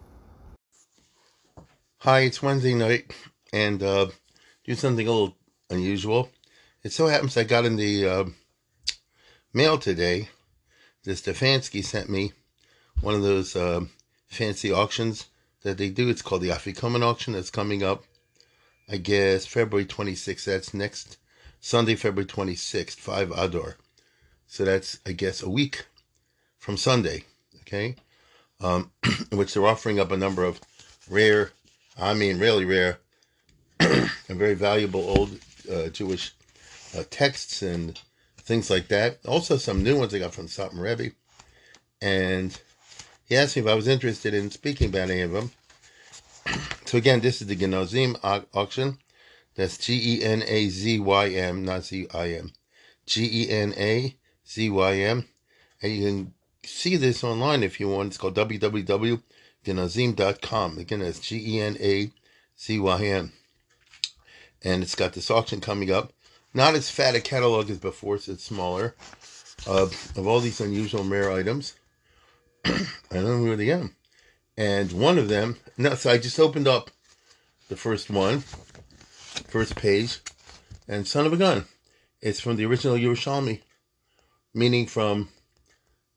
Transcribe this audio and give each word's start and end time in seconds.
Hi, 1.98 2.20
it's 2.20 2.42
Wednesday 2.42 2.74
night, 2.74 3.14
and 3.52 3.80
uh, 3.80 4.08
do 4.64 4.74
something 4.74 5.06
a 5.06 5.12
little 5.12 5.36
unusual. 5.70 6.28
It 6.82 6.92
so 6.92 7.06
happens 7.06 7.36
I 7.36 7.44
got 7.44 7.64
in 7.64 7.76
the 7.76 8.04
uh, 8.04 8.24
mail 9.52 9.78
today. 9.78 10.28
This 11.04 11.22
Stefanski 11.22 11.84
sent 11.84 12.10
me 12.10 12.32
one 13.00 13.14
of 13.14 13.22
those 13.22 13.54
uh, 13.54 13.82
fancy 14.26 14.72
auctions 14.72 15.26
that 15.62 15.78
they 15.78 15.88
do. 15.88 16.08
It's 16.08 16.20
called 16.20 16.42
the 16.42 16.48
Afikoman 16.48 17.04
auction 17.04 17.34
that's 17.34 17.50
coming 17.50 17.84
up, 17.84 18.02
I 18.88 18.98
guess, 18.98 19.46
February 19.46 19.86
26th. 19.86 20.44
That's 20.44 20.74
next 20.74 21.16
Sunday, 21.60 21.94
February 21.94 22.26
26th, 22.26 22.96
5 22.96 23.30
Ador. 23.32 23.76
So 24.46 24.64
that's, 24.64 24.98
I 25.06 25.12
guess, 25.12 25.42
a 25.42 25.48
week 25.48 25.86
from 26.58 26.76
Sunday, 26.76 27.24
okay? 27.62 27.96
Um, 28.60 28.90
in 29.30 29.38
which 29.38 29.54
they're 29.54 29.66
offering 29.66 29.98
up 29.98 30.10
a 30.10 30.16
number 30.16 30.44
of 30.44 30.60
rare, 31.08 31.52
I 31.98 32.14
mean, 32.14 32.38
really 32.38 32.64
rare, 32.64 32.98
and 33.80 34.10
very 34.28 34.54
valuable 34.54 35.00
old 35.00 35.38
uh, 35.70 35.88
Jewish 35.88 36.32
uh, 36.96 37.04
texts 37.10 37.62
and 37.62 37.98
things 38.38 38.70
like 38.70 38.88
that. 38.88 39.18
Also, 39.26 39.56
some 39.56 39.82
new 39.82 39.98
ones 39.98 40.14
I 40.14 40.18
got 40.18 40.34
from 40.34 40.46
Satmar 40.46 40.82
Rebbe. 40.82 41.14
And 42.00 42.58
he 43.26 43.36
asked 43.36 43.56
me 43.56 43.62
if 43.62 43.68
I 43.68 43.74
was 43.74 43.88
interested 43.88 44.34
in 44.34 44.50
speaking 44.50 44.90
about 44.90 45.10
any 45.10 45.22
of 45.22 45.32
them. 45.32 45.50
So 46.94 46.98
again, 46.98 47.18
this 47.18 47.42
is 47.42 47.48
the 47.48 47.56
Genazim 47.56 48.16
auction. 48.54 48.98
That's 49.56 49.76
G 49.78 50.14
E 50.14 50.22
N 50.22 50.44
A 50.46 50.68
Z 50.68 51.00
Y 51.00 51.28
M, 51.30 51.64
not 51.64 51.82
Z 51.82 52.06
I 52.14 52.34
M. 52.34 52.52
G 53.04 53.28
E 53.32 53.50
N 53.50 53.74
A 53.76 54.14
Z 54.48 54.70
Y 54.70 54.94
M. 54.98 55.26
And 55.82 55.92
you 55.92 56.06
can 56.06 56.34
see 56.62 56.94
this 56.94 57.24
online 57.24 57.64
if 57.64 57.80
you 57.80 57.88
want. 57.88 58.10
It's 58.10 58.16
called 58.16 58.36
www.genazim.com. 58.36 60.78
Again, 60.78 61.00
that's 61.00 61.18
G 61.18 61.56
E 61.56 61.60
N 61.60 61.76
A 61.80 62.12
Z 62.60 62.78
Y 62.78 63.04
M. 63.06 63.32
And 64.62 64.84
it's 64.84 64.94
got 64.94 65.14
this 65.14 65.32
auction 65.32 65.60
coming 65.60 65.90
up. 65.90 66.12
Not 66.54 66.76
as 66.76 66.90
fat 66.90 67.16
a 67.16 67.20
catalog 67.20 67.70
as 67.70 67.80
before, 67.80 68.18
so 68.18 68.34
it's 68.34 68.44
smaller. 68.44 68.94
Uh, 69.66 69.82
of 69.82 70.28
all 70.28 70.38
these 70.38 70.60
unusual 70.60 71.02
rare 71.02 71.32
items. 71.32 71.74
I 72.64 72.86
don't 73.10 73.24
know 73.24 73.42
where 73.42 73.56
they 73.56 73.72
are. 73.72 73.90
And 74.56 74.92
one 74.92 75.18
of 75.18 75.28
them, 75.28 75.56
no, 75.76 75.94
so 75.94 76.10
I 76.10 76.18
just 76.18 76.38
opened 76.38 76.68
up 76.68 76.90
the 77.68 77.76
first 77.76 78.10
one, 78.10 78.40
first 78.40 79.74
page, 79.74 80.20
and 80.86 81.06
son 81.06 81.26
of 81.26 81.32
a 81.32 81.36
gun, 81.36 81.64
it's 82.20 82.40
from 82.40 82.56
the 82.56 82.64
original 82.66 82.96
Yerushalmi, 82.96 83.62
meaning 84.52 84.86
from 84.86 85.28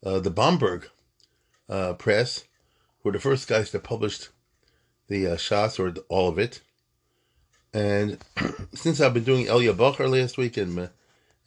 uh, 0.06 0.20
the 0.20 0.32
Bomberg 0.32 0.86
uh, 1.68 1.94
press, 1.94 2.44
who 3.02 3.10
were 3.10 3.14
the 3.14 3.20
first 3.20 3.48
guys 3.48 3.72
that 3.72 3.84
published 3.84 4.30
the 5.08 5.28
uh, 5.28 5.36
Shas, 5.36 5.80
or 5.80 5.92
the, 5.92 6.02
all 6.10 6.28
of 6.28 6.38
it. 6.38 6.62
And 7.74 8.20
since 8.74 9.02
I've 9.02 9.14
been 9.14 9.24
doing 9.24 9.48
Elia 9.48 9.74
Bacher 9.74 10.10
last 10.10 10.38
week 10.38 10.58
and 10.58 10.78
uh, 10.78 10.88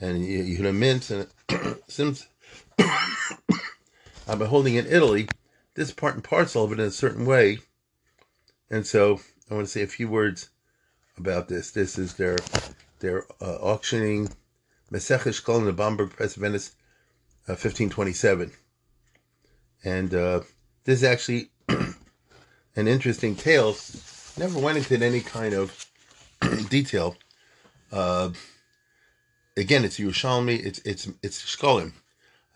and 0.00 0.24
Yehuda 0.24 0.74
Mintz, 0.74 1.10
and 1.10 1.76
since 1.88 2.26
I've 4.28 4.38
been 4.38 4.48
holding 4.48 4.74
in 4.74 4.86
Italy, 4.86 5.28
this 5.74 5.92
part 5.92 6.14
and 6.14 6.24
parcel 6.24 6.64
of 6.64 6.72
it 6.72 6.80
in 6.80 6.86
a 6.86 6.90
certain 6.90 7.26
way. 7.26 7.58
And 8.70 8.86
so 8.86 9.20
I 9.50 9.54
want 9.54 9.66
to 9.66 9.72
say 9.72 9.82
a 9.82 9.86
few 9.86 10.08
words 10.08 10.50
about 11.16 11.48
this. 11.48 11.70
This 11.70 11.98
is 11.98 12.14
their 12.14 12.36
their 13.00 13.24
uh, 13.40 13.56
auctioning 13.60 14.30
Meseches 14.92 15.42
Kol 15.42 15.58
in 15.58 15.64
the 15.64 15.72
Bomberg 15.72 16.10
Press 16.10 16.34
Venice, 16.34 16.74
uh, 17.48 17.56
1527. 17.56 18.52
And 19.84 20.14
uh, 20.14 20.40
this 20.84 20.98
is 20.98 21.04
actually 21.04 21.50
an 21.68 22.88
interesting 22.88 23.34
tale. 23.34 23.76
Never 24.36 24.58
went 24.58 24.78
into 24.78 25.04
any 25.04 25.20
kind 25.20 25.54
of 25.54 25.86
detail. 26.68 27.16
Uh, 27.90 28.30
again, 29.56 29.84
it's 29.84 29.98
Yerushalmi. 29.98 30.64
It's 30.64 30.80
it's 30.80 31.08
it's 31.22 31.42
Shkolim. 31.42 31.92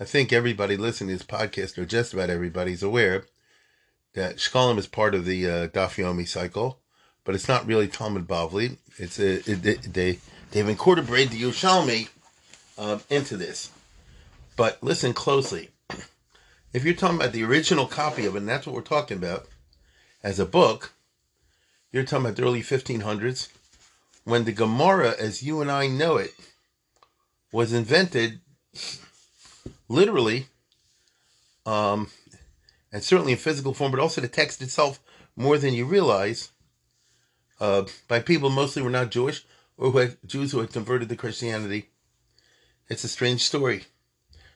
I 0.00 0.04
think 0.04 0.32
everybody 0.32 0.76
listening 0.76 1.16
to 1.16 1.24
this 1.24 1.26
podcast, 1.26 1.78
or 1.78 1.84
just 1.84 2.12
about 2.12 2.28
everybody, 2.28 2.72
is 2.72 2.82
aware 2.82 3.26
that 4.14 4.38
Shkolim 4.38 4.76
is 4.76 4.88
part 4.88 5.14
of 5.14 5.24
the 5.24 5.46
uh, 5.46 5.68
Daf 5.68 6.02
Yomi 6.02 6.26
cycle, 6.26 6.80
but 7.22 7.36
it's 7.36 7.46
not 7.46 7.64
really 7.64 7.86
Talmud 7.86 8.26
Bavli. 8.26 8.78
It's 8.98 9.20
a, 9.20 9.34
it, 9.48 9.64
it, 9.64 9.94
they 9.94 10.18
they've 10.50 10.68
incorporated 10.68 11.30
the 11.30 11.42
Yerushalmi 11.42 12.08
um, 12.76 13.02
into 13.08 13.36
this. 13.36 13.70
But 14.56 14.82
listen 14.82 15.12
closely. 15.12 15.70
If 16.72 16.84
you're 16.84 16.94
talking 16.94 17.16
about 17.18 17.32
the 17.32 17.44
original 17.44 17.86
copy 17.86 18.26
of 18.26 18.34
it, 18.34 18.38
and 18.38 18.48
that's 18.48 18.66
what 18.66 18.74
we're 18.74 18.82
talking 18.82 19.16
about, 19.16 19.46
as 20.24 20.40
a 20.40 20.46
book, 20.46 20.92
you're 21.92 22.02
talking 22.02 22.26
about 22.26 22.36
the 22.36 22.42
early 22.42 22.62
1500s, 22.62 23.48
when 24.24 24.42
the 24.42 24.50
Gemara, 24.50 25.14
as 25.20 25.44
you 25.44 25.60
and 25.60 25.70
I 25.70 25.86
know 25.86 26.16
it, 26.16 26.32
was 27.52 27.72
invented 27.72 28.40
literally, 29.88 30.46
um, 31.66 32.08
and 32.92 33.02
certainly 33.02 33.32
in 33.32 33.38
physical 33.38 33.74
form, 33.74 33.90
but 33.90 34.00
also 34.00 34.20
the 34.20 34.28
text 34.28 34.62
itself 34.62 35.00
more 35.36 35.58
than 35.58 35.74
you 35.74 35.84
realize, 35.84 36.50
uh, 37.60 37.84
by 38.08 38.20
people 38.20 38.50
mostly 38.50 38.82
were 38.82 38.90
not 38.90 39.10
Jewish 39.10 39.44
or 39.76 39.90
who 39.90 39.98
had, 39.98 40.16
Jews 40.26 40.52
who 40.52 40.60
had 40.60 40.72
converted 40.72 41.08
to 41.08 41.16
Christianity. 41.16 41.90
It's 42.88 43.04
a 43.04 43.08
strange 43.08 43.42
story. 43.42 43.84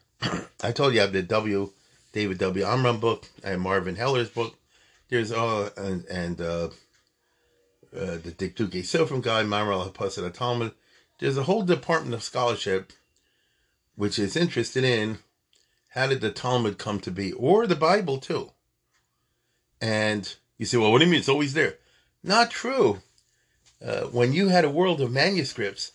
I 0.63 0.73
told 0.73 0.95
you 0.95 1.01
I 1.01 1.05
have 1.05 1.13
the 1.13 1.23
W. 1.23 1.71
David 2.13 2.39
W. 2.39 2.65
Amram 2.65 3.01
book. 3.01 3.27
and 3.43 3.61
Marvin 3.61 3.97
Heller's 3.97 4.31
book. 4.31 4.55
There's 5.09 5.33
uh 5.33 5.71
and, 5.77 6.05
and 6.07 6.41
uh, 6.41 6.69
uh, 7.97 8.19
the 8.19 8.35
Dikduke 8.37 8.83
Sofrim 8.83 9.23
guy, 9.23 9.43
Mamral 9.43 9.91
Hapasid 9.91 10.33
Talmud. 10.35 10.73
There's 11.19 11.39
a 11.39 11.45
whole 11.45 11.63
department 11.63 12.15
of 12.15 12.23
scholarship 12.23 12.93
which 13.99 14.17
is 14.17 14.37
interested 14.37 14.85
in 14.85 15.19
how 15.89 16.07
did 16.07 16.21
the 16.21 16.31
Talmud 16.31 16.79
come 16.79 17.01
to 17.01 17.11
be, 17.11 17.33
or 17.33 17.67
the 17.67 17.75
Bible 17.75 18.19
too. 18.19 18.53
And 19.81 20.33
you 20.57 20.67
say, 20.67 20.77
well, 20.77 20.93
what 20.93 21.01
do 21.01 21.05
you 21.05 21.11
mean? 21.11 21.19
It's 21.19 21.29
always 21.29 21.53
there. 21.53 21.75
Not 22.23 22.53
true. 22.53 23.01
Uh, 23.85 24.03
when 24.03 24.33
you 24.33 24.49
had 24.49 24.65
a 24.65 24.71
world 24.71 25.01
of 25.01 25.11
manuscripts 25.11 25.91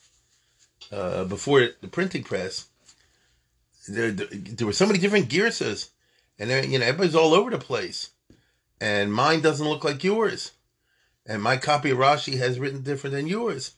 uh, 0.91 1.23
before 1.23 1.69
the 1.79 1.87
printing 1.87 2.23
press, 2.23 2.67
there, 3.87 4.11
there 4.11 4.67
were 4.67 4.73
so 4.73 4.85
many 4.85 4.99
different 4.99 5.29
girsas, 5.29 5.87
and 6.37 6.49
you 6.69 6.79
know 6.79 6.85
everybody's 6.85 7.15
all 7.15 7.33
over 7.33 7.51
the 7.51 7.57
place, 7.57 8.09
and 8.81 9.13
mine 9.13 9.39
doesn't 9.39 9.67
look 9.67 9.85
like 9.85 10.03
yours, 10.03 10.51
and 11.25 11.41
my 11.41 11.55
copy 11.55 11.91
of 11.91 11.99
Rashi 11.99 12.37
has 12.37 12.59
written 12.59 12.83
different 12.83 13.15
than 13.15 13.27
yours, 13.27 13.75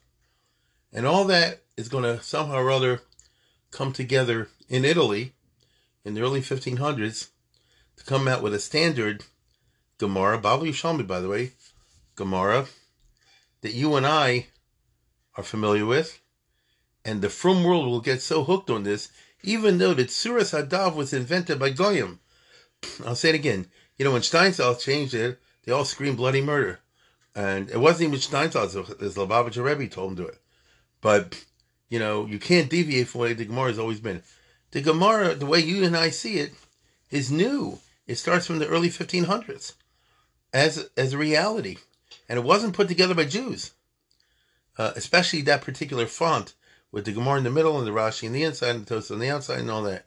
and 0.91 1.06
all 1.06 1.25
that 1.25 1.62
is 1.78 1.90
going 1.90 2.06
to 2.06 2.24
somehow 2.24 2.58
or 2.58 2.72
other 2.72 3.02
come 3.75 3.91
together 3.91 4.47
in 4.69 4.86
Italy 4.86 5.34
in 6.06 6.13
the 6.13 6.22
early 6.22 6.40
1500s 6.40 7.28
to 7.97 8.06
come 8.06 8.25
out 8.28 8.41
with 8.41 8.53
a 8.53 8.59
standard 8.59 9.25
Gemara, 9.97 10.40
Bava 10.40 10.63
Yerushalmi, 10.63 11.06
by 11.06 11.19
the 11.19 11.28
way, 11.28 11.52
Gemara, 12.16 12.68
that 13.62 13.74
you 13.74 13.96
and 13.96 14.06
I 14.06 14.47
are 15.35 15.44
familiar 15.44 15.85
with. 15.85 16.22
And 17.03 17.22
the 17.22 17.30
Frum 17.30 17.64
world 17.64 17.85
will 17.85 18.02
get 18.02 18.22
so 18.22 18.44
hooked 18.44 18.69
on 18.69 18.84
this, 18.84 19.09
even 19.44 19.78
though 19.78 19.94
the 19.94 20.06
Tsuras 20.06 20.58
Hadaf 20.58 20.96
was 20.96 21.14
invented 21.14 21.59
by 21.59 21.69
Goyim. 21.69 22.19
I'll 23.06 23.16
say 23.16 23.30
it 23.30 23.35
again. 23.35 23.68
You 23.97 24.06
know, 24.06 24.12
when 24.12 24.22
Steinsaltz 24.22 24.84
changed 24.84 25.14
it, 25.14 25.40
they 25.64 25.72
all 25.72 25.85
screamed 25.85 26.18
bloody 26.18 26.41
murder. 26.41 26.80
And 27.35 27.69
it 27.69 27.80
wasn't 27.80 28.09
even 28.09 28.20
Steinsaltz, 28.20 29.02
as 29.02 29.16
Lubavitcher 29.16 29.64
Rebbe 29.64 29.88
told 29.88 30.11
him 30.11 30.17
to 30.17 30.23
do 30.23 30.29
it. 30.29 30.40
But 31.02 31.44
you 31.90 31.99
know, 31.99 32.26
you 32.26 32.40
can't 32.40 32.70
deviate 32.70 33.08
from 33.08 33.22
way 33.22 33.34
the 33.34 33.46
Gemara 33.46 33.70
has 33.70 33.79
always 33.79 33.99
been. 33.99 34.23
The 34.72 34.82
Gemara, 34.82 35.35
the 35.35 35.46
way 35.46 35.59
you 35.59 35.84
and 35.84 35.96
I 35.96 36.09
see 36.09 36.37
it, 36.40 36.53
is 37.11 37.32
new. 37.32 37.79
It 38.08 38.16
starts 38.16 38.46
from 38.46 38.59
the 38.59 38.67
early 38.67 38.90
1500s 38.90 39.73
as 40.53 40.90
as 40.96 41.14
a 41.14 41.17
reality, 41.17 41.78
and 42.29 42.40
it 42.40 42.46
wasn't 42.46 42.73
put 42.73 42.87
together 42.87 43.14
by 43.14 43.26
Jews. 43.26 43.72
Uh, 44.78 44.91
especially 44.96 45.41
that 45.43 45.61
particular 45.61 46.05
font 46.05 46.53
with 46.91 47.05
the 47.05 47.14
Gemara 47.14 47.37
in 47.37 47.43
the 47.43 47.49
middle 47.49 47.78
and 47.78 47.88
the 47.88 47.91
Rashi 47.91 48.28
on 48.28 48.34
the 48.34 48.43
inside 48.43 48.76
and 48.76 48.85
the 48.85 48.96
Tosas 48.96 49.11
on 49.11 49.20
the 49.20 49.29
outside 49.29 49.59
and 49.59 49.72
all 49.72 49.84
that. 49.84 50.05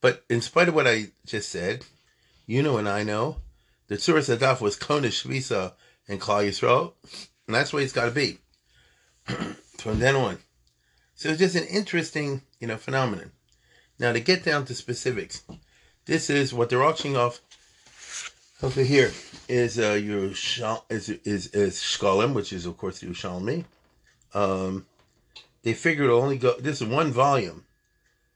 But 0.00 0.24
in 0.30 0.40
spite 0.40 0.68
of 0.68 0.74
what 0.74 0.86
I 0.86 1.08
just 1.26 1.50
said, 1.50 1.84
you 2.46 2.62
know 2.62 2.78
and 2.78 2.88
I 2.88 3.02
know 3.02 3.36
the 3.88 3.96
Tzuras 3.96 4.34
Adaf 4.34 4.60
was 4.60 4.78
Konish 4.78 5.24
Shvisa 5.24 5.72
and 6.08 6.20
Klal 6.20 6.48
Yisrael, 6.48 6.92
and 7.46 7.54
that's 7.54 7.70
the 7.70 7.76
way 7.76 7.82
it's 7.82 7.92
got 7.92 8.06
to 8.06 8.10
be 8.10 8.38
from 9.78 9.98
then 9.98 10.16
on. 10.16 10.38
So 11.20 11.28
it's 11.28 11.38
just 11.38 11.54
an 11.54 11.66
interesting, 11.66 12.40
you 12.60 12.66
know, 12.66 12.78
phenomenon. 12.78 13.32
Now 13.98 14.10
to 14.10 14.20
get 14.20 14.42
down 14.42 14.64
to 14.64 14.74
specifics, 14.74 15.42
this 16.06 16.30
is 16.30 16.54
what 16.54 16.70
they're 16.70 16.82
auctioning 16.82 17.18
off. 17.18 17.42
Okay, 18.62 18.84
here 18.84 19.12
is 19.46 19.78
uh, 19.78 20.00
your 20.02 20.30
is 20.88 21.10
is 21.10 21.48
is 21.48 21.76
Shkolim, 21.76 22.32
which 22.32 22.54
is 22.54 22.64
of 22.64 22.78
course 22.78 23.00
the 23.00 23.08
Yerushalmi. 23.08 23.66
Um, 24.32 24.86
they 25.62 25.74
figure 25.74 26.04
it'll 26.04 26.22
only 26.22 26.38
go. 26.38 26.58
This 26.58 26.80
is 26.80 26.88
one 26.88 27.12
volume, 27.12 27.66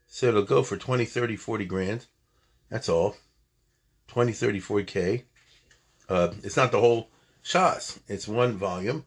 so 0.07 0.27
it'll 0.27 0.43
go 0.43 0.63
for 0.63 0.77
20, 0.77 1.07
30, 1.07 1.37
40 1.37 1.65
grand. 1.65 2.07
That's 2.69 2.91
all. 2.91 3.17
20, 4.09 4.33
30, 4.33 4.61
40 4.61 4.85
k. 4.85 5.25
Uh, 6.11 6.35
it's 6.43 6.59
not 6.59 6.71
the 6.71 6.81
whole 6.81 7.09
Shas. 7.43 7.99
It's 8.09 8.29
one 8.29 8.59
volume, 8.59 9.07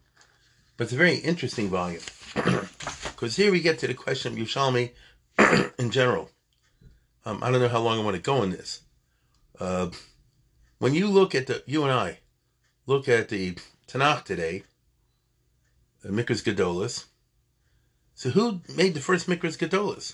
but 0.78 0.86
it's 0.86 0.94
a 0.94 0.98
very 0.98 1.18
interesting 1.18 1.70
volume 1.70 2.02
because 3.18 3.36
here 3.36 3.52
we 3.52 3.62
get 3.62 3.80
to 3.80 3.88
the 3.88 3.96
question 3.96 4.34
of 4.34 4.40
Yerushalmi 4.40 4.92
in 5.80 5.90
general. 5.90 6.30
Um, 7.26 7.40
I 7.42 7.50
don't 7.50 7.60
know 7.60 7.68
how 7.68 7.82
long 7.82 8.00
I 8.00 8.04
want 8.04 8.16
to 8.16 8.22
go 8.22 8.38
on 8.44 8.52
this. 8.52 8.82
Uh, 9.60 9.90
when 10.78 10.94
you 10.94 11.08
look 11.08 11.34
at 11.34 11.48
the, 11.48 11.64
you 11.66 11.82
and 11.82 11.92
I 11.92 12.20
look 12.86 13.10
at 13.10 13.30
the 13.30 13.58
Tanakh 13.88 14.24
today, 14.24 14.64
the 16.04 16.10
Mikras 16.10 16.44
Gedolas. 16.44 17.06
So 18.14 18.30
who 18.30 18.62
made 18.76 18.94
the 18.94 19.00
first 19.00 19.28
Mikras 19.28 19.58
Gedolas? 19.58 20.14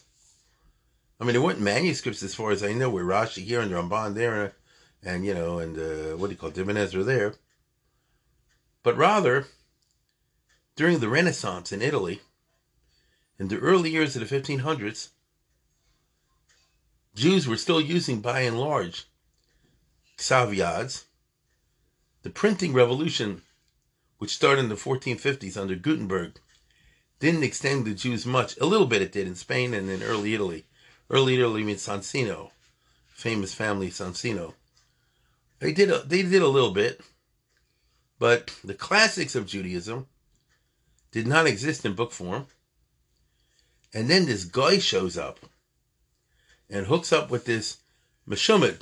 I 1.19 1.25
mean, 1.25 1.33
there 1.33 1.41
weren't 1.41 1.59
manuscripts 1.59 2.23
as 2.23 2.33
far 2.33 2.51
as 2.51 2.63
I 2.63 2.71
know, 2.71 2.89
with 2.89 3.03
Rashi 3.03 3.43
here 3.43 3.59
and 3.59 3.71
Ramban 3.71 4.13
there, 4.13 4.55
and 5.03 5.25
you 5.25 5.33
know, 5.33 5.59
and 5.59 5.77
uh, 5.77 6.17
what 6.17 6.27
do 6.27 6.33
you 6.33 6.37
call 6.37 6.57
Ibn 6.57 6.77
Ezra 6.77 7.03
there. 7.03 7.33
But 8.81 8.95
rather, 8.95 9.47
during 10.77 10.99
the 10.99 11.09
Renaissance 11.09 11.73
in 11.73 11.81
Italy, 11.81 12.21
in 13.43 13.49
the 13.49 13.59
early 13.59 13.89
years 13.89 14.15
of 14.15 14.25
the 14.25 14.39
1500s, 14.39 15.09
Jews 17.13 17.45
were 17.45 17.57
still 17.57 17.81
using, 17.81 18.21
by 18.21 18.39
and 18.39 18.57
large, 18.57 19.03
Ksav 20.17 21.03
The 22.21 22.29
printing 22.29 22.71
revolution, 22.71 23.41
which 24.17 24.33
started 24.33 24.61
in 24.61 24.69
the 24.69 24.75
1450s 24.75 25.57
under 25.57 25.75
Gutenberg, 25.75 26.39
didn't 27.19 27.43
extend 27.43 27.83
to 27.83 27.93
Jews 27.93 28.25
much. 28.25 28.55
A 28.59 28.65
little 28.65 28.87
bit 28.87 29.01
it 29.01 29.11
did 29.11 29.27
in 29.27 29.35
Spain 29.35 29.73
and 29.73 29.89
in 29.89 30.01
early 30.03 30.33
Italy. 30.33 30.63
Early 31.09 31.35
Italy 31.35 31.65
means 31.65 31.85
Soncino, 31.85 32.51
famous 33.09 33.53
family 33.53 33.89
Soncino. 33.89 34.53
They 35.59 35.73
did 35.73 35.91
a, 35.91 35.99
they 35.99 36.21
did 36.23 36.41
a 36.41 36.47
little 36.47 36.71
bit, 36.71 37.01
but 38.19 38.57
the 38.63 38.73
classics 38.73 39.35
of 39.35 39.47
Judaism 39.47 40.07
did 41.11 41.27
not 41.27 41.45
exist 41.45 41.83
in 41.83 41.93
book 41.93 42.13
form. 42.13 42.47
And 43.93 44.09
then 44.09 44.25
this 44.25 44.45
guy 44.45 44.79
shows 44.79 45.17
up 45.17 45.39
and 46.69 46.87
hooks 46.87 47.13
up 47.13 47.29
with 47.29 47.45
this 47.45 47.77
Meshumad, 48.27 48.81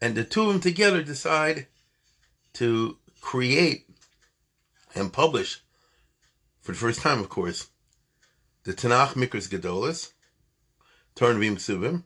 and 0.00 0.14
the 0.14 0.24
two 0.24 0.42
of 0.42 0.48
them 0.48 0.60
together 0.60 1.02
decide 1.02 1.66
to 2.54 2.98
create 3.20 3.88
and 4.94 5.12
publish, 5.12 5.62
for 6.60 6.72
the 6.72 6.78
first 6.78 7.00
time, 7.00 7.20
of 7.20 7.28
course, 7.28 7.68
the 8.64 8.72
Tanakh 8.72 9.14
Mikras 9.14 9.48
Gedolas, 9.48 10.12
Tarnavim 11.16 11.56
Ksubim, 11.56 12.04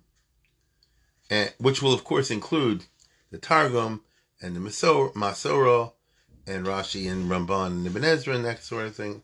and 1.28 1.52
which 1.58 1.82
will, 1.82 1.92
of 1.92 2.04
course, 2.04 2.30
include 2.30 2.84
the 3.30 3.38
Targum 3.38 4.02
and 4.40 4.56
the 4.56 4.60
Masorah 4.60 5.92
and 6.46 6.66
Rashi 6.66 7.10
and 7.10 7.30
Ramban 7.30 7.66
and 7.66 7.86
Ibn 7.86 8.04
Ezra 8.04 8.34
and 8.34 8.44
that 8.44 8.62
sort 8.62 8.86
of 8.86 8.96
thing. 8.96 9.22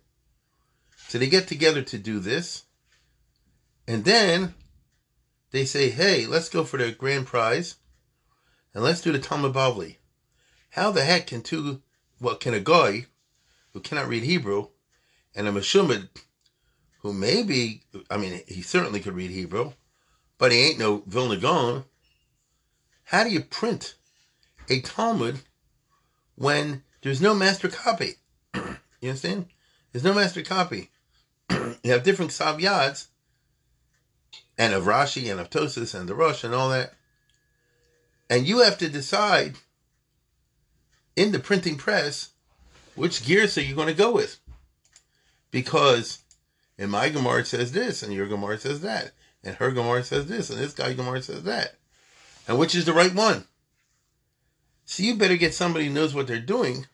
So 1.08 1.18
they 1.18 1.28
get 1.28 1.48
together 1.48 1.82
to 1.82 1.98
do 1.98 2.18
this, 2.18 2.64
and 3.86 4.04
then 4.04 4.54
they 5.52 5.64
say, 5.64 5.90
"Hey, 5.90 6.26
let's 6.26 6.48
go 6.48 6.64
for 6.64 6.78
the 6.78 6.92
grand 6.92 7.26
prize." 7.26 7.76
And 8.74 8.84
let's 8.84 9.00
do 9.00 9.10
the 9.10 9.18
Talmud 9.18 9.54
Bavli. 9.54 9.96
How 10.70 10.90
the 10.90 11.02
heck 11.02 11.28
can 11.28 11.42
two, 11.42 11.80
what 12.18 12.40
can 12.40 12.52
a 12.52 12.60
guy 12.60 13.06
who 13.72 13.80
cannot 13.80 14.08
read 14.08 14.22
Hebrew 14.22 14.68
and 15.34 15.48
a 15.48 15.52
Meshumad 15.52 16.08
who 16.98 17.14
maybe, 17.14 17.84
I 18.10 18.18
mean, 18.18 18.42
he 18.46 18.60
certainly 18.60 19.00
could 19.00 19.14
read 19.14 19.30
Hebrew, 19.30 19.72
but 20.36 20.52
he 20.52 20.58
ain't 20.58 20.78
no 20.78 21.04
Vilna 21.06 21.36
Gaon. 21.36 21.84
How 23.04 23.24
do 23.24 23.30
you 23.30 23.40
print 23.40 23.94
a 24.68 24.80
Talmud 24.80 25.40
when 26.34 26.82
there's 27.02 27.22
no 27.22 27.32
master 27.32 27.68
copy? 27.68 28.16
you 28.54 29.08
understand? 29.08 29.46
There's 29.92 30.04
no 30.04 30.12
master 30.12 30.42
copy. 30.42 30.90
You 31.86 31.92
have 31.92 32.02
different 32.02 32.30
Savyads 32.30 33.06
and 34.58 34.74
of 34.74 34.84
Rashi 34.84 35.30
and 35.30 35.40
of 35.40 35.50
Tosis 35.50 35.94
and 35.98 36.08
the 36.08 36.14
Rosh 36.14 36.44
and 36.44 36.54
all 36.54 36.70
that. 36.70 36.94
And 38.28 38.46
you 38.46 38.60
have 38.60 38.78
to 38.78 38.88
decide 38.88 39.56
in 41.14 41.32
the 41.32 41.38
printing 41.38 41.76
press 41.76 42.30
which 42.94 43.24
gears 43.24 43.56
are 43.56 43.62
you 43.62 43.74
going 43.74 43.88
to 43.88 43.94
go 43.94 44.12
with. 44.12 44.38
Because 45.50 46.20
in 46.78 46.90
my 46.90 47.08
Gemara 47.08 47.40
it 47.40 47.46
says 47.46 47.72
this, 47.72 48.02
and 48.02 48.12
your 48.12 48.26
Gemara 48.26 48.58
says 48.58 48.80
that, 48.80 49.12
and 49.44 49.54
her 49.56 49.70
Gemara 49.70 50.02
says 50.02 50.26
this, 50.26 50.50
and 50.50 50.58
this 50.58 50.72
guy 50.72 50.92
Gemara 50.92 51.22
says 51.22 51.44
that. 51.44 51.76
And 52.48 52.58
which 52.58 52.74
is 52.74 52.84
the 52.84 52.92
right 52.92 53.14
one? 53.14 53.44
So 54.86 55.02
you 55.02 55.16
better 55.16 55.36
get 55.36 55.54
somebody 55.54 55.86
who 55.86 55.92
knows 55.92 56.14
what 56.14 56.26
they're 56.26 56.38
doing, 56.38 56.86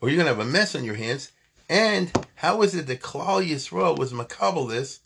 or 0.00 0.08
you're 0.08 0.16
going 0.16 0.26
to 0.26 0.34
have 0.34 0.46
a 0.46 0.50
mess 0.50 0.74
on 0.74 0.84
your 0.84 0.94
hands. 0.94 1.30
And 1.68 2.12
how 2.36 2.62
is 2.62 2.74
it 2.74 2.86
that 2.86 3.00
Klal 3.00 3.46
Yisrael 3.46 3.98
was 3.98 4.12
makabel 4.12 4.68
this? 4.68 5.00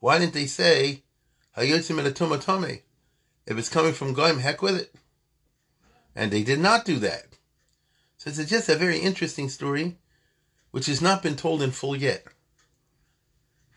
Why 0.00 0.18
didn't 0.18 0.34
they 0.34 0.46
say, 0.46 1.02
Hayotzim 1.56 1.98
and 1.98 2.82
if 3.46 3.58
it's 3.58 3.68
coming 3.68 3.92
from 3.92 4.14
Goyim, 4.14 4.38
heck 4.38 4.62
with 4.62 4.76
it. 4.76 4.94
And 6.14 6.30
they 6.30 6.42
did 6.42 6.58
not 6.60 6.84
do 6.84 6.98
that. 7.00 7.24
So 8.16 8.30
it's 8.30 8.44
just 8.50 8.68
a 8.68 8.76
very 8.76 8.98
interesting 8.98 9.48
story, 9.48 9.96
which 10.70 10.86
has 10.86 11.02
not 11.02 11.22
been 11.22 11.36
told 11.36 11.62
in 11.62 11.70
full 11.70 11.96
yet. 11.96 12.24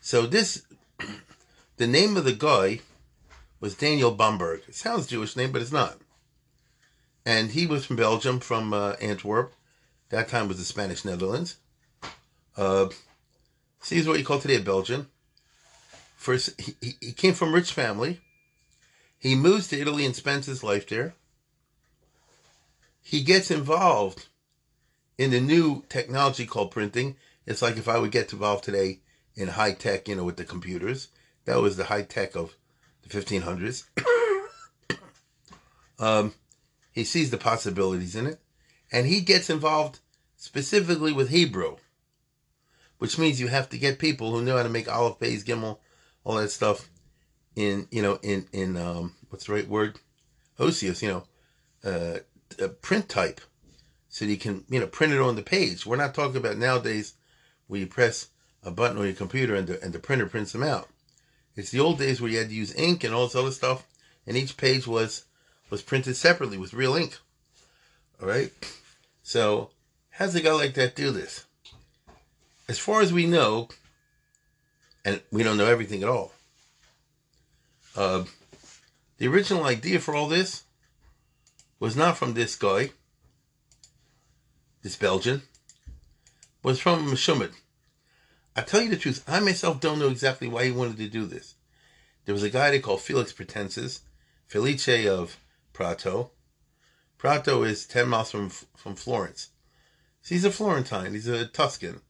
So 0.00 0.26
this, 0.26 0.62
the 1.76 1.86
name 1.86 2.16
of 2.16 2.24
the 2.24 2.32
guy 2.32 2.80
was 3.60 3.74
Daniel 3.74 4.16
Bomberg. 4.16 4.68
It 4.68 4.74
sounds 4.74 5.08
Jewish 5.08 5.36
name, 5.36 5.50
but 5.50 5.62
it's 5.62 5.72
not. 5.72 5.98
And 7.24 7.50
he 7.50 7.66
was 7.66 7.84
from 7.84 7.96
Belgium, 7.96 8.38
from 8.38 8.72
uh, 8.72 8.92
Antwerp. 9.00 9.52
That 10.10 10.28
time 10.28 10.46
was 10.46 10.58
the 10.58 10.64
Spanish 10.64 11.04
Netherlands. 11.04 11.56
Uh, 12.56 12.88
see, 13.80 13.96
he's 13.96 14.08
what 14.08 14.18
you 14.18 14.24
call 14.24 14.40
today 14.40 14.56
a 14.56 14.60
Belgian. 14.60 15.06
First, 16.16 16.60
he, 16.60 16.96
he 17.00 17.12
came 17.12 17.34
from 17.34 17.54
rich 17.54 17.72
family. 17.72 18.20
He 19.18 19.34
moves 19.34 19.68
to 19.68 19.80
Italy 19.80 20.04
and 20.04 20.14
spends 20.14 20.46
his 20.46 20.62
life 20.62 20.88
there. 20.88 21.14
He 23.02 23.22
gets 23.22 23.50
involved 23.50 24.26
in 25.18 25.30
the 25.30 25.40
new 25.40 25.84
technology 25.88 26.46
called 26.46 26.70
printing. 26.70 27.16
It's 27.46 27.62
like 27.62 27.76
if 27.76 27.88
I 27.88 27.98
would 27.98 28.10
get 28.10 28.32
involved 28.32 28.64
today 28.64 29.00
in 29.34 29.48
high 29.48 29.72
tech, 29.72 30.08
you 30.08 30.16
know, 30.16 30.24
with 30.24 30.36
the 30.36 30.44
computers. 30.44 31.08
That 31.44 31.60
was 31.60 31.76
the 31.76 31.84
high 31.84 32.02
tech 32.02 32.34
of 32.34 32.56
the 33.02 33.08
1500s. 33.08 33.84
um, 35.98 36.34
he 36.92 37.04
sees 37.04 37.30
the 37.30 37.36
possibilities 37.36 38.16
in 38.16 38.26
it, 38.26 38.40
and 38.90 39.06
he 39.06 39.20
gets 39.20 39.48
involved 39.48 40.00
specifically 40.36 41.12
with 41.12 41.28
Hebrew, 41.28 41.76
which 42.98 43.18
means 43.18 43.40
you 43.40 43.48
have 43.48 43.68
to 43.70 43.78
get 43.78 43.98
people 43.98 44.30
who 44.30 44.42
know 44.42 44.56
how 44.56 44.62
to 44.62 44.68
make 44.68 44.92
Aleph, 44.92 45.18
Beis, 45.18 45.44
Gimel, 45.44 45.78
all 46.24 46.36
that 46.36 46.50
stuff 46.50 46.88
in 47.54 47.88
you 47.90 48.02
know 48.02 48.18
in 48.22 48.46
in 48.52 48.76
um 48.76 49.14
what's 49.30 49.46
the 49.46 49.52
right 49.52 49.68
word? 49.68 49.98
Osius 50.58 51.02
you 51.02 51.08
know 51.08 51.24
uh, 51.84 52.68
print 52.82 53.08
type. 53.08 53.40
So 54.08 54.24
you 54.24 54.36
can 54.36 54.64
you 54.68 54.80
know 54.80 54.86
print 54.86 55.12
it 55.12 55.20
on 55.20 55.36
the 55.36 55.42
page. 55.42 55.86
We're 55.86 55.96
not 55.96 56.14
talking 56.14 56.36
about 56.36 56.56
nowadays 56.56 57.14
where 57.66 57.80
you 57.80 57.86
press 57.86 58.28
a 58.62 58.70
button 58.70 58.98
on 58.98 59.04
your 59.04 59.14
computer 59.14 59.54
and 59.54 59.66
the, 59.66 59.82
and 59.82 59.92
the 59.92 59.98
printer 59.98 60.26
prints 60.26 60.52
them 60.52 60.62
out. 60.62 60.88
It's 61.54 61.70
the 61.70 61.80
old 61.80 61.98
days 61.98 62.20
where 62.20 62.30
you 62.30 62.38
had 62.38 62.48
to 62.48 62.54
use 62.54 62.74
ink 62.74 63.04
and 63.04 63.14
all 63.14 63.26
this 63.26 63.36
other 63.36 63.50
stuff 63.50 63.86
and 64.26 64.36
each 64.36 64.56
page 64.56 64.86
was 64.86 65.24
was 65.70 65.82
printed 65.82 66.16
separately 66.16 66.58
with 66.58 66.74
real 66.74 66.96
ink. 66.96 67.18
All 68.20 68.28
right? 68.28 68.52
So 69.22 69.70
how's 70.10 70.34
a 70.34 70.40
guy 70.40 70.52
like 70.52 70.74
that 70.74 70.94
do 70.94 71.10
this 71.10 71.45
as 72.68 72.78
far 72.78 73.00
as 73.00 73.12
we 73.12 73.26
know 73.26 73.68
and 75.04 75.20
we 75.30 75.42
don't 75.42 75.56
know 75.56 75.66
everything 75.66 76.02
at 76.02 76.08
all 76.08 76.32
uh, 77.96 78.24
the 79.18 79.26
original 79.26 79.64
idea 79.64 79.98
for 79.98 80.14
all 80.14 80.28
this 80.28 80.64
was 81.80 81.96
not 81.96 82.18
from 82.18 82.34
this 82.34 82.54
guy, 82.56 82.90
this 84.82 84.96
Belgian, 84.96 85.42
was 86.62 86.78
from 86.78 87.06
Meshumad. 87.06 87.52
I 88.54 88.62
tell 88.62 88.82
you 88.82 88.90
the 88.90 88.96
truth, 88.96 89.24
I 89.26 89.40
myself 89.40 89.80
don't 89.80 89.98
know 89.98 90.08
exactly 90.08 90.48
why 90.48 90.64
he 90.64 90.70
wanted 90.70 90.98
to 90.98 91.08
do 91.08 91.26
this. 91.26 91.54
There 92.24 92.34
was 92.34 92.42
a 92.42 92.50
guy 92.50 92.70
they 92.70 92.80
called 92.80 93.00
Felix 93.00 93.32
Pratensis, 93.32 94.00
Felice 94.46 95.06
of 95.06 95.38
Prato. 95.72 96.30
Prato 97.18 97.62
is 97.62 97.86
10 97.86 98.08
miles 98.08 98.30
from, 98.30 98.50
from 98.50 98.94
Florence. 98.94 99.50
So 100.22 100.34
he's 100.34 100.44
a 100.44 100.50
Florentine, 100.50 101.12
he's 101.12 101.28
a 101.28 101.46
Tuscan. 101.46 102.00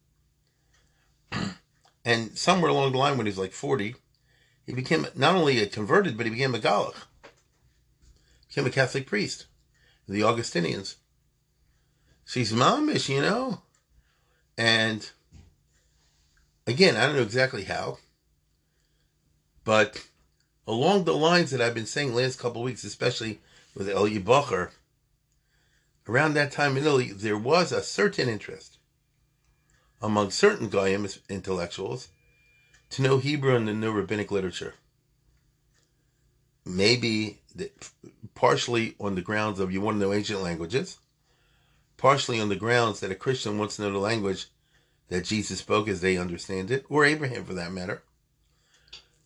And 2.05 2.37
somewhere 2.37 2.71
along 2.71 2.91
the 2.91 2.97
line 2.97 3.17
when 3.17 3.25
he 3.25 3.31
was 3.31 3.37
like 3.37 3.51
40, 3.51 3.95
he 4.65 4.73
became 4.73 5.07
not 5.15 5.35
only 5.35 5.59
a 5.59 5.67
converted, 5.67 6.17
but 6.17 6.25
he 6.25 6.31
became 6.31 6.55
a 6.55 6.59
Galach. 6.59 6.95
became 8.47 8.65
a 8.65 8.69
Catholic 8.69 9.05
priest, 9.05 9.45
the 10.07 10.23
Augustinians. 10.23 10.95
She's 12.25 12.51
momish, 12.51 13.09
you 13.09 13.21
know? 13.21 13.61
And 14.57 15.09
again, 16.65 16.95
I 16.95 17.05
don't 17.05 17.15
know 17.15 17.21
exactly 17.21 17.63
how, 17.63 17.99
but 19.63 20.05
along 20.67 21.03
the 21.03 21.15
lines 21.15 21.51
that 21.51 21.61
I've 21.61 21.75
been 21.75 21.85
saying 21.85 22.13
last 22.13 22.39
couple 22.39 22.61
weeks, 22.63 22.83
especially 22.83 23.39
with 23.75 23.89
Elia 23.89 24.19
Bacher, 24.19 24.71
around 26.07 26.33
that 26.33 26.51
time 26.51 26.77
in 26.77 26.83
Italy, 26.83 27.11
there 27.13 27.37
was 27.37 27.71
a 27.71 27.83
certain 27.83 28.27
interest 28.29 28.76
among 30.01 30.31
certain 30.31 30.69
Goyim 30.69 31.07
intellectuals 31.29 32.09
to 32.91 33.01
know 33.01 33.17
Hebrew 33.17 33.55
and 33.55 33.67
the 33.67 33.73
new 33.73 33.91
rabbinic 33.91 34.31
literature. 34.31 34.75
Maybe 36.65 37.41
partially 38.35 38.95
on 38.99 39.15
the 39.15 39.21
grounds 39.21 39.59
of 39.59 39.71
you 39.71 39.81
want 39.81 39.95
to 39.95 40.01
know 40.01 40.13
ancient 40.13 40.41
languages, 40.41 40.97
partially 41.97 42.39
on 42.39 42.49
the 42.49 42.55
grounds 42.55 42.99
that 42.99 43.11
a 43.11 43.15
Christian 43.15 43.57
wants 43.57 43.77
to 43.77 43.83
know 43.83 43.91
the 43.91 43.97
language 43.97 44.47
that 45.09 45.25
Jesus 45.25 45.59
spoke 45.59 45.87
as 45.87 46.01
they 46.01 46.17
understand 46.17 46.69
it, 46.69 46.85
or 46.89 47.05
Abraham 47.05 47.45
for 47.45 47.53
that 47.53 47.71
matter, 47.71 48.03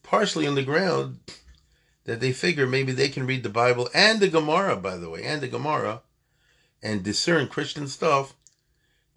partially 0.03 0.45
on 0.47 0.55
the 0.55 0.63
ground 0.63 1.19
that 2.05 2.19
they 2.19 2.31
figure 2.31 2.67
maybe 2.67 2.91
they 2.91 3.09
can 3.09 3.25
read 3.25 3.43
the 3.43 3.49
Bible 3.49 3.89
and 3.93 4.19
the 4.19 4.29
Gemara, 4.29 4.75
by 4.75 4.97
the 4.97 5.09
way, 5.09 5.23
and 5.23 5.41
the 5.41 5.47
Gemara, 5.47 6.01
and 6.81 7.03
discern 7.03 7.47
Christian 7.47 7.87
stuff 7.87 8.33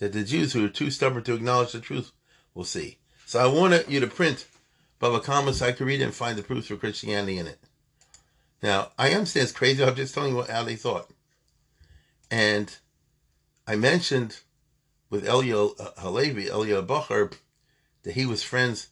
that 0.05 0.13
the 0.13 0.23
Jews 0.23 0.53
who 0.53 0.67
are 0.67 0.69
too 0.69 0.91
stubborn 0.91 1.23
to 1.25 1.33
acknowledge 1.33 1.73
the 1.73 1.81
truth 1.81 2.13
will 2.53 2.65
see. 2.65 2.99
So 3.25 3.41
I 3.41 3.47
want 3.47 3.89
you 3.89 4.01
to 4.01 4.07
print 4.07 4.47
Baba 4.99 5.19
Kama 5.19 5.55
so 5.55 5.67
I 5.67 5.73
can 5.73 5.87
read 5.87 6.03
it 6.03 6.05
and 6.05 6.15
find 6.15 6.37
the 6.37 6.43
proofs 6.43 6.67
for 6.67 6.77
Christianity 6.77 7.39
in 7.39 7.47
it. 7.47 7.59
Now, 8.63 8.91
I 8.99 9.13
understand 9.13 9.45
it's 9.45 9.53
crazy. 9.53 9.83
I'm 9.83 9.95
just 9.95 10.13
telling 10.13 10.33
you 10.33 10.37
what, 10.37 10.49
they 10.67 10.77
thought. 10.77 11.09
And 12.31 12.77
I 13.67 13.77
mentioned 13.77 14.41
with 15.09 15.27
Elia 15.27 15.57
uh, 15.57 15.93
Halevi, 15.97 16.51
Elia 16.51 16.83
Bacher, 16.83 17.33
that 18.03 18.13
he 18.13 18.27
was 18.27 18.43
friends 18.43 18.89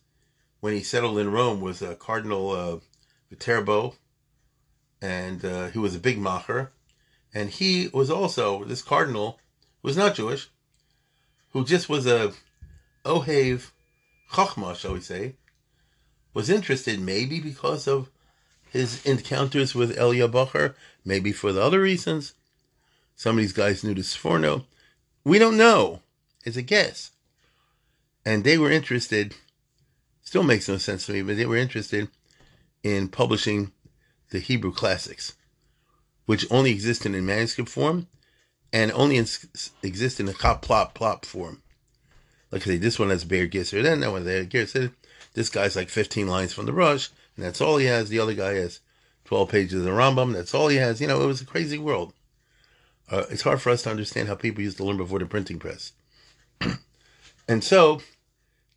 when 0.61 0.73
he 0.73 0.83
settled 0.83 1.19
in 1.19 1.31
Rome 1.31 1.61
with 1.61 1.83
uh, 1.83 1.95
Cardinal 1.97 2.53
uh, 2.53 2.79
Viterbo, 3.29 3.97
and 5.03 5.45
uh, 5.45 5.67
he 5.69 5.79
was 5.79 5.95
a 5.95 5.99
big 5.99 6.19
macher. 6.19 6.69
And 7.35 7.51
he 7.51 7.91
was 7.93 8.09
also, 8.09 8.65
this 8.65 8.81
cardinal, 8.81 9.39
was 9.83 9.95
not 9.95 10.15
Jewish, 10.15 10.49
who 11.53 11.65
just 11.65 11.89
was 11.89 12.07
a 12.07 12.33
Ohev 13.05 13.71
Chachma, 14.33 14.75
shall 14.77 14.95
we 14.95 15.01
say, 15.01 15.35
was 16.35 16.49
interested 16.49 17.01
maybe 17.01 17.41
because 17.41 17.87
of 17.87 18.11
his 18.71 19.05
encounters 19.05 19.75
with 19.75 19.99
Elia 19.99 20.29
Bacher, 20.29 20.75
maybe 21.05 21.33
for 21.33 21.53
the 21.53 21.63
other 21.63 21.81
reasons. 21.81 22.35
Some 23.15 23.37
of 23.37 23.43
these 23.43 23.53
guys 23.53 23.85
knew 23.85 23.95
the 23.95 24.01
Sforno. 24.01 24.65
We 25.25 25.39
don't 25.39 25.59
know. 25.59 26.01
It's 26.45 26.57
a 26.57 26.63
guess. 26.63 27.11
And 28.25 28.45
they 28.45 28.57
were 28.57 28.71
interested, 28.71 29.35
still 30.23 30.43
makes 30.43 30.69
no 30.69 30.79
sense 30.79 31.07
to 31.07 31.13
me, 31.13 31.23
but 31.23 31.37
they 31.37 31.45
were 31.45 31.57
interested 31.57 32.09
in 32.83 33.09
publishing 33.09 33.73
the 34.31 34.39
Hebrew 34.39 34.73
classics, 34.73 35.35
which 36.25 36.51
only 36.51 36.71
existed 36.71 37.15
in 37.15 37.27
manuscript 37.27 37.69
form 37.69 38.07
and 38.73 38.91
only 38.93 39.17
in, 39.17 39.27
exist 39.83 40.21
in 40.21 40.29
a 40.29 40.33
chop 40.33 40.63
plop 40.63 40.95
plop 40.95 41.25
form. 41.25 41.63
Like 42.51 42.63
say, 42.63 42.77
this 42.77 42.99
one 42.99 43.11
has 43.11 43.25
Bear 43.25 43.47
Gisser, 43.47 43.83
then 43.83 44.01
that 44.01 44.13
one 44.13 44.25
there 44.25 44.45
Gisser. 44.45 44.93
This 45.35 45.49
guy's 45.49 45.77
like 45.77 45.89
15 45.89 46.27
lines 46.27 46.53
from 46.53 46.67
the 46.67 46.73
Rush, 46.73 47.11
and 47.37 47.45
that's 47.45 47.61
all 47.61 47.79
he 47.79 47.87
has. 47.87 48.09
The 48.09 48.19
other 48.19 48.35
guy 48.35 48.55
has 48.55 48.81
12 49.25 49.49
pages 49.49 49.75
of 49.75 49.85
the 49.85 49.91
Rambam, 49.91 50.35
that's 50.35 50.55
all 50.55 50.69
he 50.69 50.77
has. 50.77 51.01
You 51.01 51.07
know, 51.07 51.23
it 51.23 51.27
was 51.27 51.41
a 51.41 51.47
crazy 51.47 51.79
world. 51.79 52.13
Uh, 53.11 53.25
it's 53.31 53.43
hard 53.43 53.61
for 53.61 53.71
us 53.71 53.83
to 53.83 53.91
understand 53.91 54.29
how 54.29 54.35
people 54.35 54.63
used 54.63 54.77
to 54.79 54.85
learn 54.85 54.97
before 54.97 55.19
the 55.19 55.27
printing 55.27 55.59
press. 55.59 55.93
and 57.49 57.65
so, 57.65 58.01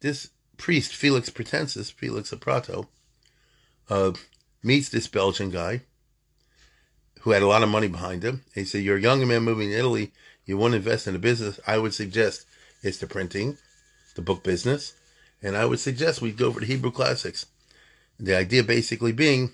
this 0.01 0.29
priest, 0.57 0.93
Felix 0.93 1.29
Pratensis, 1.29 1.91
Felix 1.91 2.31
Aprato, 2.31 2.87
uh, 3.89 4.13
meets 4.63 4.89
this 4.89 5.07
Belgian 5.07 5.49
guy 5.49 5.81
who 7.25 7.31
had 7.31 7.41
a 7.41 7.47
lot 7.47 7.63
of 7.63 7.69
money 7.69 7.87
behind 7.87 8.23
him. 8.23 8.43
He 8.53 8.63
said, 8.63 8.83
You're 8.83 8.97
a 8.97 9.01
young 9.01 9.27
man 9.27 9.41
moving 9.41 9.69
to 9.69 9.77
Italy. 9.77 10.11
You 10.45 10.57
want 10.57 10.73
to 10.73 10.77
invest 10.77 11.07
in 11.07 11.15
a 11.15 11.19
business. 11.19 11.59
I 11.65 11.79
would 11.79 11.93
suggest 11.93 12.45
it's 12.83 12.99
the 12.99 13.07
printing, 13.07 13.57
the 14.13 14.21
book 14.21 14.43
business. 14.43 14.93
And 15.41 15.57
I 15.57 15.65
would 15.65 15.79
suggest 15.79 16.21
we 16.21 16.31
go 16.31 16.51
for 16.51 16.59
the 16.59 16.67
Hebrew 16.67 16.91
classics. 16.91 17.47
The 18.19 18.37
idea 18.37 18.63
basically 18.63 19.11
being 19.11 19.53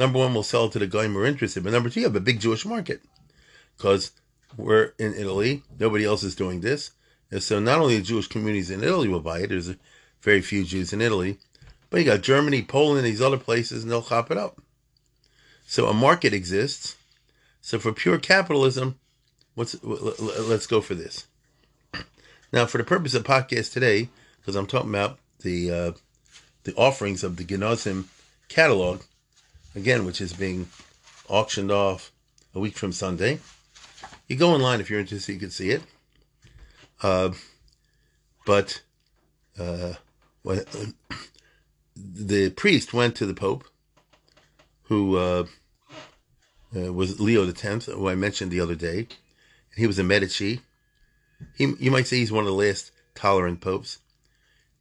number 0.00 0.18
one, 0.18 0.34
we'll 0.34 0.42
sell 0.42 0.68
to 0.68 0.80
the 0.80 0.88
guy 0.88 1.06
we're 1.06 1.26
interested, 1.26 1.62
but 1.62 1.72
number 1.72 1.88
two, 1.88 2.00
you 2.00 2.06
have 2.06 2.16
a 2.16 2.20
big 2.20 2.40
Jewish 2.40 2.66
market 2.66 3.00
because 3.76 4.10
we're 4.56 4.92
in 4.98 5.14
Italy. 5.14 5.62
Nobody 5.78 6.04
else 6.04 6.24
is 6.24 6.34
doing 6.34 6.60
this. 6.60 6.90
And 7.30 7.40
so 7.40 7.60
not 7.60 7.78
only 7.78 7.98
the 7.98 8.02
Jewish 8.02 8.26
communities 8.26 8.70
in 8.70 8.82
Italy 8.82 9.06
will 9.06 9.20
buy 9.20 9.40
it, 9.40 9.50
there's 9.50 9.72
very 10.22 10.40
few 10.40 10.64
Jews 10.64 10.92
in 10.92 11.00
Italy, 11.00 11.38
but 11.88 12.00
you 12.00 12.04
got 12.04 12.22
Germany, 12.22 12.62
Poland, 12.62 13.06
these 13.06 13.22
other 13.22 13.38
places, 13.38 13.84
and 13.84 13.92
they'll 13.92 14.02
chop 14.02 14.32
it 14.32 14.36
up. 14.36 14.60
So 15.66 15.88
a 15.88 15.92
market 15.92 16.32
exists. 16.32 16.96
So 17.60 17.78
for 17.78 17.92
pure 17.92 18.18
capitalism, 18.18 18.98
let's 19.56 19.76
let's 19.82 20.66
go 20.66 20.80
for 20.80 20.94
this. 20.94 21.26
Now, 22.52 22.64
for 22.64 22.78
the 22.78 22.84
purpose 22.84 23.14
of 23.14 23.24
podcast 23.24 23.72
today, 23.72 24.08
because 24.40 24.54
I'm 24.54 24.68
talking 24.68 24.90
about 24.90 25.18
the 25.40 25.70
uh, 25.70 25.92
the 26.62 26.74
offerings 26.74 27.24
of 27.24 27.36
the 27.36 27.44
Genazim 27.44 28.04
catalog, 28.48 29.02
again, 29.74 30.06
which 30.06 30.20
is 30.20 30.32
being 30.32 30.68
auctioned 31.28 31.72
off 31.72 32.12
a 32.54 32.60
week 32.60 32.78
from 32.78 32.92
Sunday. 32.92 33.40
You 34.28 34.36
go 34.36 34.50
online 34.50 34.80
if 34.80 34.88
you're 34.88 35.00
interested, 35.00 35.32
you 35.32 35.40
can 35.40 35.50
see 35.50 35.70
it. 35.70 35.82
Uh, 37.02 37.30
but 38.44 38.82
uh, 39.58 39.94
the 41.96 42.50
priest 42.50 42.94
went 42.94 43.16
to 43.16 43.26
the 43.26 43.34
Pope, 43.34 43.64
who 44.88 45.16
uh, 45.16 45.44
uh, 46.74 46.92
was 46.92 47.20
Leo 47.20 47.48
X, 47.48 47.86
who 47.86 48.08
I 48.08 48.14
mentioned 48.14 48.50
the 48.50 48.60
other 48.60 48.74
day. 48.74 49.08
He 49.76 49.86
was 49.86 49.98
a 49.98 50.04
Medici. 50.04 50.60
He, 51.54 51.74
you 51.78 51.90
might 51.90 52.06
say 52.06 52.16
he's 52.16 52.32
one 52.32 52.44
of 52.44 52.48
the 52.48 52.54
last 52.54 52.92
tolerant 53.14 53.60
popes. 53.60 53.98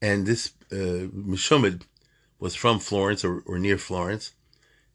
And 0.01 0.25
this 0.25 0.51
uh, 0.71 1.07
was 1.13 2.55
from 2.55 2.79
Florence 2.79 3.25
or, 3.25 3.41
or, 3.45 3.57
near 3.59 3.77
Florence. 3.77 4.31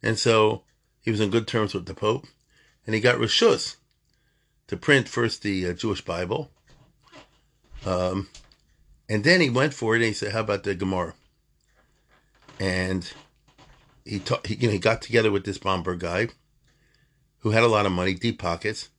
And 0.01 0.17
so 0.17 0.63
he 1.01 1.11
was 1.11 1.21
on 1.21 1.29
good 1.29 1.47
terms 1.47 1.73
with 1.73 1.85
the 1.85 1.93
Pope. 1.93 2.25
And 2.85 2.95
he 2.95 3.01
got 3.01 3.17
Rishus 3.17 3.75
to 4.67 4.77
print 4.77 5.07
first 5.07 5.43
the 5.43 5.67
uh, 5.67 5.73
Jewish 5.73 6.01
Bible. 6.01 6.51
Um, 7.85 8.29
and 9.09 9.23
then 9.23 9.41
he 9.41 9.49
went 9.49 9.73
for 9.73 9.95
it 9.95 9.99
and 9.99 10.05
he 10.05 10.13
said, 10.13 10.31
How 10.31 10.39
about 10.41 10.63
the 10.63 10.75
Gemara? 10.75 11.13
and 12.61 13.11
he, 14.05 14.21
he 14.45 14.55
you 14.55 14.67
know 14.67 14.73
he 14.73 14.79
got 14.79 15.01
together 15.01 15.31
with 15.31 15.45
this 15.45 15.57
Bomberg 15.57 15.99
guy 15.99 16.29
who 17.39 17.51
had 17.51 17.63
a 17.63 17.67
lot 17.67 17.85
of 17.85 17.91
money, 17.91 18.13
deep 18.13 18.39
pockets, 18.39 18.89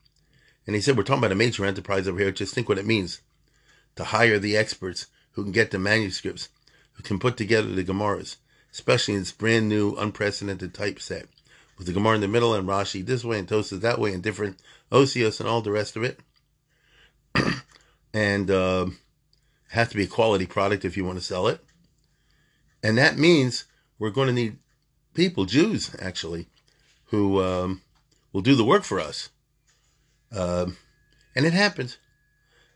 and 0.66 0.75
he 0.75 0.82
said, 0.82 0.97
"We're 0.97 1.04
talking 1.04 1.21
about 1.21 1.32
a 1.32 1.37
major 1.37 1.64
enterprise 1.64 2.09
over 2.09 2.18
here. 2.18 2.30
Just 2.30 2.54
think 2.54 2.68
what 2.68 2.78
it 2.78 2.87
means 2.87 3.21
to 3.97 4.04
hire 4.04 4.38
the 4.38 4.56
experts 4.56 5.06
who 5.32 5.42
can 5.42 5.52
get 5.52 5.71
the 5.71 5.78
manuscripts, 5.78 6.49
who 6.92 7.02
can 7.02 7.18
put 7.18 7.37
together 7.37 7.68
the 7.68 7.85
Gemaras, 7.85 8.37
especially 8.73 9.14
in 9.14 9.21
this 9.21 9.32
brand 9.32 9.68
new, 9.68 9.97
unprecedented 9.97 10.75
typeset." 10.75 11.28
With 11.78 11.87
the 11.87 11.94
Gemara 11.94 12.16
in 12.16 12.21
the 12.21 12.28
middle 12.28 12.54
and 12.54 12.68
Rashi 12.68 13.04
this 13.04 13.25
way 13.25 13.38
and 13.38 13.49
Tosas 13.49 13.80
that 13.80 13.99
way 13.99 14.12
and 14.12 14.23
different 14.23 14.59
Osios 14.92 15.40
and 15.40 15.49
all 15.49 15.62
the 15.62 15.73
rest 15.73 15.97
of 15.97 16.04
it. 16.04 16.21
and 18.14 18.50
uh, 18.50 18.87
has 19.71 19.88
to 19.88 19.97
be 19.97 20.04
a 20.04 20.09
quality 20.09 20.47
product 20.47 20.85
if 20.85 20.97
you 20.97 21.04
want 21.04 21.18
to 21.18 21.25
sell 21.25 21.49
it. 21.49 21.64
And 22.82 22.99
that 22.99 23.16
means 23.16 23.64
we're 23.99 24.11
going 24.11 24.28
to 24.28 24.35
need 24.35 24.59
people, 25.14 25.45
Jews 25.45 25.95
actually, 25.99 26.47
who 27.07 27.42
um, 27.42 27.83
will 28.33 28.40
do 28.40 28.54
the 28.54 28.64
work 28.64 28.85
for 28.85 29.00
us. 29.00 29.31
Um, 30.35 30.76
and 31.35 31.45
it 31.47 31.52
happened. 31.52 31.97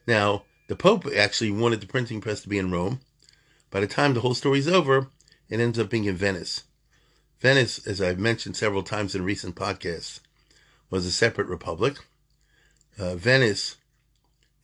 Now, 0.06 0.44
the 0.68 0.76
Pope 0.76 1.06
actually 1.16 1.50
wanted 1.50 1.80
the 1.80 1.86
printing 1.86 2.20
press 2.20 2.40
to 2.42 2.48
be 2.48 2.58
in 2.58 2.70
Rome. 2.70 3.00
By 3.70 3.80
the 3.80 3.86
time 3.86 4.14
the 4.14 4.20
whole 4.20 4.34
story's 4.34 4.68
over, 4.68 5.08
it 5.48 5.60
ends 5.60 5.78
up 5.78 5.90
being 5.90 6.04
in 6.04 6.16
Venice. 6.16 6.64
Venice, 7.40 7.86
as 7.86 8.00
I've 8.00 8.18
mentioned 8.18 8.56
several 8.56 8.82
times 8.82 9.14
in 9.14 9.24
recent 9.24 9.54
podcasts, 9.54 10.20
was 10.90 11.06
a 11.06 11.12
separate 11.12 11.48
republic. 11.48 11.98
Uh, 12.98 13.14
Venice, 13.14 13.76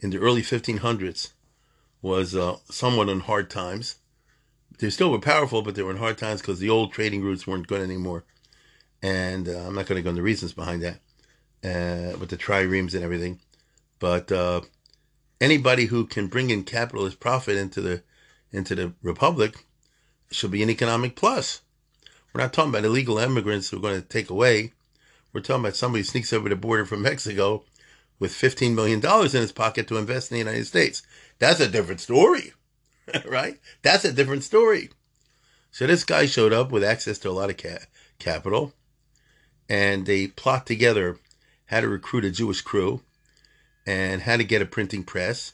in 0.00 0.10
the 0.10 0.18
early 0.18 0.42
1500s, 0.42 1.32
was 2.00 2.34
uh, 2.34 2.56
somewhat 2.70 3.08
in 3.08 3.20
hard 3.20 3.50
times 3.50 3.96
they 4.82 4.90
still 4.90 5.10
were 5.10 5.20
powerful, 5.20 5.62
but 5.62 5.76
they 5.76 5.82
were 5.82 5.92
in 5.92 5.96
hard 5.96 6.18
times 6.18 6.40
because 6.40 6.58
the 6.58 6.68
old 6.68 6.92
trading 6.92 7.22
routes 7.22 7.46
weren't 7.46 7.68
good 7.68 7.80
anymore. 7.80 8.24
And 9.00 9.48
uh, 9.48 9.66
I'm 9.66 9.74
not 9.74 9.86
going 9.86 9.96
to 9.96 10.02
go 10.02 10.10
into 10.10 10.22
reasons 10.22 10.52
behind 10.52 10.82
that, 10.82 10.96
uh, 11.64 12.18
with 12.18 12.28
the 12.28 12.36
triremes 12.36 12.94
and 12.94 13.04
everything. 13.04 13.40
But 14.00 14.32
uh, 14.32 14.62
anybody 15.40 15.86
who 15.86 16.04
can 16.06 16.26
bring 16.26 16.50
in 16.50 16.64
capitalist 16.64 17.20
profit 17.20 17.56
into 17.56 17.80
the 17.80 18.02
into 18.52 18.74
the 18.74 18.92
republic 19.02 19.64
should 20.30 20.50
be 20.50 20.62
an 20.62 20.70
economic 20.70 21.14
plus. 21.16 21.62
We're 22.32 22.42
not 22.42 22.52
talking 22.52 22.70
about 22.70 22.84
illegal 22.84 23.18
immigrants 23.18 23.70
who 23.70 23.78
are 23.78 23.82
going 23.82 24.02
to 24.02 24.06
take 24.06 24.30
away. 24.30 24.72
We're 25.32 25.40
talking 25.40 25.64
about 25.64 25.76
somebody 25.76 26.00
who 26.00 26.06
sneaks 26.06 26.32
over 26.32 26.48
the 26.48 26.56
border 26.56 26.84
from 26.84 27.02
Mexico 27.02 27.64
with 28.18 28.32
$15 28.32 28.74
million 28.74 29.00
in 29.00 29.40
his 29.40 29.52
pocket 29.52 29.88
to 29.88 29.96
invest 29.96 30.30
in 30.30 30.34
the 30.34 30.44
United 30.44 30.66
States. 30.66 31.02
That's 31.38 31.60
a 31.60 31.68
different 31.68 32.00
story, 32.00 32.52
right? 33.24 33.58
That's 33.82 34.04
a 34.04 34.12
different 34.12 34.44
story. 34.44 34.90
So 35.70 35.86
this 35.86 36.04
guy 36.04 36.26
showed 36.26 36.52
up 36.52 36.70
with 36.70 36.84
access 36.84 37.18
to 37.20 37.30
a 37.30 37.32
lot 37.32 37.50
of 37.50 37.56
ca- 37.56 37.86
capital, 38.18 38.74
and 39.68 40.04
they 40.06 40.26
plot 40.26 40.66
together 40.66 41.18
how 41.66 41.80
to 41.80 41.88
recruit 41.88 42.26
a 42.26 42.30
Jewish 42.30 42.60
crew 42.60 43.02
and 43.86 44.22
how 44.22 44.36
to 44.36 44.44
get 44.44 44.62
a 44.62 44.66
printing 44.66 45.04
press. 45.04 45.52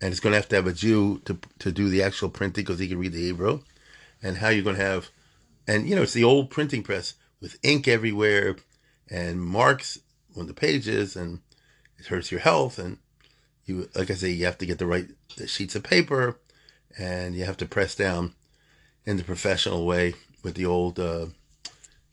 And 0.00 0.10
it's 0.10 0.20
going 0.20 0.32
to 0.32 0.38
have 0.38 0.48
to 0.48 0.56
have 0.56 0.66
a 0.66 0.72
Jew 0.72 1.20
to, 1.26 1.38
to 1.60 1.70
do 1.70 1.88
the 1.88 2.02
actual 2.02 2.28
printing 2.28 2.64
because 2.64 2.80
he 2.80 2.88
can 2.88 2.98
read 2.98 3.12
the 3.12 3.20
Hebrew. 3.20 3.60
And 4.22 4.38
how 4.38 4.48
you're 4.48 4.64
going 4.64 4.76
to 4.76 4.82
have, 4.82 5.10
and 5.66 5.88
you 5.88 5.94
know, 5.94 6.02
it's 6.02 6.12
the 6.12 6.24
old 6.24 6.50
printing 6.50 6.82
press 6.82 7.14
with 7.40 7.58
ink 7.62 7.86
everywhere 7.86 8.56
and 9.10 9.40
marks 9.40 9.98
on 10.36 10.46
the 10.46 10.54
pages, 10.54 11.16
and 11.16 11.40
it 11.98 12.06
hurts 12.06 12.30
your 12.30 12.40
health. 12.40 12.78
And 12.78 12.98
you, 13.64 13.88
like 13.94 14.10
I 14.10 14.14
say, 14.14 14.30
you 14.30 14.44
have 14.46 14.58
to 14.58 14.66
get 14.66 14.78
the 14.78 14.86
right 14.86 15.08
sheets 15.46 15.74
of 15.74 15.82
paper 15.82 16.38
and 16.98 17.34
you 17.34 17.44
have 17.44 17.56
to 17.58 17.66
press 17.66 17.94
down 17.94 18.34
in 19.04 19.16
the 19.16 19.24
professional 19.24 19.86
way 19.86 20.14
with 20.42 20.54
the 20.54 20.66
old, 20.66 20.98
uh, 20.98 21.26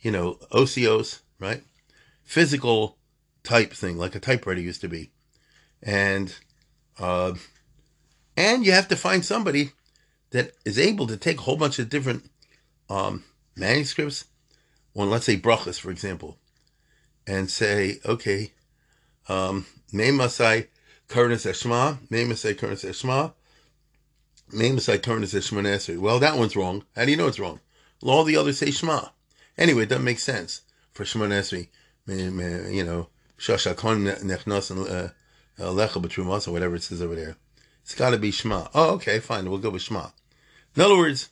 you 0.01 0.11
know, 0.11 0.35
Osios, 0.51 1.19
right? 1.39 1.63
Physical 2.23 2.97
type 3.43 3.73
thing, 3.73 3.97
like 3.97 4.15
a 4.15 4.19
typewriter 4.19 4.61
used 4.61 4.81
to 4.81 4.87
be, 4.87 5.11
and 5.81 6.35
uh, 6.99 7.33
and 8.37 8.65
you 8.65 8.71
have 8.71 8.87
to 8.89 8.95
find 8.95 9.25
somebody 9.25 9.71
that 10.31 10.51
is 10.63 10.77
able 10.77 11.07
to 11.07 11.17
take 11.17 11.39
a 11.39 11.41
whole 11.41 11.57
bunch 11.57 11.79
of 11.79 11.89
different 11.89 12.29
um, 12.89 13.23
manuscripts 13.55 14.25
on, 14.95 15.09
let's 15.09 15.25
say, 15.25 15.37
brachas, 15.37 15.79
for 15.79 15.91
example, 15.91 16.37
and 17.25 17.49
say, 17.49 17.99
okay, 18.05 18.51
um, 19.27 19.65
May 19.91 20.11
Masai 20.11 20.67
Kurnis 21.09 21.45
Eshma, 21.45 21.97
May 22.09 22.23
Masai 22.23 22.53
Kurnis 22.53 22.85
Eshma, 22.87 23.33
May 24.53 24.71
Masai 24.71 24.99
Kurnis 24.99 25.33
Eshmanesri. 25.35 25.97
Well, 25.97 26.19
that 26.19 26.37
one's 26.37 26.55
wrong. 26.55 26.85
How 26.95 27.05
do 27.05 27.11
you 27.11 27.17
know 27.17 27.27
it's 27.27 27.39
wrong? 27.39 27.59
Well, 28.01 28.15
all 28.15 28.23
the 28.23 28.37
others 28.37 28.59
say 28.59 28.71
Shema. 28.71 29.09
Anyway, 29.57 29.83
it 29.83 29.89
doesn't 29.89 30.05
make 30.05 30.19
sense 30.19 30.61
for 30.93 31.03
Shmonesri. 31.03 31.67
You 32.07 32.83
know, 32.83 33.09
Shashakon 33.37 34.21
Nechnos 34.21 34.71
and 34.71 35.11
Lecha 35.59 36.01
B'Trumas 36.01 36.47
or 36.47 36.51
whatever 36.51 36.75
it 36.75 36.83
says 36.83 37.01
over 37.01 37.15
there. 37.15 37.35
It's 37.81 37.95
got 37.95 38.11
to 38.11 38.17
be 38.17 38.31
Shema. 38.31 38.67
Oh, 38.73 38.91
okay, 38.91 39.19
fine. 39.19 39.49
We'll 39.49 39.59
go 39.59 39.71
with 39.71 39.81
Shema. 39.81 40.07
In 40.75 40.81
other 40.81 40.97
words, 40.97 41.29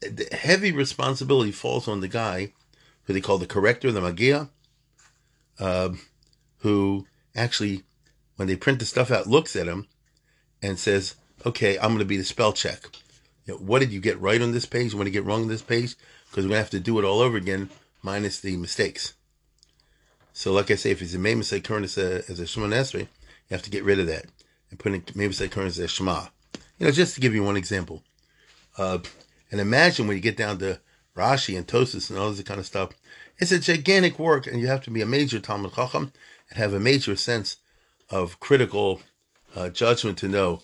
the 0.00 0.28
heavy 0.32 0.72
responsibility 0.72 1.52
falls 1.52 1.88
on 1.88 2.00
the 2.00 2.08
guy 2.08 2.52
who 3.04 3.12
they 3.12 3.20
call 3.20 3.38
the 3.38 3.46
corrector, 3.46 3.90
the 3.90 4.00
Magia, 4.00 4.50
uh, 5.58 5.90
who 6.58 7.06
actually, 7.34 7.84
when 8.38 8.46
they 8.46 8.54
print 8.54 8.78
the 8.78 8.86
stuff 8.86 9.10
out, 9.10 9.26
looks 9.26 9.56
at 9.56 9.66
him 9.66 9.88
and 10.62 10.78
says, 10.78 11.16
okay, 11.44 11.76
I'm 11.76 11.88
going 11.88 11.98
to 11.98 12.04
be 12.04 12.16
the 12.16 12.24
spell 12.24 12.52
check. 12.52 12.84
You 13.44 13.54
know, 13.54 13.58
what 13.58 13.80
did 13.80 13.90
you 13.90 14.00
get 14.00 14.20
right 14.20 14.40
on 14.40 14.52
this 14.52 14.64
page? 14.64 14.94
What 14.94 15.04
did 15.04 15.12
you 15.12 15.20
get 15.20 15.26
wrong 15.26 15.42
on 15.42 15.48
this 15.48 15.60
page? 15.60 15.96
Because 16.30 16.44
we're 16.44 16.50
going 16.50 16.58
to 16.58 16.58
have 16.58 16.70
to 16.70 16.80
do 16.80 17.00
it 17.00 17.04
all 17.04 17.18
over 17.18 17.36
again, 17.36 17.68
minus 18.00 18.38
the 18.38 18.56
mistakes. 18.56 19.14
So, 20.32 20.52
like 20.52 20.70
I 20.70 20.76
say, 20.76 20.92
if 20.92 21.02
it's 21.02 21.14
a 21.14 21.42
say 21.42 21.60
current 21.60 21.84
as 21.84 21.98
a, 21.98 22.22
as 22.30 22.38
a 22.38 22.46
Shema 22.46 22.68
you 22.68 23.08
have 23.50 23.62
to 23.62 23.70
get 23.70 23.82
rid 23.82 23.98
of 23.98 24.06
that 24.06 24.26
and 24.70 24.78
put 24.78 24.92
in 24.92 25.32
say 25.32 25.48
current 25.48 25.66
as 25.70 25.80
a 25.80 25.88
Shema. 25.88 26.26
You 26.78 26.86
know, 26.86 26.92
just 26.92 27.16
to 27.16 27.20
give 27.20 27.34
you 27.34 27.42
one 27.42 27.56
example. 27.56 28.04
Uh, 28.76 28.98
and 29.50 29.60
imagine 29.60 30.06
when 30.06 30.16
you 30.16 30.22
get 30.22 30.36
down 30.36 30.58
to 30.58 30.78
Rashi 31.16 31.56
and 31.56 31.66
Tosis 31.66 32.08
and 32.08 32.16
all 32.20 32.30
this 32.30 32.42
kind 32.42 32.60
of 32.60 32.66
stuff, 32.66 32.90
it's 33.38 33.50
a 33.50 33.58
gigantic 33.58 34.16
work, 34.16 34.46
and 34.46 34.60
you 34.60 34.68
have 34.68 34.84
to 34.84 34.92
be 34.92 35.02
a 35.02 35.06
major 35.06 35.40
Talmud 35.40 35.74
Chacham 35.74 36.12
and 36.50 36.58
have 36.58 36.72
a 36.72 36.78
major 36.78 37.16
sense 37.16 37.56
of 38.10 38.40
critical 38.40 39.00
uh, 39.54 39.68
judgment 39.68 40.18
to 40.18 40.28
know 40.28 40.62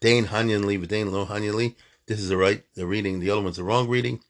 Dane 0.00 0.26
Hanyan 0.26 0.64
Li, 0.64 0.76
Dane 0.78 1.10
Lo 1.10 1.26
Hanyan 1.26 1.54
Li. 1.54 1.76
This 2.06 2.20
is 2.20 2.28
the 2.28 2.36
right 2.36 2.62
the 2.74 2.86
reading, 2.86 3.20
the 3.20 3.30
other 3.30 3.42
one's 3.42 3.56
the 3.56 3.64
wrong 3.64 3.88
reading, 3.88 4.20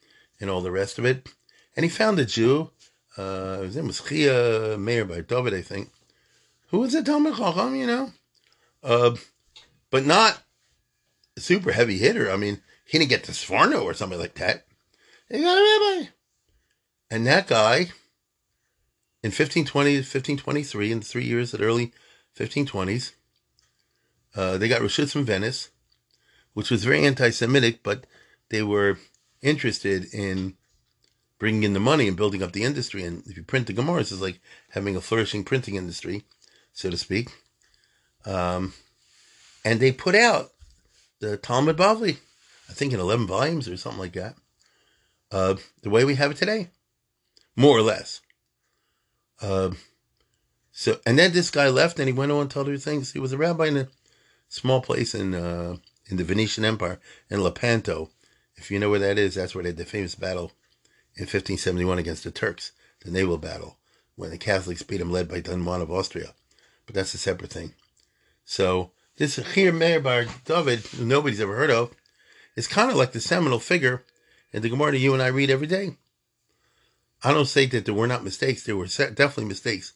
and 0.40 0.48
all 0.48 0.60
the 0.60 0.70
rest 0.70 0.98
of 0.98 1.04
it. 1.04 1.28
And 1.76 1.84
he 1.84 1.90
found 1.90 2.18
a 2.18 2.24
Jew, 2.24 2.70
uh, 3.16 3.60
his 3.60 3.76
name 3.76 3.86
was 3.86 4.00
Chia 4.00 4.76
Meir 4.78 5.04
by 5.04 5.20
David, 5.20 5.54
I 5.54 5.62
think, 5.62 5.90
who 6.68 6.80
was 6.80 6.94
a 6.94 7.02
Talmud 7.02 7.36
Chacham, 7.36 7.74
you 7.74 7.86
know, 7.86 8.12
uh, 8.82 9.16
but 9.90 10.06
not 10.06 10.42
super 11.38 11.72
heavy 11.72 11.98
hitter. 11.98 12.30
I 12.30 12.36
mean, 12.36 12.62
he 12.84 12.98
didn't 12.98 13.10
get 13.10 13.24
to 13.24 13.32
Sforno 13.32 13.84
or 13.84 13.94
something 13.94 14.18
like 14.18 14.34
that. 14.34 14.64
He 15.28 15.40
got 15.40 15.58
a 15.58 15.98
rabbi. 15.98 16.08
And 17.10 17.26
that 17.26 17.46
guy, 17.46 17.90
in 19.22 19.32
1520, 19.32 19.96
1523, 19.96 20.92
in 20.92 21.00
the 21.00 21.04
three 21.04 21.24
years 21.24 21.50
the 21.50 21.62
early 21.62 21.92
1520s, 22.36 23.12
uh, 24.34 24.58
they 24.58 24.68
got 24.68 24.82
Rashutz 24.82 25.12
from 25.12 25.24
Venice, 25.24 25.70
which 26.52 26.70
was 26.70 26.84
very 26.84 27.04
anti-Semitic, 27.04 27.82
but 27.82 28.06
they 28.50 28.62
were 28.62 28.98
interested 29.42 30.12
in 30.12 30.56
bringing 31.38 31.64
in 31.64 31.72
the 31.72 31.80
money 31.80 32.08
and 32.08 32.16
building 32.16 32.42
up 32.42 32.52
the 32.52 32.64
industry. 32.64 33.04
And 33.04 33.22
if 33.26 33.36
you 33.36 33.42
print 33.42 33.66
the 33.66 33.74
Gemaras, 33.74 34.12
it's 34.12 34.20
like 34.20 34.40
having 34.70 34.96
a 34.96 35.00
flourishing 35.00 35.44
printing 35.44 35.74
industry, 35.74 36.24
so 36.72 36.90
to 36.90 36.96
speak. 36.96 37.30
Um, 38.24 38.74
and 39.64 39.80
they 39.80 39.92
put 39.92 40.14
out 40.14 40.50
the 41.20 41.36
Talmud 41.36 41.76
Bavli, 41.76 42.18
I 42.68 42.72
think 42.72 42.92
in 42.92 43.00
11 43.00 43.26
volumes 43.26 43.68
or 43.68 43.76
something 43.76 44.00
like 44.00 44.12
that, 44.12 44.34
uh, 45.30 45.56
the 45.82 45.90
way 45.90 46.04
we 46.04 46.16
have 46.16 46.30
it 46.30 46.36
today, 46.36 46.70
more 47.54 47.76
or 47.76 47.82
less. 47.82 48.20
Uh, 49.40 49.70
so, 50.78 51.00
and 51.06 51.18
then 51.18 51.32
this 51.32 51.50
guy 51.50 51.70
left 51.70 51.98
and 51.98 52.06
he 52.06 52.12
went 52.12 52.32
on 52.32 52.50
to 52.50 52.60
other 52.60 52.76
things. 52.76 53.14
He 53.14 53.18
was 53.18 53.32
a 53.32 53.38
rabbi 53.38 53.68
in 53.68 53.78
a 53.78 53.88
small 54.50 54.82
place 54.82 55.14
in 55.14 55.34
uh, 55.34 55.76
in 56.04 56.18
the 56.18 56.22
Venetian 56.22 56.66
Empire 56.66 57.00
in 57.30 57.42
Lepanto. 57.42 58.10
If 58.56 58.70
you 58.70 58.78
know 58.78 58.90
where 58.90 58.98
that 58.98 59.16
is, 59.16 59.36
that's 59.36 59.54
where 59.54 59.62
they 59.62 59.70
had 59.70 59.78
the 59.78 59.86
famous 59.86 60.14
battle 60.14 60.52
in 61.14 61.22
1571 61.22 61.98
against 61.98 62.24
the 62.24 62.30
Turks, 62.30 62.72
the 63.02 63.10
naval 63.10 63.38
battle, 63.38 63.78
when 64.16 64.28
the 64.28 64.36
Catholics 64.36 64.82
beat 64.82 64.98
them, 64.98 65.10
led 65.10 65.30
by 65.30 65.40
Don 65.40 65.64
Juan 65.64 65.80
of 65.80 65.90
Austria. 65.90 66.34
But 66.84 66.94
that's 66.94 67.14
a 67.14 67.18
separate 67.18 67.50
thing. 67.50 67.72
So 68.44 68.90
this 69.16 69.38
Chir 69.38 69.74
Meir 69.74 69.98
Bar 69.98 70.26
David, 70.44 70.80
who 70.80 71.06
nobody's 71.06 71.40
ever 71.40 71.56
heard 71.56 71.70
of, 71.70 71.94
is 72.54 72.68
kind 72.68 72.90
of 72.90 72.98
like 72.98 73.12
the 73.12 73.20
seminal 73.22 73.60
figure 73.60 74.04
in 74.52 74.60
the 74.60 74.68
Gemara 74.68 74.98
you 74.98 75.14
and 75.14 75.22
I 75.22 75.28
read 75.28 75.48
every 75.48 75.68
day. 75.68 75.96
I 77.24 77.32
don't 77.32 77.46
say 77.46 77.64
that 77.64 77.86
there 77.86 77.94
were 77.94 78.06
not 78.06 78.24
mistakes. 78.24 78.64
There 78.64 78.76
were 78.76 78.88
definitely 78.88 79.46
mistakes 79.46 79.94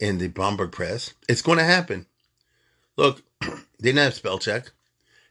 in 0.00 0.18
the 0.18 0.28
Bomberg 0.28 0.72
press. 0.72 1.14
It's 1.28 1.42
going 1.42 1.58
to 1.58 1.64
happen. 1.64 2.06
Look, 2.96 3.22
they 3.40 3.48
didn't 3.80 3.98
have 3.98 4.14
spell 4.14 4.38
check. 4.38 4.72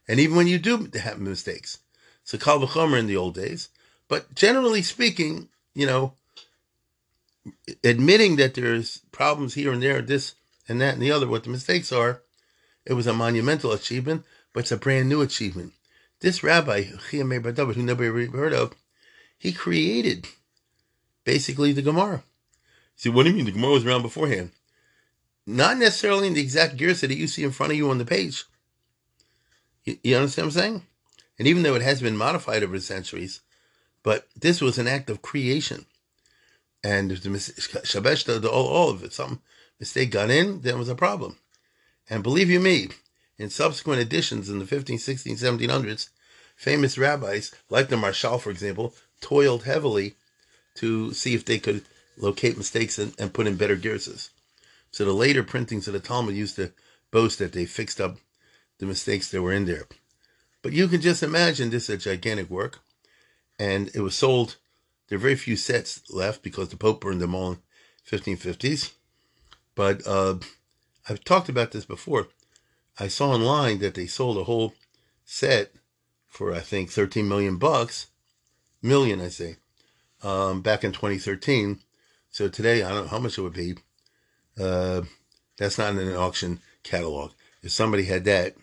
And 0.08 0.20
even 0.20 0.36
when 0.36 0.48
you 0.48 0.60
do 0.60 0.90
have 1.02 1.20
mistakes, 1.20 1.80
so 2.24 2.38
Kal 2.38 2.60
V'chomer 2.60 3.00
in 3.00 3.08
the 3.08 3.18
old 3.18 3.36
days. 3.36 3.70
But 4.08 4.36
generally 4.36 4.82
speaking, 4.82 5.50
you 5.74 5.86
know, 5.86 6.14
admitting 7.84 8.36
that 8.36 8.54
there's 8.54 9.02
problems 9.12 9.54
here 9.56 9.72
and 9.72 9.82
there, 9.82 10.02
this 10.02 10.36
and 10.68 10.80
that 10.82 10.94
and 10.94 11.02
the 11.02 11.12
other, 11.12 11.28
what 11.28 11.44
the 11.44 11.50
mistakes 11.50 11.92
are, 11.92 12.22
it 12.86 12.94
was 12.94 13.08
a 13.08 13.14
monumental 13.14 13.72
achievement, 13.72 14.24
but 14.54 14.62
it's 14.62 14.72
a 14.72 14.78
brand 14.78 15.10
new 15.10 15.22
achievement. 15.22 15.74
This 16.22 16.44
rabbi, 16.44 16.84
who 16.84 17.24
nobody 17.24 18.26
heard 18.28 18.54
of, 18.54 18.74
he 19.38 19.52
created 19.52 20.28
basically 21.24 21.72
the 21.72 21.82
Gemara. 21.82 22.24
See, 22.96 23.10
what 23.10 23.24
do 23.24 23.30
you 23.30 23.36
mean 23.36 23.46
the 23.46 23.52
Gemara 23.52 23.72
was 23.72 23.86
around 23.86 24.02
beforehand? 24.02 24.52
Not 25.46 25.78
necessarily 25.78 26.28
in 26.28 26.34
the 26.34 26.42
exact 26.42 26.78
gears 26.78 27.02
that 27.02 27.12
you 27.12 27.28
see 27.28 27.44
in 27.44 27.52
front 27.52 27.72
of 27.72 27.78
you 27.78 27.90
on 27.90 27.98
the 27.98 28.06
page. 28.06 28.46
You, 29.84 29.98
you 30.04 30.16
understand 30.16 30.48
what 30.48 30.56
I'm 30.56 30.62
saying? 30.62 30.82
And 31.38 31.48
even 31.48 31.64
though 31.64 31.76
it 31.76 31.82
has 31.82 32.02
been 32.02 32.18
modified 32.18 32.64
over 32.64 32.76
the 32.76 32.82
centuries, 32.82 33.42
but 34.04 34.28
this 34.36 34.62
was 34.62 34.78
an 34.78 34.88
act 34.88 35.10
of 35.10 35.22
creation. 35.22 35.86
And 36.84 37.12
if 37.12 37.22
the 37.22 37.30
Shabesh, 37.30 38.26
the 38.26 38.50
all, 38.50 38.68
all 38.68 38.90
of 38.90 39.04
it, 39.04 39.14
some 39.14 39.42
mistake 39.80 40.12
got 40.12 40.30
in, 40.30 40.54
then 40.54 40.62
there 40.62 40.78
was 40.78 40.90
a 40.90 40.96
problem. 40.96 41.38
And 42.10 42.24
believe 42.24 42.50
you 42.50 42.60
me, 42.60 42.90
in 43.38 43.50
subsequent 43.50 44.02
editions 44.02 44.50
in 44.50 44.60
the 44.60 44.66
15, 44.66 45.00
16, 45.00 45.36
1700s, 45.36 46.10
famous 46.56 46.98
rabbis, 46.98 47.52
like 47.70 47.90
the 47.90 47.96
Maharshal, 47.96 48.40
for 48.40 48.52
example, 48.52 48.94
toiled 49.20 49.64
heavily 49.64 50.16
to 50.76 51.14
see 51.14 51.34
if 51.34 51.46
they 51.46 51.58
could 51.58 51.84
locate 52.18 52.58
mistakes 52.58 52.98
and, 52.98 53.14
and 53.20 53.34
put 53.34 53.48
in 53.48 53.56
better 53.56 53.76
gearses. 53.76 54.30
So 54.92 55.06
the 55.06 55.14
later 55.14 55.44
printings 55.44 55.88
of 55.88 55.94
the 55.94 56.00
Talmud 56.00 56.36
used 56.36 56.56
to 56.56 56.72
boast 57.12 57.40
that 57.40 57.54
they 57.54 57.66
fixed 57.66 58.00
up 58.00 58.18
the 58.78 58.86
mistakes 58.86 59.30
that 59.30 59.42
were 59.42 59.54
in 59.54 59.66
there. 59.66 59.88
But 60.62 60.74
you 60.74 60.88
can 60.88 61.02
just 61.02 61.24
imagine 61.24 61.70
this 61.70 61.90
a 61.90 61.98
gigantic 61.98 62.50
work. 62.50 62.80
And 63.60 63.90
it 63.94 64.02
was 64.02 64.16
sold, 64.16 64.58
there 65.08 65.18
are 65.18 65.22
very 65.22 65.36
few 65.36 65.56
sets 65.56 66.02
left 66.10 66.44
because 66.44 66.70
the 66.70 66.78
Pope 66.78 67.02
burned 67.02 67.22
them 67.22 67.36
all 67.36 67.52
in 67.52 67.60
1550s. 68.10 68.94
But 69.76 70.06
uh, 70.08 70.36
I've 71.08 71.24
talked 71.24 71.50
about 71.50 71.72
this 71.72 71.86
before. 71.86 72.28
I 72.98 73.08
saw 73.10 73.32
online 73.32 73.80
that 73.80 73.94
they 73.94 74.08
sold 74.08 74.38
a 74.38 74.46
whole 74.46 74.74
set 75.26 75.74
for 76.28 76.54
I 76.54 76.60
think 76.60 76.90
13 76.90 77.28
million 77.28 77.58
bucks, 77.58 78.08
million 78.82 79.22
I 79.22 79.30
say, 79.30 79.58
um, 80.24 80.62
back 80.62 80.84
in 80.84 80.92
2013. 80.92 81.80
So 82.36 82.50
today, 82.50 82.84
I 82.84 82.90
don't 82.90 83.04
know 83.04 83.12
how 83.12 83.20
much 83.20 83.38
it 83.38 83.42
would 83.44 83.54
be. 83.54 83.76
Uh, 84.60 85.04
that's 85.58 85.78
not 85.78 85.94
in 85.94 86.00
an 86.00 86.18
auction 86.18 86.60
catalog. 86.84 87.32
If 87.64 87.72
somebody 87.72 88.04
had 88.04 88.26
that, 88.26 88.56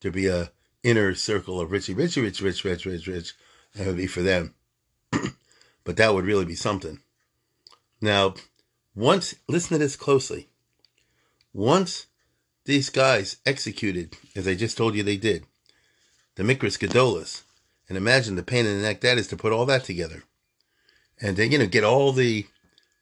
there'd 0.00 0.14
be 0.14 0.28
a 0.28 0.52
inner 0.84 1.12
circle 1.16 1.60
of 1.60 1.70
richy, 1.70 1.96
richy, 1.96 2.22
rich, 2.22 2.40
rich, 2.40 2.62
rich, 2.64 2.86
rich, 2.86 3.08
rich. 3.08 3.34
That 3.74 3.88
would 3.88 3.96
be 3.96 4.06
for 4.06 4.22
them. 4.22 4.54
but 5.82 5.96
that 5.96 6.14
would 6.14 6.24
really 6.24 6.44
be 6.44 6.54
something. 6.54 7.00
Now, 8.00 8.34
once, 8.94 9.34
listen 9.48 9.70
to 9.70 9.78
this 9.78 9.96
closely. 9.96 10.48
Once 11.52 12.06
these 12.66 12.88
guys 12.88 13.38
executed, 13.44 14.14
as 14.36 14.46
I 14.46 14.54
just 14.54 14.76
told 14.76 14.94
you 14.94 15.02
they 15.02 15.16
did, 15.16 15.44
the 16.36 16.44
Mikras 16.44 16.78
Gedolas, 16.78 17.42
and 17.88 17.98
imagine 17.98 18.36
the 18.36 18.44
pain 18.44 18.64
in 18.64 18.76
the 18.76 18.86
neck 18.86 19.00
that 19.00 19.18
is 19.18 19.26
to 19.26 19.36
put 19.36 19.52
all 19.52 19.66
that 19.66 19.82
together. 19.82 20.22
And 21.20 21.36
then, 21.36 21.50
you 21.50 21.58
know, 21.58 21.66
get 21.66 21.82
all 21.82 22.12
the 22.12 22.46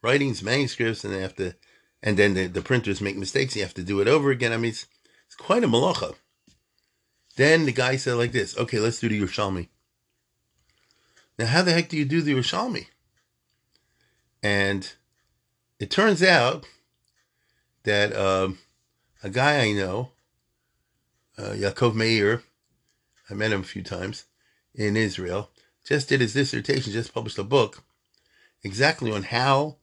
writings, 0.03 0.43
manuscripts, 0.43 1.05
and 1.05 1.15
they 1.15 1.21
have 1.21 1.37
to, 1.37 1.55
and 2.03 2.17
then 2.17 2.35
the, 2.35 2.47
the 2.47 2.63
printers 2.63 3.01
make 3.01 3.17
mistakes. 3.17 3.57
You 3.57 3.63
have 3.63 3.75
to 3.75 3.83
do 3.83 4.01
it 4.01 4.09
over 4.09 4.31
again. 4.31 4.53
I 4.53 4.57
mean, 4.57 4.71
it's, 4.71 4.87
it's 5.27 5.37
quite 5.37 5.65
a 5.65 5.69
malacha. 5.69 6.15
Then 7.37 7.65
the 7.65 7.73
guy 7.73 7.97
said 7.97 8.15
like 8.15 8.33
this, 8.33 8.57
okay, 8.59 8.79
let's 8.79 9.01
do 9.01 9.09
the 9.09 9.21
Yerushalmi. 9.21 9.69
Now, 11.39 11.47
how 11.47 11.63
the 11.63 11.73
heck 11.73 11.89
do 11.89 11.97
you 11.97 12.05
do 12.05 12.21
the 12.21 12.35
Yerushalmi? 12.35 12.87
And 14.43 14.93
it 15.79 15.91
turns 15.91 16.23
out 16.23 16.67
that 17.85 18.15
um, 18.15 18.59
a 19.23 19.31
guy 19.31 19.61
I 19.61 19.73
know, 19.73 20.11
uh, 21.39 21.53
Yaakov 21.53 21.95
Meir, 21.95 22.43
I 23.31 23.35
met 23.35 23.53
him 23.53 23.61
a 23.61 23.65
few 23.65 23.83
times 23.83 24.25
in 24.75 24.97
Israel, 24.97 25.51
just 25.87 26.09
did 26.09 26.21
his 26.21 26.35
dissertation, 26.35 26.93
just 26.93 27.15
published 27.15 27.39
a 27.39 27.45
book 27.45 27.83
exactly 28.63 29.11
on 29.11 29.23
how 29.23 29.77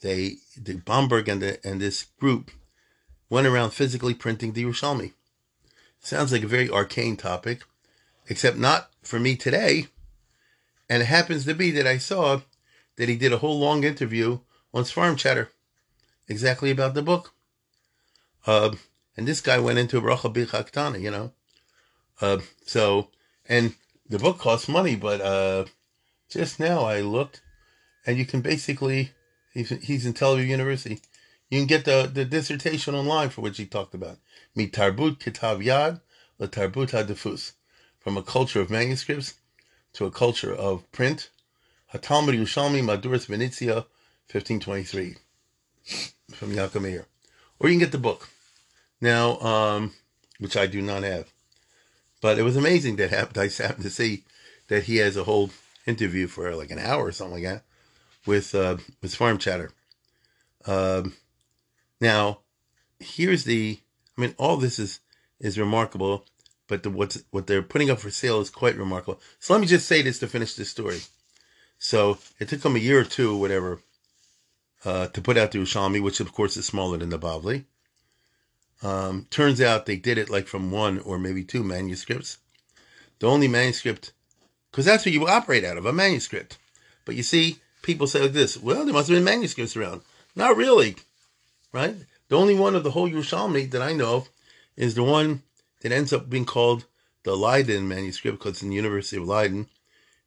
they, 0.00 0.36
the 0.56 0.74
Bomberg 0.74 1.28
and, 1.28 1.42
the, 1.42 1.66
and 1.66 1.80
this 1.80 2.04
group 2.18 2.50
went 3.28 3.46
around 3.46 3.70
physically 3.70 4.14
printing 4.14 4.52
the 4.52 4.64
Yerushalmi. 4.64 5.12
Sounds 6.00 6.32
like 6.32 6.42
a 6.42 6.48
very 6.48 6.70
arcane 6.70 7.16
topic, 7.16 7.62
except 8.28 8.56
not 8.56 8.90
for 9.02 9.20
me 9.20 9.36
today. 9.36 9.88
And 10.88 11.02
it 11.02 11.06
happens 11.06 11.44
to 11.44 11.54
be 11.54 11.70
that 11.72 11.86
I 11.86 11.98
saw 11.98 12.40
that 12.96 13.08
he 13.08 13.16
did 13.16 13.32
a 13.32 13.38
whole 13.38 13.58
long 13.58 13.84
interview 13.84 14.40
on 14.74 14.84
Seforim 14.84 15.16
Chatter 15.16 15.50
exactly 16.28 16.70
about 16.70 16.94
the 16.94 17.02
book. 17.02 17.32
Uh, 18.46 18.74
and 19.16 19.28
this 19.28 19.40
guy 19.40 19.58
went 19.58 19.78
into 19.78 20.00
Bracha 20.00 20.32
Bichaktana, 20.32 21.00
you 21.00 21.10
know. 21.10 21.32
Uh, 22.20 22.38
so, 22.64 23.08
and 23.48 23.74
the 24.08 24.18
book 24.18 24.38
costs 24.38 24.68
money, 24.68 24.96
but 24.96 25.20
uh, 25.20 25.64
just 26.28 26.58
now 26.58 26.84
I 26.84 27.00
looked, 27.00 27.42
and 28.06 28.16
you 28.16 28.24
can 28.24 28.40
basically, 28.40 29.12
he's, 29.52 29.70
he's 29.84 30.06
in 30.06 30.12
Tel 30.12 30.36
Aviv 30.36 30.46
University, 30.46 31.00
you 31.48 31.58
can 31.58 31.66
get 31.66 31.84
the, 31.84 32.10
the 32.12 32.24
dissertation 32.24 32.94
online 32.94 33.30
for 33.30 33.40
which 33.40 33.58
he 33.58 33.66
talked 33.66 33.94
about. 33.94 34.18
Mitarbut 34.56 35.18
Kitav 35.18 35.64
Yad 35.64 36.00
Le 36.38 36.48
Tarbut 36.48 36.90
HaDefus. 36.90 37.52
From 37.98 38.16
a 38.16 38.22
culture 38.22 38.60
of 38.60 38.70
manuscripts 38.70 39.34
to 39.92 40.06
a 40.06 40.10
culture 40.10 40.54
of 40.54 40.90
print. 40.92 41.28
Hatalmud 41.92 42.38
Yerushalmi 42.38 42.82
Maduras 42.82 43.26
Venezia, 43.26 43.86
1523. 44.30 45.16
From 46.32 46.52
Yaakov 46.52 46.82
Meir. 46.82 47.06
Or 47.58 47.68
you 47.68 47.74
can 47.74 47.80
get 47.80 47.92
the 47.92 47.98
book. 47.98 48.28
Now, 49.00 49.38
um, 49.40 49.92
which 50.38 50.56
I 50.56 50.66
do 50.66 50.80
not 50.80 51.02
have. 51.02 51.30
But 52.22 52.38
it 52.38 52.42
was 52.42 52.56
amazing 52.56 52.96
that. 52.96 53.12
I 53.12 53.48
happened 53.48 53.84
to 53.84 53.90
see 53.90 54.24
that 54.68 54.84
he 54.84 54.96
has 54.98 55.16
a 55.16 55.24
whole 55.24 55.50
interview 55.86 56.26
for 56.26 56.54
like 56.54 56.70
an 56.70 56.78
hour 56.78 57.06
or 57.06 57.12
something 57.12 57.42
like 57.42 57.52
that 57.52 57.64
with 58.26 58.54
uh, 58.54 58.76
with 59.00 59.14
Seforim 59.14 59.38
Chatter. 59.38 59.70
Um, 60.66 61.14
now, 62.00 62.40
here's 62.98 63.44
the. 63.44 63.78
I 64.16 64.20
mean, 64.20 64.34
all 64.38 64.56
this 64.56 64.78
is 64.78 65.00
is 65.40 65.58
remarkable, 65.58 66.26
but 66.68 66.82
the, 66.82 66.90
what's 66.90 67.22
what 67.30 67.46
they're 67.46 67.62
putting 67.62 67.90
up 67.90 68.00
for 68.00 68.10
sale 68.10 68.40
is 68.40 68.50
quite 68.50 68.76
remarkable. 68.76 69.20
So 69.38 69.54
let 69.54 69.60
me 69.60 69.66
just 69.66 69.86
say 69.86 70.02
this 70.02 70.18
to 70.20 70.26
finish 70.26 70.54
this 70.54 70.70
story. 70.70 71.00
So 71.78 72.18
it 72.38 72.48
took 72.48 72.60
them 72.60 72.76
a 72.76 72.80
year 72.80 73.00
or 73.00 73.04
two, 73.04 73.34
or 73.34 73.40
whatever, 73.40 73.80
uh, 74.84 75.06
to 75.08 75.20
put 75.22 75.38
out 75.38 75.52
the 75.52 75.58
Yerushalmi, 75.58 76.02
which 76.02 76.20
of 76.20 76.32
course 76.32 76.56
is 76.56 76.66
smaller 76.66 76.98
than 76.98 77.08
the 77.08 77.18
Bavli. 77.18 77.64
Um, 78.82 79.26
turns 79.30 79.60
out 79.60 79.86
they 79.86 79.96
did 79.96 80.18
it 80.18 80.30
like 80.30 80.46
from 80.46 80.70
one 80.70 81.00
or 81.00 81.18
maybe 81.18 81.44
two 81.44 81.62
manuscripts. 81.62 82.38
The 83.18 83.28
only 83.28 83.48
manuscript, 83.48 84.12
because 84.70 84.86
that's 84.86 85.04
what 85.04 85.12
you 85.12 85.26
operate 85.26 85.64
out 85.64 85.76
of, 85.76 85.84
a 85.84 85.92
manuscript. 85.92 86.58
But 87.04 87.14
you 87.14 87.22
see, 87.22 87.60
people 87.82 88.06
say 88.06 88.22
like 88.22 88.32
this, 88.32 88.56
well, 88.56 88.84
there 88.84 88.94
must 88.94 89.08
have 89.08 89.16
been 89.16 89.24
manuscripts 89.24 89.76
around. 89.76 90.02
Not 90.34 90.56
really, 90.56 90.96
right? 91.72 91.96
The 92.28 92.36
only 92.36 92.54
one 92.54 92.74
of 92.74 92.84
the 92.84 92.92
whole 92.92 93.08
Yerushalmi 93.08 93.70
that 93.70 93.82
I 93.82 93.92
know 93.92 94.16
of 94.16 94.28
is 94.76 94.94
the 94.94 95.02
one 95.02 95.42
that 95.80 95.92
ends 95.92 96.12
up 96.12 96.30
being 96.30 96.44
called 96.44 96.84
the 97.24 97.36
Leiden 97.36 97.88
manuscript 97.88 98.38
because 98.38 98.52
it's 98.52 98.62
in 98.62 98.70
the 98.70 98.76
University 98.76 99.16
of 99.16 99.26
Leiden 99.26 99.66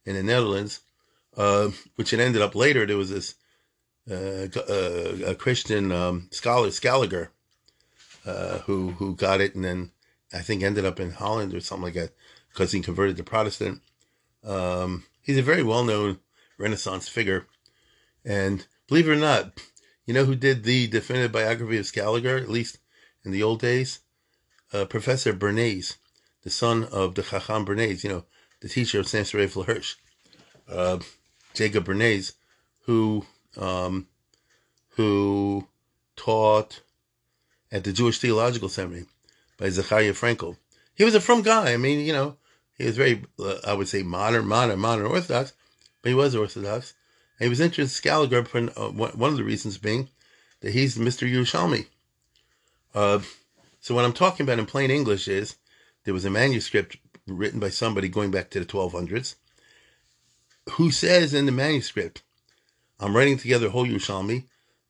in 0.04 0.14
the 0.14 0.22
Netherlands, 0.22 0.80
uh, 1.36 1.70
which 1.96 2.12
it 2.12 2.20
ended 2.20 2.42
up 2.42 2.54
later. 2.54 2.86
There 2.86 2.96
was 2.96 3.10
this 3.10 3.34
uh, 4.10 4.46
uh, 4.56 5.16
a 5.26 5.34
Christian 5.34 5.90
um, 5.90 6.28
scholar, 6.30 6.70
Scaliger, 6.70 7.30
uh, 8.26 8.58
who 8.58 8.90
who 8.90 9.16
got 9.16 9.40
it, 9.40 9.54
and 9.54 9.64
then 9.64 9.90
I 10.32 10.40
think 10.40 10.62
ended 10.62 10.84
up 10.84 11.00
in 11.00 11.10
Holland 11.10 11.54
or 11.54 11.60
something 11.60 11.84
like 11.84 11.94
that 11.94 12.10
because 12.50 12.72
he 12.72 12.80
converted 12.80 13.16
to 13.16 13.24
Protestant. 13.24 13.80
Um, 14.44 15.04
he's 15.22 15.38
a 15.38 15.42
very 15.42 15.62
well 15.62 15.84
known 15.84 16.18
Renaissance 16.58 17.08
figure, 17.08 17.46
and 18.24 18.66
believe 18.88 19.08
it 19.08 19.12
or 19.12 19.16
not, 19.16 19.60
you 20.06 20.14
know 20.14 20.24
who 20.24 20.34
did 20.34 20.64
the 20.64 20.86
definitive 20.86 21.32
biography 21.32 21.78
of 21.78 21.86
Scaliger, 21.86 22.36
at 22.36 22.48
least 22.48 22.78
in 23.24 23.32
the 23.32 23.42
old 23.42 23.60
days? 23.60 24.00
Uh, 24.72 24.84
Professor 24.84 25.32
Bernays, 25.32 25.96
the 26.42 26.50
son 26.50 26.84
of 26.84 27.14
the 27.14 27.22
Chacham 27.22 27.64
Bernays, 27.64 28.02
you 28.02 28.10
know, 28.10 28.24
the 28.60 28.68
teacher 28.68 29.00
of 29.00 29.08
Samson 29.08 29.40
Raphael 29.40 29.64
Hirsch, 29.64 29.96
uh, 30.68 30.98
Jacob 31.54 31.84
Bernays, 31.84 32.32
who 32.86 33.24
um, 33.56 34.08
who 34.96 35.66
taught 36.16 36.80
at 37.70 37.84
the 37.84 37.92
Jewish 37.92 38.18
Theological 38.18 38.68
Seminary 38.68 39.06
by 39.56 39.68
Zechariah 39.68 40.12
Frankel. 40.12 40.56
He 40.94 41.04
was 41.04 41.14
a 41.14 41.20
frum 41.20 41.42
guy. 41.42 41.72
I 41.72 41.76
mean, 41.76 42.00
you 42.00 42.12
know, 42.12 42.36
he 42.78 42.84
was 42.84 42.96
very, 42.96 43.24
uh, 43.38 43.56
I 43.66 43.74
would 43.74 43.88
say, 43.88 44.02
modern, 44.02 44.46
modern, 44.46 44.78
modern 44.78 45.06
Orthodox, 45.06 45.52
but 46.04 46.10
he 46.10 46.14
was 46.14 46.36
Orthodox. 46.36 46.92
And 47.40 47.46
he 47.46 47.48
was 47.48 47.60
interested 47.60 47.82
in 47.82 47.88
Scaliger 47.88 48.44
for 48.44 48.58
uh, 48.58 48.90
one 48.90 49.30
of 49.30 49.38
the 49.38 49.42
reasons 49.42 49.78
being 49.78 50.10
that 50.60 50.72
he's 50.72 50.98
Mr. 50.98 51.26
Yerushalmi. 51.26 51.86
Uh, 52.94 53.20
so 53.80 53.94
what 53.94 54.04
I'm 54.04 54.12
talking 54.12 54.44
about 54.44 54.58
in 54.58 54.66
plain 54.66 54.90
English 54.90 55.28
is 55.28 55.56
there 56.04 56.12
was 56.12 56.26
a 56.26 56.30
manuscript 56.30 56.98
written 57.26 57.58
by 57.58 57.70
somebody 57.70 58.10
going 58.10 58.30
back 58.30 58.50
to 58.50 58.60
the 58.60 58.66
1200s 58.66 59.36
who 60.72 60.90
says 60.90 61.32
in 61.32 61.46
the 61.46 61.52
manuscript, 61.52 62.22
I'm 63.00 63.16
writing 63.16 63.38
together 63.38 63.70
whole 63.70 63.86
Yerushalmi, 63.86 64.44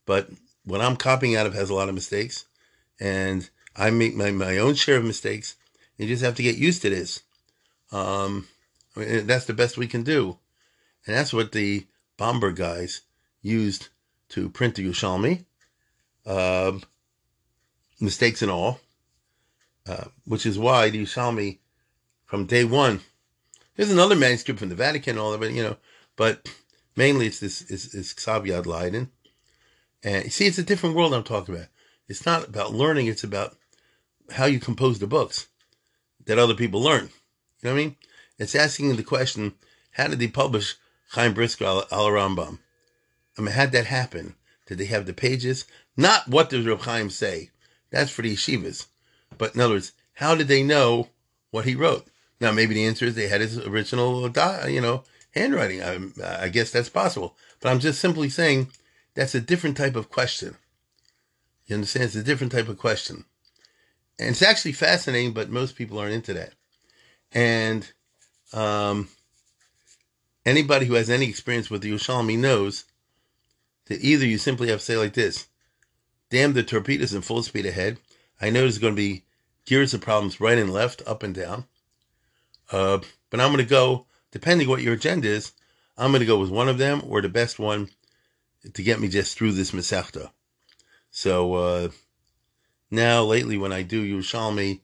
but 0.06 0.30
what 0.64 0.80
I'm 0.80 0.96
copying 0.96 1.36
out 1.36 1.46
of 1.46 1.54
has 1.54 1.70
a 1.70 1.74
lot 1.74 1.88
of 1.88 1.94
mistakes 1.94 2.44
and 3.00 3.48
I 3.76 3.90
make 3.90 4.16
my, 4.16 4.32
my 4.32 4.58
own 4.58 4.74
share 4.74 4.96
of 4.96 5.04
mistakes. 5.04 5.54
You 5.96 6.08
just 6.08 6.24
have 6.24 6.34
to 6.34 6.42
get 6.42 6.56
used 6.56 6.82
to 6.82 6.90
this. 6.90 7.22
Um, 7.92 8.48
I 8.96 9.00
mean, 9.00 9.26
that's 9.28 9.44
the 9.44 9.54
best 9.54 9.78
we 9.78 9.86
can 9.86 10.02
do. 10.02 10.38
And 11.06 11.16
that's 11.16 11.32
what 11.32 11.52
the 11.52 11.86
Bomberg 12.18 12.56
guys 12.56 13.02
used 13.42 13.88
to 14.30 14.48
print 14.48 14.74
the 14.74 14.88
Yerushalmi. 14.88 15.44
Uh, 16.24 16.78
mistakes 18.00 18.42
and 18.42 18.50
all. 18.50 18.80
Uh, 19.86 20.04
which 20.24 20.46
is 20.46 20.58
why 20.58 20.88
the 20.88 21.02
Yerushalmi, 21.02 21.58
from 22.24 22.46
day 22.46 22.64
one, 22.64 23.00
there's 23.76 23.90
another 23.90 24.16
manuscript 24.16 24.58
from 24.58 24.70
the 24.70 24.74
Vatican 24.74 25.10
and 25.10 25.18
all 25.18 25.34
of 25.34 25.42
it, 25.42 25.52
you 25.52 25.62
know, 25.62 25.76
but 26.16 26.48
mainly 26.96 27.26
it's 27.26 27.40
this 27.40 27.60
is, 27.62 27.94
is 27.94 28.14
Ksav 28.14 28.64
Leiden. 28.64 29.10
And 30.02 30.24
you 30.24 30.30
see, 30.30 30.46
it's 30.46 30.58
a 30.58 30.62
different 30.62 30.96
world 30.96 31.12
I'm 31.12 31.22
talking 31.22 31.54
about. 31.54 31.68
It's 32.08 32.24
not 32.24 32.48
about 32.48 32.72
learning, 32.72 33.08
it's 33.08 33.24
about 33.24 33.56
how 34.30 34.46
you 34.46 34.58
compose 34.58 34.98
the 34.98 35.06
books 35.06 35.48
that 36.24 36.38
other 36.38 36.54
people 36.54 36.80
learn. 36.80 37.10
You 37.60 37.68
know 37.68 37.74
what 37.74 37.80
I 37.80 37.84
mean? 37.84 37.96
It's 38.38 38.54
asking 38.54 38.96
the 38.96 39.02
question, 39.02 39.54
how 39.92 40.08
did 40.08 40.18
they 40.18 40.28
publish 40.28 40.76
Chaim 41.14 41.32
Brisker 41.34 41.64
al, 41.64 41.86
Rambam? 41.90 42.58
I 43.38 43.42
mean, 43.42 43.54
how'd 43.54 43.72
that 43.72 43.86
happen? 43.86 44.34
Did 44.66 44.78
they 44.78 44.86
have 44.86 45.06
the 45.06 45.12
pages? 45.12 45.64
Not 45.96 46.28
what 46.28 46.50
does 46.50 46.66
Reb 46.66 46.80
Chaim 46.80 47.10
say? 47.10 47.50
That's 47.90 48.10
for 48.10 48.22
the 48.22 48.34
yeshivas. 48.34 48.86
But 49.38 49.54
in 49.54 49.60
other 49.60 49.74
words, 49.74 49.92
how 50.14 50.34
did 50.34 50.48
they 50.48 50.62
know 50.62 51.08
what 51.50 51.64
he 51.64 51.74
wrote? 51.74 52.06
Now, 52.40 52.52
maybe 52.52 52.74
the 52.74 52.86
answer 52.86 53.04
is 53.04 53.14
they 53.14 53.28
had 53.28 53.40
his 53.40 53.58
original, 53.58 54.22
you 54.68 54.80
know, 54.80 55.04
handwriting. 55.34 55.82
I, 55.82 56.44
I 56.44 56.48
guess 56.48 56.70
that's 56.70 56.88
possible. 56.88 57.36
But 57.60 57.70
I'm 57.70 57.80
just 57.80 58.00
simply 58.00 58.28
saying 58.28 58.68
that's 59.14 59.34
a 59.34 59.40
different 59.40 59.76
type 59.76 59.96
of 59.96 60.10
question. 60.10 60.56
You 61.66 61.76
understand? 61.76 62.06
It's 62.06 62.16
a 62.16 62.22
different 62.22 62.52
type 62.52 62.68
of 62.68 62.78
question. 62.78 63.24
And 64.18 64.30
it's 64.30 64.42
actually 64.42 64.72
fascinating, 64.72 65.32
but 65.32 65.50
most 65.50 65.76
people 65.76 65.98
aren't 65.98 66.12
into 66.12 66.34
that. 66.34 66.52
And 67.32 67.90
um, 68.52 69.08
anybody 70.44 70.86
who 70.86 70.94
has 70.94 71.10
any 71.10 71.28
experience 71.28 71.70
with 71.70 71.82
the 71.82 71.92
Yerushalmi 71.92 72.38
knows 72.38 72.84
that 73.86 74.00
either 74.00 74.26
you 74.26 74.38
simply 74.38 74.68
have 74.68 74.80
to 74.80 74.84
say 74.84 74.96
like 74.96 75.14
this, 75.14 75.48
damn 76.30 76.52
the 76.52 76.62
torpedoes 76.62 77.14
in 77.14 77.22
full 77.22 77.42
speed 77.42 77.66
ahead. 77.66 77.98
I 78.40 78.50
know 78.50 78.60
there's 78.60 78.78
going 78.78 78.94
to 78.94 79.00
be 79.00 79.24
gears 79.66 79.94
of 79.94 80.00
problems 80.00 80.40
right 80.40 80.58
and 80.58 80.72
left, 80.72 81.02
up 81.06 81.22
and 81.22 81.34
down. 81.34 81.64
Uh, 82.70 82.98
but 83.30 83.40
I'm 83.40 83.52
going 83.52 83.64
to 83.64 83.70
go, 83.70 84.06
depending 84.30 84.68
what 84.68 84.82
your 84.82 84.94
agenda 84.94 85.28
is, 85.28 85.52
I'm 85.96 86.10
going 86.10 86.20
to 86.20 86.26
go 86.26 86.38
with 86.38 86.50
one 86.50 86.68
of 86.68 86.78
them 86.78 87.02
or 87.06 87.20
the 87.20 87.28
best 87.28 87.58
one 87.58 87.88
to 88.72 88.82
get 88.82 89.00
me 89.00 89.08
just 89.08 89.36
through 89.36 89.52
this 89.52 89.70
Masechta. 89.70 90.30
So 91.10 91.54
uh, 91.54 91.88
now, 92.90 93.22
lately, 93.22 93.56
when 93.56 93.72
I 93.72 93.82
do 93.82 94.04
Yerushalmi, 94.04 94.80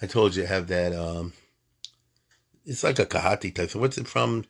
I 0.00 0.06
told 0.06 0.34
you 0.34 0.44
I 0.44 0.46
have 0.46 0.68
that. 0.68 0.92
Um, 0.92 1.32
it's 2.64 2.82
like 2.82 2.98
a 2.98 3.06
Kahati 3.06 3.54
type. 3.54 3.70
So 3.70 3.80
what's 3.80 3.98
it 3.98 4.08
from? 4.08 4.44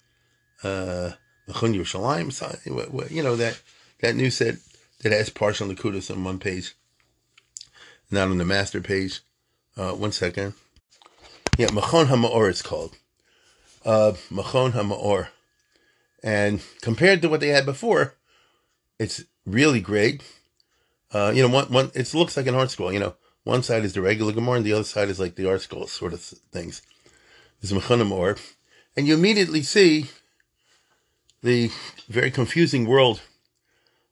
Uh, 0.65 1.13
you 1.47 3.23
know 3.23 3.37
that 3.37 3.61
that 4.01 4.17
new 4.17 4.31
set 4.31 4.57
that 5.03 5.13
has 5.13 5.29
partial 5.29 5.69
Nakudas 5.69 6.11
on 6.11 6.25
one 6.25 6.39
page, 6.39 6.75
not 8.11 8.29
on 8.29 8.39
the 8.39 8.45
master 8.45 8.81
page. 8.81 9.21
Uh, 9.77 9.93
one 9.93 10.13
second. 10.13 10.55
Yeah, 11.59 11.67
Machon 11.69 12.07
HaMa'or 12.07 12.49
it's 12.49 12.63
called. 12.63 12.97
Uh, 13.85 14.13
Machon 14.31 14.73
HaMa'or. 14.73 15.29
And 16.23 16.63
compared 16.81 17.21
to 17.23 17.29
what 17.29 17.41
they 17.41 17.49
had 17.49 17.67
before, 17.67 18.15
it's 18.99 19.25
really 19.45 19.81
great. 19.81 20.23
Uh, 21.13 21.33
you 21.35 21.43
know, 21.43 21.49
one, 21.49 21.67
one, 21.67 21.91
it 21.95 22.13
looks 22.15 22.37
like 22.37 22.47
an 22.47 22.55
ArtScroll. 22.55 22.93
You 22.93 23.01
know, 23.01 23.15
one 23.43 23.63
side 23.63 23.85
is 23.85 23.93
the 23.93 24.01
regular 24.01 24.33
Gemara 24.33 24.57
and 24.57 24.65
the 24.65 24.73
other 24.73 24.85
side 24.85 25.11
is 25.11 25.21
like 25.21 25.35
the 25.35 25.45
ArtScroll 25.45 25.89
sort 25.89 26.13
of 26.13 26.21
things. 26.21 26.83
It's 27.61 27.73
Machon 27.73 28.01
HaMa'or. 28.03 28.41
And 28.97 29.07
you 29.07 29.15
immediately 29.15 29.63
see 29.63 30.07
the 31.45 31.71
very 32.09 32.31
confusing 32.31 32.87
world 32.87 33.21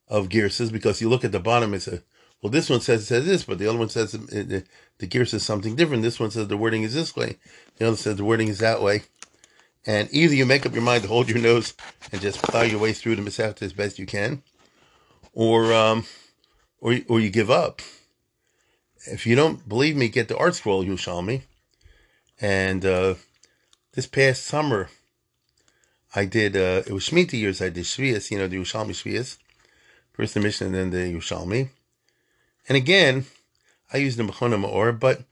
of 0.07 0.29
Girsas 0.29 0.71
because 0.71 1.01
you 1.01 1.09
look 1.09 1.25
at 1.25 1.33
the 1.33 1.41
bottom, 1.41 1.73
it's 1.73 1.89
a 1.89 2.03
well, 2.43 2.51
this 2.51 2.69
one 2.69 2.81
says 2.81 3.03
it 3.03 3.07
says 3.07 3.25
this, 3.25 3.45
but 3.45 3.59
the 3.59 3.69
other 3.69 3.79
one 3.79 3.89
says 3.89 4.13
the, 4.13 4.65
the 4.99 5.07
gear 5.07 5.25
says 5.25 5.45
something 5.45 5.77
different. 5.77 6.03
This 6.03 6.21
one 6.21 6.31
says 6.31 6.49
the 6.49 6.57
wording 6.57 6.83
is 6.83 6.93
this 6.93 7.17
way, 7.17 7.39
the 7.77 7.87
other 7.87 7.97
says 7.97 8.17
the 8.17 8.25
wording 8.25 8.49
is 8.49 8.59
that 8.59 8.83
way. 8.83 9.03
And 9.87 10.09
either 10.13 10.35
you 10.35 10.45
make 10.45 10.67
up 10.67 10.75
your 10.75 10.83
mind 10.83 11.03
to 11.03 11.09
hold 11.09 11.29
your 11.29 11.39
nose 11.39 11.75
and 12.13 12.21
just 12.21 12.43
plow 12.43 12.63
your 12.63 12.79
way 12.79 12.93
through 12.93 13.17
the 13.17 13.23
Masechta 13.23 13.63
as 13.63 13.73
best 13.73 13.99
you 13.99 14.07
can, 14.07 14.43
or 15.33 15.73
um, 15.73 16.05
or 16.81 16.99
or 17.09 17.19
you 17.19 17.31
give 17.31 17.51
up. 17.51 17.81
If 19.07 19.27
you 19.27 19.35
don't 19.35 19.69
believe 19.69 19.97
me, 19.97 20.09
get 20.09 20.29
the 20.29 20.35
ArtScroll 20.35 20.87
Yerushalmi. 20.87 21.43
And 22.41 22.85
uh, 22.85 23.15
this 23.95 24.07
past 24.07 24.45
summer, 24.45 24.89
I 26.15 26.25
did, 26.27 26.57
uh, 26.57 26.83
it 26.87 26.93
was 26.93 27.09
Shemitah 27.09 27.33
years, 27.33 27.63
I 27.63 27.71
did 27.71 27.85
Shvias, 27.85 28.31
you 28.31 28.39
know, 28.39 28.47
the 28.47 28.57
Yerushalmi 28.57 28.91
Shvias. 28.91 29.39
First 30.13 30.35
the 30.35 30.41
Mishnah 30.41 30.67
and 30.67 30.75
then 30.75 30.91
the 30.91 31.19
Yerushalmi. 31.19 31.71
And 32.69 32.77
again, 32.77 33.25
I 33.93 33.97
used 33.97 34.19
the 34.19 34.25
Machon 34.25 34.53
HaMa'or, 34.53 34.99
but 34.99 35.23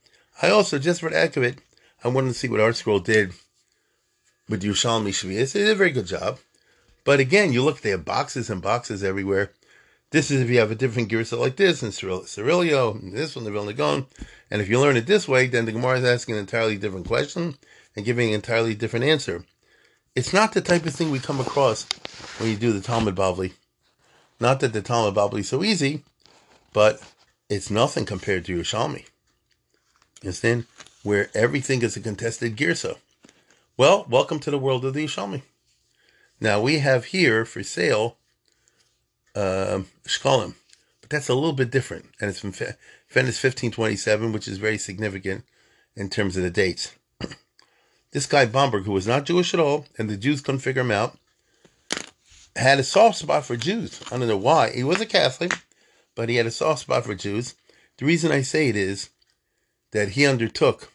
I 0.40 0.49
also, 0.49 0.79
just 0.79 1.01
for 1.01 1.11
the 1.11 1.16
heck 1.16 1.37
of 1.37 1.43
it, 1.43 1.59
I 2.03 2.09
wanted 2.09 2.29
to 2.29 2.35
see 2.35 2.49
what 2.49 2.61
ArtScroll 2.61 3.05
did 3.05 3.33
with 4.49 4.62
Yerushalmi 4.62 5.11
Shvias. 5.11 5.53
They 5.53 5.61
did 5.61 5.71
a 5.71 5.75
very 5.75 5.90
good 5.90 6.07
job. 6.07 6.38
But 7.05 7.21
again, 7.21 7.53
you 7.53 7.62
look, 7.62 7.81
they 7.81 7.90
have 7.90 8.05
boxes 8.05 8.49
and 8.49 8.62
boxes 8.62 9.05
everywhere. 9.05 9.53
This 10.11 10.31
is 10.31 10.40
if 10.40 10.51
you 10.51 10.59
have 10.59 10.71
a 10.71 10.75
different 10.75 11.09
gear 11.09 11.25
set 11.25 11.38
like 11.38 11.57
this, 11.57 11.83
and 11.83 11.93
Sirilio, 11.93 13.01
and 13.01 13.12
this 13.12 13.37
one, 13.37 13.45
the 13.45 13.51
Vilna 13.51 13.73
Gaon. 13.73 14.07
And 14.51 14.61
if 14.61 14.69
you 14.69 14.81
learn 14.81 14.97
it 14.97 15.07
this 15.07 15.29
way, 15.29 15.47
then 15.47 15.66
the 15.66 15.73
Gemara 15.73 15.99
is 15.99 16.05
asking 16.05 16.35
an 16.35 16.40
entirely 16.40 16.77
different 16.77 17.07
question 17.07 17.55
and 17.95 18.05
giving 18.05 18.29
an 18.29 18.35
entirely 18.35 18.75
different 18.75 19.05
answer. 19.05 19.45
It's 20.16 20.33
not 20.33 20.55
the 20.55 20.61
type 20.61 20.87
of 20.87 20.92
thing 20.92 21.12
we 21.12 21.20
come 21.20 21.38
across 21.38 21.87
when 22.38 22.51
you 22.51 22.57
do 22.57 22.73
the 22.73 22.81
Talmud 22.81 23.14
Bavli. 23.14 23.53
Not 24.40 24.59
that 24.59 24.73
the 24.73 24.83
Talmud 24.83 25.14
Bavli 25.14 25.40
is 25.40 25.49
so 25.49 25.62
easy, 25.62 26.03
but 26.73 27.01
it's 27.49 27.70
nothing 27.70 28.07
compared 28.07 28.44
to 28.46 28.59
Yerushalmi. 28.59 29.05
Understand? 30.25 30.66
Where 31.05 31.31
everything 31.33 31.83
is 31.83 31.96
a 31.96 32.01
contested 32.01 32.57
girsa. 32.57 32.96
Well, 33.77 34.05
welcome 34.11 34.40
to 34.40 34.51
the 34.51 34.59
world 34.59 34.85
of 34.85 34.94
the 34.94 35.07
Yerushalmi. 35.07 35.42
Now 36.40 36.61
we 36.61 36.81
have 36.81 37.07
here 37.07 37.44
for 37.44 37.62
sale 37.62 38.16
uh, 39.37 39.83
Shkolim, 40.07 40.55
but 41.03 41.11
that's 41.11 41.29
a 41.29 41.35
little 41.35 41.53
bit 41.53 41.70
different, 41.70 42.07
and 42.20 42.29
it's 42.29 42.40
from 42.40 42.51
Venice 42.51 43.40
1527, 43.40 44.33
which 44.33 44.49
is 44.49 44.59
very 44.59 44.77
significant 44.77 45.44
in 45.94 46.11
terms 46.11 46.37
of 46.37 46.42
the 46.42 46.51
dates. 46.51 46.96
This 48.12 48.27
guy 48.27 48.46
Bomberg, 48.46 48.85
who 48.85 48.92
was 48.92 49.07
not 49.07 49.27
Jewish 49.27 49.55
at 49.55 49.61
all, 49.61 49.87
and 49.99 50.09
the 50.09 50.16
Jews 50.16 50.40
couldn't 50.40 50.61
figure 50.61 50.83
him 50.83 50.90
out, 50.90 51.18
had 52.57 52.79
a 52.79 52.85
soft 52.85 53.18
spot 53.18 53.44
for 53.44 53.57
Jews. 53.57 54.01
I 54.11 54.18
don't 54.18 54.29
know 54.29 54.37
why. 54.37 54.73
He 54.73 54.83
was 54.83 55.01
a 55.01 55.07
Catholic, 55.07 55.53
but 56.14 56.29
he 56.29 56.37
had 56.37 56.46
a 56.46 56.51
soft 56.51 56.81
spot 56.81 57.05
for 57.05 57.14
Jews. 57.14 57.55
The 57.99 58.07
reason 58.07 58.33
I 58.33 58.42
say 58.42 58.68
it 58.68 58.77
is 58.77 59.11
that 59.92 60.11
he 60.11 60.27
undertook 60.27 60.92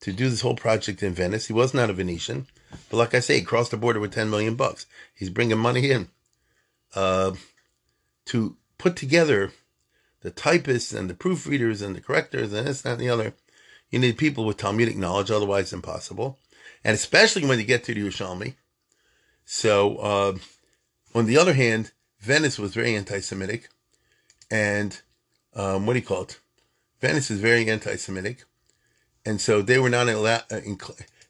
to 0.00 0.12
do 0.12 0.30
this 0.30 0.40
whole 0.40 0.56
project 0.56 1.02
in 1.02 1.12
Venice. 1.12 1.46
He 1.46 1.52
was 1.52 1.74
not 1.74 1.90
a 1.90 1.92
Venetian, 1.92 2.46
but 2.88 2.96
like 2.96 3.14
I 3.14 3.20
say, 3.20 3.36
he 3.36 3.42
crossed 3.42 3.70
the 3.70 3.76
border 3.76 4.00
with 4.00 4.14
10 4.14 4.30
million 4.30 4.54
bucks. 4.54 4.86
He's 5.14 5.30
bringing 5.30 5.58
money 5.58 5.90
in 5.90 6.08
uh, 6.94 7.32
to 8.26 8.56
put 8.78 8.96
together 8.96 9.52
the 10.22 10.30
typists 10.30 10.92
and 10.92 11.08
the 11.08 11.14
proofreaders 11.14 11.82
and 11.82 11.94
the 11.94 12.00
correctors 12.00 12.52
and 12.52 12.66
this, 12.66 12.82
that, 12.82 12.92
and 12.92 13.00
the 13.00 13.08
other. 13.08 13.34
You 13.90 13.98
need 13.98 14.18
people 14.18 14.44
with 14.44 14.56
Talmudic 14.56 14.96
knowledge, 14.96 15.30
otherwise 15.30 15.72
impossible. 15.72 16.38
And 16.84 16.94
especially 16.94 17.44
when 17.44 17.58
you 17.58 17.64
get 17.64 17.84
to 17.84 17.94
the 17.94 18.02
Yerushalmi. 18.02 18.54
So, 19.44 19.96
uh, 19.96 20.38
on 21.14 21.26
the 21.26 21.36
other 21.36 21.54
hand, 21.54 21.90
Venice 22.20 22.58
was 22.58 22.74
very 22.74 22.94
anti-Semitic, 22.94 23.68
and 24.50 25.00
um, 25.54 25.86
what 25.86 25.94
do 25.94 25.98
you 25.98 26.04
call 26.04 26.22
it? 26.22 26.38
Venice 27.00 27.30
is 27.30 27.40
very 27.40 27.68
anti-Semitic, 27.68 28.44
and 29.24 29.40
so 29.40 29.62
they 29.62 29.78
were 29.78 29.90
not 29.90 30.08
allowed. 30.08 30.44
Uh, 30.52 30.60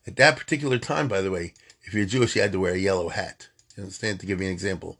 at 0.07 0.16
that 0.16 0.37
particular 0.37 0.79
time, 0.79 1.07
by 1.07 1.20
the 1.20 1.31
way, 1.31 1.55
if 1.85 1.94
you're 1.94 2.05
Jewish, 2.05 2.35
you 2.35 2.42
had 2.42 2.53
to 2.53 2.61
wear 2.61 2.75
a 2.75 2.79
yellow 2.79 3.09
hat. 3.09 3.49
You 3.77 3.85
understand? 3.85 4.20
To 4.20 4.27
give 4.27 4.40
you 4.40 4.49
an 4.49 4.53
example, 4.53 4.99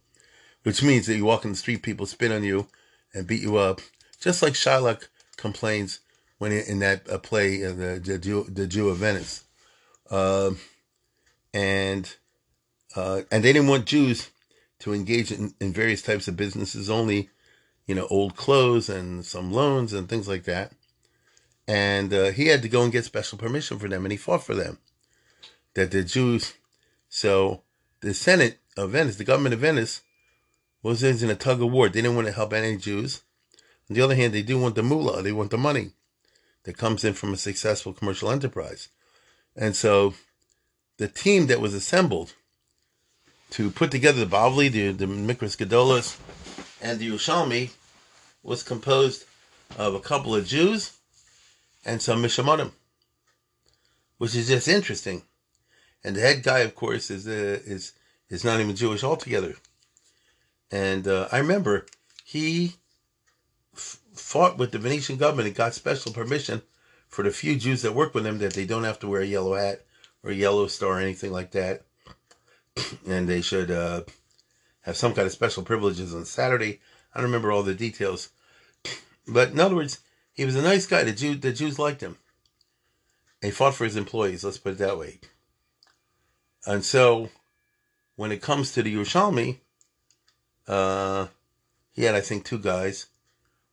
which 0.63 0.83
means 0.83 1.07
that 1.07 1.17
you 1.17 1.25
walk 1.25 1.45
in 1.45 1.51
the 1.51 1.57
street, 1.57 1.83
people 1.83 2.07
spit 2.07 2.31
on 2.31 2.45
you 2.45 2.69
and 3.13 3.27
beat 3.27 3.43
you 3.43 3.57
up, 3.57 3.81
just 4.21 4.43
like 4.43 4.55
Shylock 4.55 5.09
complains 5.37 6.01
when 6.41 6.53
in 6.53 6.79
that 6.79 7.09
uh, 7.11 7.19
play, 7.19 7.63
uh, 7.63 7.69
the, 7.69 8.03
the 8.03 8.19
Jew, 8.19 8.47
the 8.49 8.67
Jew 8.67 8.89
of 8.89 8.97
Venice, 8.97 9.45
uh, 10.11 10.53
and 11.53 12.17
and 12.97 13.45
they 13.45 13.53
didn't 13.53 13.69
want 13.69 13.85
Jews 13.85 14.31
to 14.79 14.95
engage 14.95 15.31
in, 15.31 15.53
in 15.61 15.75
various 15.75 16.01
types 16.01 16.29
of 16.29 16.39
businesses, 16.39 16.89
only, 16.89 17.29
you 17.87 17.95
know, 17.95 18.07
old 18.09 18.37
clothes 18.37 18.89
and 18.89 19.23
some 19.23 19.53
loans 19.53 19.93
and 19.93 20.09
things 20.09 20.27
like 20.27 20.45
that. 20.45 20.73
And 21.69 22.13
uh, 22.15 22.31
he 22.31 22.47
had 22.47 22.63
to 22.63 22.71
go 22.71 22.83
and 22.83 22.91
get 22.91 23.05
special 23.05 23.37
permission 23.37 23.79
for 23.79 23.89
them, 23.89 24.07
and 24.07 24.11
he 24.11 24.17
fought 24.17 24.43
for 24.43 24.55
them. 24.55 24.79
That 25.75 25.91
the 25.91 26.03
Jews, 26.03 26.55
so 27.11 27.65
the 28.01 28.15
Senate 28.15 28.61
of 28.79 28.93
Venice, 28.93 29.17
the 29.17 29.25
government 29.25 29.53
of 29.53 29.61
Venice, 29.61 30.01
was 30.83 31.03
in 31.03 31.29
a 31.29 31.35
tug 31.35 31.61
of 31.61 31.71
war. 31.71 31.91
They 31.91 32.01
didn't 32.01 32.17
want 32.17 32.29
to 32.29 32.33
help 32.33 32.55
any 32.55 32.79
Jews. 32.79 33.21
On 33.91 33.95
the 33.95 34.01
other 34.01 34.15
hand, 34.15 34.33
they 34.33 34.43
do 34.43 34.59
want 34.59 34.75
the 34.75 34.83
mullah. 34.83 35.21
they 35.21 35.33
want 35.33 35.51
the 35.51 35.59
money 35.59 35.93
that 36.65 36.77
comes 36.77 37.05
in 37.05 37.15
from 37.15 37.33
a 37.33 37.37
successful 37.37 37.93
commercial 37.93 38.31
enterprise. 38.31 38.89
And 39.57 39.75
so 39.75 40.15
the 40.99 41.09
team 41.09 41.47
that 41.47 41.61
was 41.61 41.75
assembled 41.75 42.35
to 43.51 43.71
put 43.71 43.91
together 43.91 44.25
the 44.25 44.37
Bavli, 44.37 44.71
the, 44.71 44.93
the 44.93 45.07
Mikras 45.07 45.57
Gedolos, 45.57 46.19
and 46.81 46.99
the 46.99 47.11
Yerushalmi 47.11 47.71
was 48.43 48.63
composed 48.63 49.25
of 49.79 49.95
a 49.95 50.01
couple 50.01 50.35
of 50.35 50.47
Jews 50.47 50.97
and 51.85 52.01
some 52.01 52.23
Mishamonim, 52.23 52.73
which 54.19 54.35
is 54.35 54.49
just 54.49 54.69
interesting. 54.69 55.23
And 56.05 56.17
the 56.17 56.21
head 56.21 56.43
guy, 56.43 56.61
of 56.61 56.75
course, 56.75 57.11
is 57.11 57.27
uh, 57.29 57.61
is 57.67 57.93
is 58.29 58.45
not 58.45 58.61
even 58.61 58.77
Jewish 58.77 59.05
altogether. 59.05 59.57
And 60.71 61.07
uh, 61.07 61.29
I 61.31 61.39
remember 61.39 61.87
he 62.25 62.77
fought 64.21 64.59
with 64.59 64.73
the 64.73 64.79
Venetian 64.79 65.17
government 65.17 65.49
and 65.49 65.57
got 65.57 65.75
special 65.75 66.13
permission 66.13 66.63
for 67.09 67.25
the 67.25 67.31
few 67.31 67.57
Jews 67.57 67.83
that 67.83 67.95
work 67.95 68.15
with 68.15 68.27
him 68.27 68.39
that 68.39 68.55
they 68.55 68.67
don't 68.67 68.85
have 68.85 68.99
to 69.01 69.09
wear 69.09 69.23
a 69.23 69.27
yellow 69.27 69.55
hat 69.55 69.83
or 70.23 70.31
a 70.31 70.35
yellow 70.35 70.67
star 70.67 70.99
or 70.99 71.01
anything 71.01 71.33
like 71.33 71.53
that 71.53 71.83
and 73.07 73.29
they 73.29 73.41
should 73.41 73.71
uh, 73.71 74.03
have 74.83 74.97
some 74.97 75.15
kind 75.15 75.27
of 75.27 75.33
special 75.33 75.63
privileges 75.63 76.15
on 76.15 76.25
Saturday. 76.25 76.81
I 77.15 77.19
don't 77.19 77.27
remember 77.27 77.53
all 77.53 77.63
the 77.63 77.75
details, 77.75 78.31
but 79.29 79.51
in 79.51 79.61
other 79.61 79.77
words, 79.77 80.01
he 80.33 80.45
was 80.45 80.57
a 80.57 80.63
nice 80.63 80.87
guy. 80.87 81.05
The 81.05 81.13
Jew, 81.13 81.35
the 81.35 81.53
Jews 81.53 81.79
liked 81.79 82.01
him. 82.01 82.17
He 83.43 83.51
fought 83.51 83.75
for 83.75 83.85
his 83.85 83.97
employees. 83.97 84.45
Let's 84.45 84.59
put 84.59 84.73
it 84.73 84.79
that 84.79 84.99
way. 84.99 85.21
And 86.67 86.85
so, 86.85 87.31
when 88.17 88.33
it 88.33 88.43
comes 88.43 88.73
to 88.73 88.83
the 88.83 88.95
Yerushalmi, 88.95 89.59
uh, 90.69 91.29
he 91.93 92.05
had 92.05 92.15
I 92.15 92.21
think 92.21 92.45
two 92.45 92.59
guys. 92.59 93.07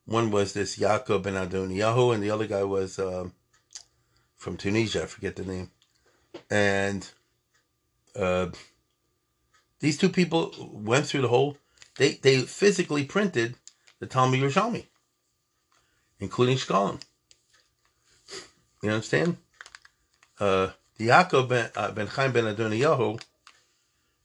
One 0.08 0.32
was 0.32 0.54
this 0.54 0.78
Yaakov 0.78 1.24
ben 1.24 1.34
Adoniyahu, 1.34 2.13
and 2.13 2.24
the 2.24 2.32
other 2.32 2.48
guy 2.48 2.63
was 2.63 2.98
uh, 2.98 3.28
from 4.38 4.56
Tunisia. 4.56 5.04
I 5.04 5.06
forget 5.06 5.36
the 5.36 5.43
name. 5.43 5.70
And 6.50 7.08
uh, 8.15 8.48
these 9.82 9.98
two 9.98 10.08
people 10.08 10.54
went 10.72 11.08
through 11.08 11.22
the 11.22 11.28
whole 11.28 11.58
they 11.98 12.13
they 12.13 12.41
physically 12.41 13.04
printed 13.04 13.56
the 14.00 14.08
Talmud 14.08 14.39
Yerushalmi, 14.39 14.86
including 16.22 16.56
Shkolim. 16.56 17.02
You 18.82 18.91
understand? 18.91 19.38
Uh, 20.39 20.70
the 20.98 21.10
Yaakov 21.10 21.50
ben, 21.50 21.70
uh, 21.76 21.91
ben 21.91 22.08
Chaim 22.08 22.32
ben 22.32 22.46
Adoniyahu, 22.46 23.22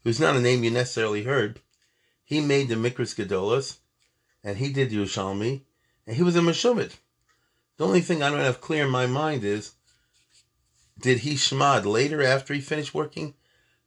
who's 0.05 0.21
not 0.21 0.37
a 0.37 0.41
name 0.41 0.63
you 0.63 0.71
necessarily 0.71 1.25
heard, 1.25 1.61
he 2.23 2.41
made 2.41 2.69
the 2.69 2.77
Mikras 2.77 3.17
Gedolas, 3.17 3.79
and 4.45 4.59
he 4.59 4.73
did 4.73 4.91
Yerushalmi, 4.91 5.63
and 6.07 6.17
he 6.17 6.23
was 6.23 6.37
a 6.37 6.41
Meshuvit. 6.41 6.93
The 7.77 7.87
only 7.87 8.01
thing 8.01 8.23
I 8.23 8.31
don't 8.31 8.41
have 8.41 8.61
clear 8.61 8.85
in 8.85 8.91
my 8.91 9.07
mind 9.07 9.45
is, 9.45 9.73
did 11.01 11.19
he 11.19 11.35
shmad 11.35 11.85
later 11.85 12.23
after 12.23 12.55
he 12.55 12.61
finished 12.61 12.95
working 12.95 13.35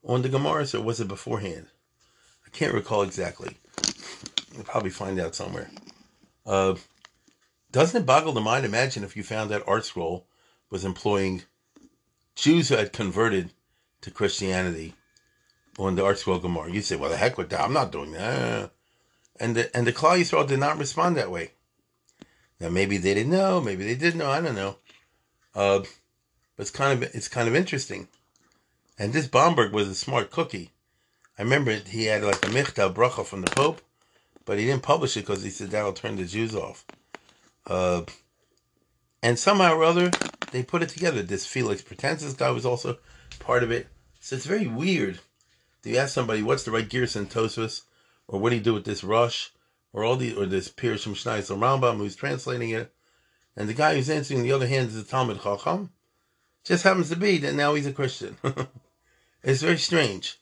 on 0.03 0.21
the 0.21 0.29
Gemaras, 0.29 0.73
or 0.73 0.81
was 0.81 0.99
it 0.99 1.07
beforehand? 1.07 1.67
I 2.45 2.49
can't 2.49 2.73
recall 2.73 3.01
exactly. 3.01 3.57
You'll 4.53 4.63
probably 4.63 4.89
find 4.89 5.19
out 5.19 5.35
somewhere. 5.35 5.69
Uh, 6.45 6.75
doesn't 7.71 8.03
it 8.03 8.05
boggle 8.05 8.33
the 8.33 8.41
mind? 8.41 8.65
Imagine 8.65 9.03
if 9.03 9.17
you 9.17 9.23
found 9.23 9.49
that 9.49 9.65
ArtScroll 9.65 10.23
was 10.69 10.85
employing 10.85 11.43
Jews 12.35 12.69
who 12.69 12.75
had 12.75 12.93
converted 12.93 13.51
to 14.01 14.11
Christianity 14.11 14.93
on 15.77 15.95
the 15.95 16.03
ArtScroll 16.03 16.41
Gemara. 16.41 16.71
You 16.71 16.81
say, 16.81 16.95
"Well, 16.95 17.09
the 17.09 17.17
heck 17.17 17.37
with 17.37 17.49
that! 17.49 17.61
I'm 17.61 17.73
not 17.73 17.91
doing 17.91 18.11
that." 18.11 18.71
And 19.39 19.55
the 19.55 19.75
and 19.75 19.85
the 19.85 19.93
Klal 19.93 20.19
Yisrael 20.19 20.47
did 20.47 20.59
not 20.59 20.77
respond 20.77 21.17
that 21.17 21.31
way. 21.31 21.51
Now 22.59 22.69
maybe 22.69 22.97
they 22.97 23.13
didn't 23.13 23.31
know, 23.31 23.61
maybe 23.61 23.83
they 23.85 23.95
did 23.95 24.15
know. 24.15 24.29
I 24.29 24.41
don't 24.41 24.55
know. 24.55 24.77
Uh, 25.53 25.79
but 25.79 26.61
it's 26.61 26.71
kind 26.71 27.03
of 27.03 27.15
it's 27.15 27.27
kind 27.27 27.47
of 27.47 27.55
interesting. 27.55 28.07
And 28.97 29.11
this 29.11 29.27
Bomberg 29.27 29.71
was 29.71 29.87
a 29.87 29.95
smart 29.95 30.31
cookie. 30.31 30.71
I 31.37 31.41
remember 31.41 31.73
he 31.73 32.05
had 32.05 32.23
like 32.23 32.45
a 32.45 32.49
michtav 32.49 32.93
bracha 32.93 33.25
from 33.25 33.41
the 33.41 33.51
Pope, 33.51 33.81
but 34.45 34.57
he 34.57 34.65
didn't 34.65 34.83
publish 34.83 35.17
it 35.17 35.21
because 35.21 35.43
he 35.43 35.49
said 35.49 35.71
that'll 35.71 35.93
turn 35.93 36.15
the 36.15 36.23
Jews 36.23 36.55
off. 36.55 36.85
Uh, 37.67 38.03
and 39.21 39.37
somehow 39.37 39.73
or 39.73 39.83
other, 39.83 40.11
they 40.51 40.63
put 40.63 40.83
it 40.83 40.89
together. 40.89 41.21
This 41.21 41.45
Felix 41.45 41.81
Pratensis 41.81 42.37
guy 42.37 42.51
was 42.51 42.65
also 42.65 42.97
part 43.39 43.63
of 43.63 43.71
it. 43.71 43.87
So 44.21 44.35
it's 44.35 44.45
very 44.45 44.67
weird. 44.67 45.19
Do 45.81 45.89
you 45.89 45.97
ask 45.97 46.13
somebody 46.13 46.41
what's 46.41 46.63
the 46.63 46.71
right 46.71 46.89
Gerson 46.89 47.25
Tosfos, 47.25 47.81
or 48.27 48.39
what 48.39 48.51
do 48.51 48.55
you 48.55 48.61
do 48.61 48.73
with 48.73 48.85
this 48.85 49.03
rush, 49.03 49.51
or 49.95 50.03
all 50.03 50.17
the 50.17 50.35
or 50.35 50.45
this 50.45 50.69
Pirush 50.69 51.03
from 51.03 51.15
Shnai 51.15 51.39
Rambam 51.57 51.97
who's 51.97 52.17
translating 52.17 52.69
it, 52.69 52.93
and 53.55 53.69
the 53.69 53.73
guy 53.73 53.95
who's 53.95 54.09
answering 54.09 54.43
the 54.43 54.51
other 54.51 54.67
hand 54.67 54.89
is 54.89 54.95
the 54.95 55.09
Talmud 55.09 55.41
Chacham, 55.41 55.89
just 56.65 56.83
happens 56.83 57.09
to 57.09 57.15
be 57.15 57.37
that 57.37 57.55
now 57.55 57.73
he's 57.73 57.87
a 57.87 57.93
Christian. 57.93 58.35
it's 59.43 59.61
very 59.61 59.77
strange. 59.77 60.37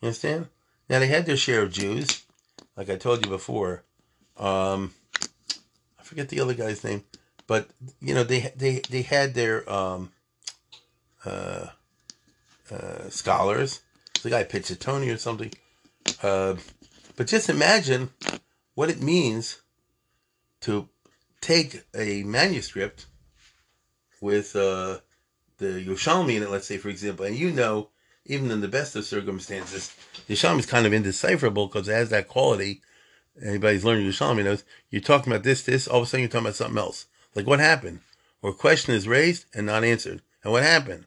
You 0.00 0.06
understand? 0.06 0.48
Now 0.88 0.98
they 0.98 1.08
had 1.08 1.26
their 1.26 1.36
share 1.36 1.62
of 1.62 1.72
Jews, 1.72 2.24
like 2.74 2.88
I 2.88 2.96
told 2.96 3.24
you 3.24 3.30
before. 3.30 3.84
Um, 4.38 4.94
I 6.00 6.02
forget 6.02 6.30
the 6.30 6.40
other 6.40 6.54
guy's 6.54 6.82
name, 6.82 7.04
but 7.46 7.68
you 8.00 8.14
know 8.14 8.24
they 8.24 8.50
they 8.56 8.80
they 8.88 9.02
had 9.02 9.34
their 9.34 9.70
um, 9.70 10.10
uh, 11.26 11.66
uh, 12.70 13.10
scholars. 13.10 13.82
The 14.22 14.30
guy 14.30 14.44
Tony 14.44 15.10
or 15.10 15.18
something. 15.18 15.52
Uh, 16.22 16.54
but 17.14 17.26
just 17.26 17.50
imagine 17.50 18.08
what 18.74 18.90
it 18.90 19.02
means 19.02 19.60
to 20.60 20.88
take 21.40 21.84
a 21.94 22.22
manuscript 22.24 23.06
with 24.20 24.56
uh, 24.56 24.98
the 25.58 25.84
Yerushalmi 25.84 26.36
in 26.36 26.42
it, 26.42 26.50
let's 26.50 26.66
say, 26.66 26.78
for 26.78 26.88
example, 26.88 27.26
and 27.26 27.36
you 27.36 27.50
know, 27.50 27.90
even 28.26 28.50
in 28.50 28.60
the 28.62 28.68
best 28.68 28.96
of 28.96 29.04
circumstances, 29.04 29.94
the 30.26 30.34
Yerushalmi 30.34 30.60
is 30.60 30.66
kind 30.66 30.86
of 30.86 30.92
indecipherable 30.92 31.66
because 31.66 31.88
it 31.88 31.92
has 31.92 32.10
that 32.10 32.28
quality. 32.28 32.80
Anybody's 33.44 33.84
learning 33.84 34.06
Yerushalmi 34.06 34.44
knows 34.44 34.64
you're 34.90 35.02
talking 35.02 35.32
about 35.32 35.44
this, 35.44 35.62
this, 35.62 35.86
all 35.86 35.98
of 35.98 36.04
a 36.04 36.06
sudden 36.06 36.22
you're 36.22 36.28
talking 36.28 36.46
about 36.46 36.54
something 36.54 36.78
else. 36.78 37.06
Like 37.34 37.46
what 37.46 37.60
happened? 37.60 38.00
Or 38.40 38.50
a 38.50 38.54
question 38.54 38.94
is 38.94 39.08
raised 39.08 39.46
and 39.54 39.66
not 39.66 39.84
answered. 39.84 40.22
And 40.42 40.52
what 40.52 40.62
happened? 40.62 41.06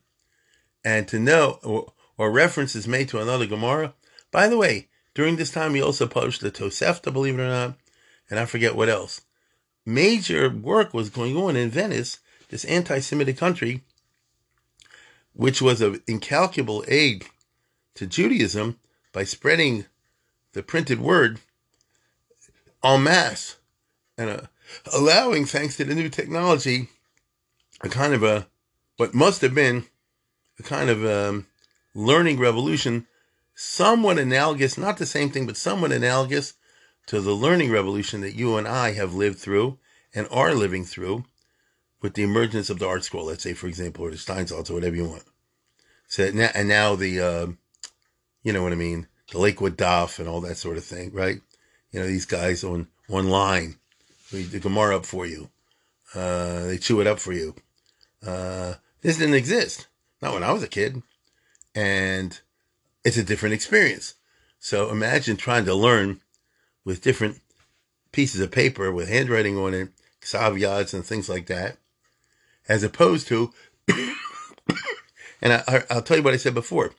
And 0.84 1.08
to 1.08 1.20
know, 1.20 1.60
or, 1.64 1.94
or 2.18 2.32
reference 2.32 2.76
is 2.76 2.88
made 2.88 3.10
to 3.10 3.22
another 3.22 3.46
Gemara. 3.46 3.94
By 4.32 4.48
the 4.48 4.58
way, 4.58 4.90
during 5.18 5.38
this 5.38 5.50
time, 5.50 5.74
he 5.74 5.82
also 5.82 6.06
published 6.06 6.42
the 6.42 6.52
Tosefta, 6.52 7.12
believe 7.12 7.40
it 7.40 7.42
or 7.42 7.48
not, 7.48 7.74
and 8.30 8.40
I 8.40 8.46
forget 8.46 8.76
what 8.76 8.88
else. 8.88 9.22
Major 9.84 10.48
work 10.48 10.94
was 10.94 11.10
going 11.10 11.36
on 11.36 11.56
in 11.56 11.72
Venice, 11.72 12.20
this 12.50 12.64
anti 12.66 13.00
Semitic 13.00 13.36
country, 13.36 13.82
which 15.34 15.60
was 15.60 15.82
of 15.82 16.04
incalculable 16.06 16.86
aid 16.88 17.26
to 17.96 18.06
Judaism 18.06 18.78
by 19.12 19.24
spreading 19.24 19.86
the 20.54 20.62
printed 20.62 21.00
word 21.00 21.40
en 22.84 23.02
masse 23.02 23.58
and 24.20 24.30
uh, 24.30 24.42
allowing, 24.94 25.46
thanks 25.46 25.78
to 25.78 25.84
the 25.84 25.96
new 25.96 26.10
technology, 26.10 26.90
a 27.82 27.90
kind 27.90 28.14
of 28.14 28.22
a 28.22 28.46
what 28.98 29.16
must 29.16 29.42
have 29.42 29.56
been 29.56 29.86
a 30.60 30.64
kind 30.64 30.92
of 30.92 31.04
um, 31.04 31.48
learning 31.96 32.38
revolution, 32.38 33.08
somewhat 33.60 34.20
analogous, 34.20 34.78
not 34.78 34.98
the 34.98 35.06
same 35.06 35.32
thing, 35.32 35.48
but 35.48 35.58
somewhat 35.58 35.92
analogous 35.92 36.54
to 37.08 37.20
the 37.20 37.32
learning 37.32 37.72
revolution 37.72 38.22
that 38.22 38.36
you 38.36 38.56
and 38.56 38.68
I 38.68 38.92
have 38.92 39.16
lived 39.16 39.40
through 39.40 39.80
and 40.14 40.28
are 40.30 40.54
living 40.54 40.86
through 40.86 41.26
with 42.00 42.14
the 42.14 42.22
emergence 42.22 42.70
of 42.70 42.78
the 42.78 42.86
ArtScroll, 42.86 43.26
let's 43.26 43.42
say, 43.42 43.54
for 43.54 43.66
example, 43.66 44.06
or 44.06 44.12
the 44.12 44.18
Steinsaltz 44.18 44.70
or 44.70 44.76
whatever 44.76 44.96
you 44.96 45.10
want. 45.10 45.24
So 46.08 46.30
now, 46.30 46.52
and 46.54 46.68
now 46.68 46.96
the, 46.96 47.20
uh, 47.20 47.48
you 48.44 48.54
know 48.54 48.62
what 48.62 48.74
I 48.74 48.76
mean, 48.76 49.08
the 49.32 49.40
Lakewood 49.40 49.76
Daf 49.76 50.20
and 50.20 50.30
all 50.30 50.42
that 50.42 50.58
sort 50.58 50.78
of 50.78 50.84
thing, 50.84 51.12
right? 51.12 51.42
You 51.92 52.00
know, 52.00 52.06
these 52.06 52.28
guys 52.28 52.64
on 52.64 52.88
online, 53.10 53.78
read 54.32 54.52
the 54.52 54.60
Gemara 54.60 54.98
up 54.98 55.06
for 55.08 55.26
you. 55.26 55.50
Uh, 56.14 56.68
they 56.68 56.78
chew 56.78 57.02
it 57.02 57.08
up 57.08 57.18
for 57.18 57.34
you. 57.34 57.56
Uh, 58.24 58.76
this 59.02 59.18
didn't 59.18 59.34
exist. 59.34 59.88
Not 60.22 60.34
when 60.36 60.44
I 60.44 60.52
was 60.52 60.62
a 60.62 60.68
kid. 60.68 61.02
And 61.74 62.40
it's 63.08 63.16
a 63.16 63.24
different 63.24 63.56
experience. 63.56 64.16
So 64.60 64.90
imagine 64.90 65.38
trying 65.38 65.64
to 65.64 65.74
learn 65.74 66.20
with 66.84 67.02
different 67.02 67.40
pieces 68.12 68.42
of 68.42 68.52
paper 68.52 68.92
with 68.92 69.08
handwriting 69.08 69.58
on 69.58 69.74
it, 69.74 69.90
caveats 70.20 70.94
and 70.94 71.06
things 71.06 71.30
like 71.30 71.46
that, 71.46 71.78
as 72.68 72.84
opposed 72.84 73.30
to 73.30 73.54
and 75.42 75.54
I, 75.54 75.86
will 75.90 76.02
tell 76.02 76.18
you 76.18 76.24
what 76.24 76.34
I 76.34 76.38
said 76.38 76.54
before. 76.54 76.92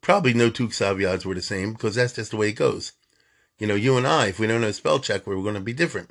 Probably 0.00 0.32
no 0.32 0.48
two 0.48 0.70
Xaviads 0.70 1.26
were 1.26 1.34
the 1.34 1.42
same 1.42 1.74
because 1.74 1.96
that's 1.96 2.14
just 2.14 2.30
the 2.30 2.38
way 2.38 2.48
it 2.48 2.52
goes. 2.52 2.92
You 3.58 3.66
know, 3.66 3.74
you 3.74 3.98
and 3.98 4.06
I, 4.06 4.28
if 4.28 4.38
we 4.38 4.46
don't 4.46 4.62
know 4.62 4.70
spell 4.70 4.98
check, 4.98 5.26
we're 5.26 5.42
going 5.42 5.56
to 5.56 5.60
be 5.60 5.74
different. 5.74 6.08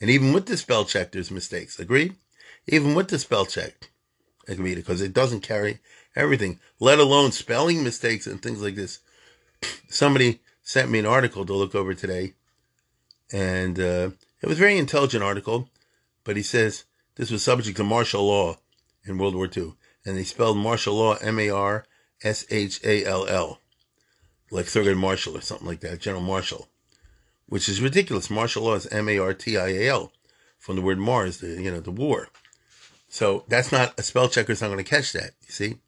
And 0.00 0.10
even 0.10 0.32
with 0.32 0.46
the 0.46 0.56
spell 0.56 0.84
check, 0.84 1.12
there's 1.12 1.30
mistakes. 1.30 1.78
Agree? 1.78 2.14
Even 2.66 2.96
with 2.96 3.08
the 3.08 3.18
spell 3.20 3.46
check, 3.46 3.90
agree, 4.48 4.74
because 4.74 5.00
it 5.00 5.12
doesn't 5.12 5.42
carry 5.42 5.78
everything, 6.16 6.58
let 6.78 6.98
alone 6.98 7.32
spelling 7.32 7.82
mistakes 7.84 8.26
and 8.26 8.42
things 8.42 8.62
like 8.62 8.74
this. 8.74 9.00
Somebody 9.88 10.40
sent 10.62 10.90
me 10.90 10.98
an 10.98 11.06
article 11.06 11.44
to 11.44 11.54
look 11.54 11.74
over 11.74 11.94
today, 11.94 12.34
and 13.32 13.78
uh, 13.78 14.10
it 14.40 14.46
was 14.46 14.58
a 14.58 14.60
very 14.60 14.78
intelligent 14.78 15.22
article, 15.22 15.68
but 16.24 16.36
he 16.36 16.42
says 16.42 16.84
this 17.16 17.30
was 17.30 17.42
subject 17.42 17.76
to 17.76 17.84
martial 17.84 18.26
law 18.26 18.56
in 19.04 19.18
World 19.18 19.34
War 19.34 19.48
II 19.54 19.74
and 20.04 20.16
they 20.16 20.24
spelled 20.24 20.56
martial 20.56 20.94
law 20.94 21.16
M 21.16 21.38
A 21.38 21.50
R 21.50 21.84
S 22.22 22.44
H 22.50 22.80
A 22.84 23.04
L 23.04 23.26
L, 23.26 23.60
like 24.50 24.66
Thurgood 24.66 24.96
Marshall 24.96 25.36
or 25.36 25.40
something 25.40 25.66
like 25.66 25.80
that, 25.80 26.00
General 26.00 26.22
Marshall, 26.22 26.68
which 27.46 27.68
is 27.68 27.80
ridiculous. 27.80 28.30
Martial 28.30 28.64
law 28.64 28.74
is 28.74 28.86
M 28.86 29.08
A 29.08 29.18
R 29.18 29.34
T 29.34 29.56
I 29.56 29.68
A 29.68 29.88
L, 29.88 30.12
from 30.58 30.76
the 30.76 30.82
word 30.82 30.98
Mars, 30.98 31.38
the 31.38 31.60
you 31.62 31.70
know 31.70 31.80
the 31.80 31.90
war. 31.90 32.28
So 33.08 33.44
that's 33.48 33.72
not 33.72 33.98
a 33.98 34.02
spell 34.02 34.28
checker's 34.28 34.60
not 34.60 34.68
going 34.68 34.78
to 34.78 34.84
catch 34.84 35.12
that. 35.12 35.32
You 35.46 35.52
see, 35.52 35.78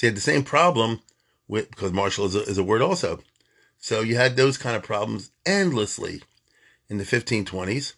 so 0.00 0.06
you 0.06 0.12
had 0.12 0.16
the 0.16 0.22
same 0.22 0.44
problem 0.44 1.02
with 1.46 1.68
because 1.68 1.92
martial 1.92 2.24
is 2.24 2.34
a, 2.34 2.40
is 2.44 2.56
a 2.56 2.64
word 2.64 2.80
also. 2.80 3.20
So 3.76 4.00
you 4.00 4.16
had 4.16 4.34
those 4.34 4.56
kind 4.56 4.74
of 4.74 4.82
problems 4.82 5.30
endlessly 5.44 6.22
in 6.88 6.96
the 6.96 7.04
1520s, 7.04 7.92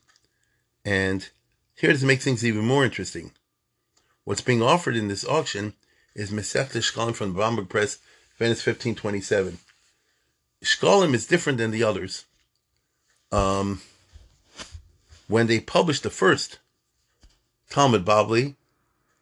and 0.85 1.29
here 1.77 1.93
to 1.93 2.05
make 2.05 2.21
things 2.21 2.45
even 2.45 2.65
more 2.67 2.85
interesting. 2.85 3.31
What's 4.25 4.41
being 4.41 4.63
offered 4.63 4.97
in 4.97 5.07
this 5.07 5.25
auction 5.25 5.75
is 6.13 6.33
Masechta 6.33 6.79
Shkolim 6.79 7.15
from 7.15 7.35
the 7.35 7.39
Bomberg 7.39 7.69
Press, 7.69 7.99
Venice 8.37 8.67
1527. 8.67 9.59
Shkolim 10.65 11.15
is 11.15 11.29
different 11.29 11.59
than 11.59 11.71
the 11.71 11.85
others. 11.85 12.25
Um, 13.31 13.81
when 15.29 15.47
they 15.47 15.61
published 15.61 16.03
the 16.03 16.11
first 16.11 16.59
Talmud 17.71 18.05
Bavli 18.05 18.57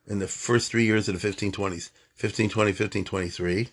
in 0.07 0.19
the 0.19 0.27
first 0.27 0.71
three 0.71 0.87
years 0.87 1.11
of 1.11 1.21
the 1.21 1.29
1520s, 1.29 1.91
1520, 2.21 2.71
1523, 2.71 3.69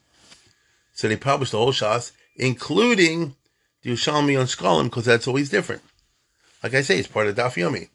so 0.93 1.07
they 1.07 1.15
published 1.15 1.51
the 1.51 1.57
whole 1.57 1.73
Shas, 1.73 2.11
including 2.35 3.35
the 3.81 3.91
Yerushalmi 3.91 4.39
on 4.39 4.45
Shkolim, 4.45 4.85
because 4.85 5.05
that's 5.05 5.27
always 5.27 5.49
different. 5.49 5.81
Like 6.63 6.73
I 6.73 6.81
say, 6.81 6.97
it's 6.97 7.07
part 7.07 7.27
of 7.27 7.35
Daf 7.35 7.55
Yomi. 7.55 7.89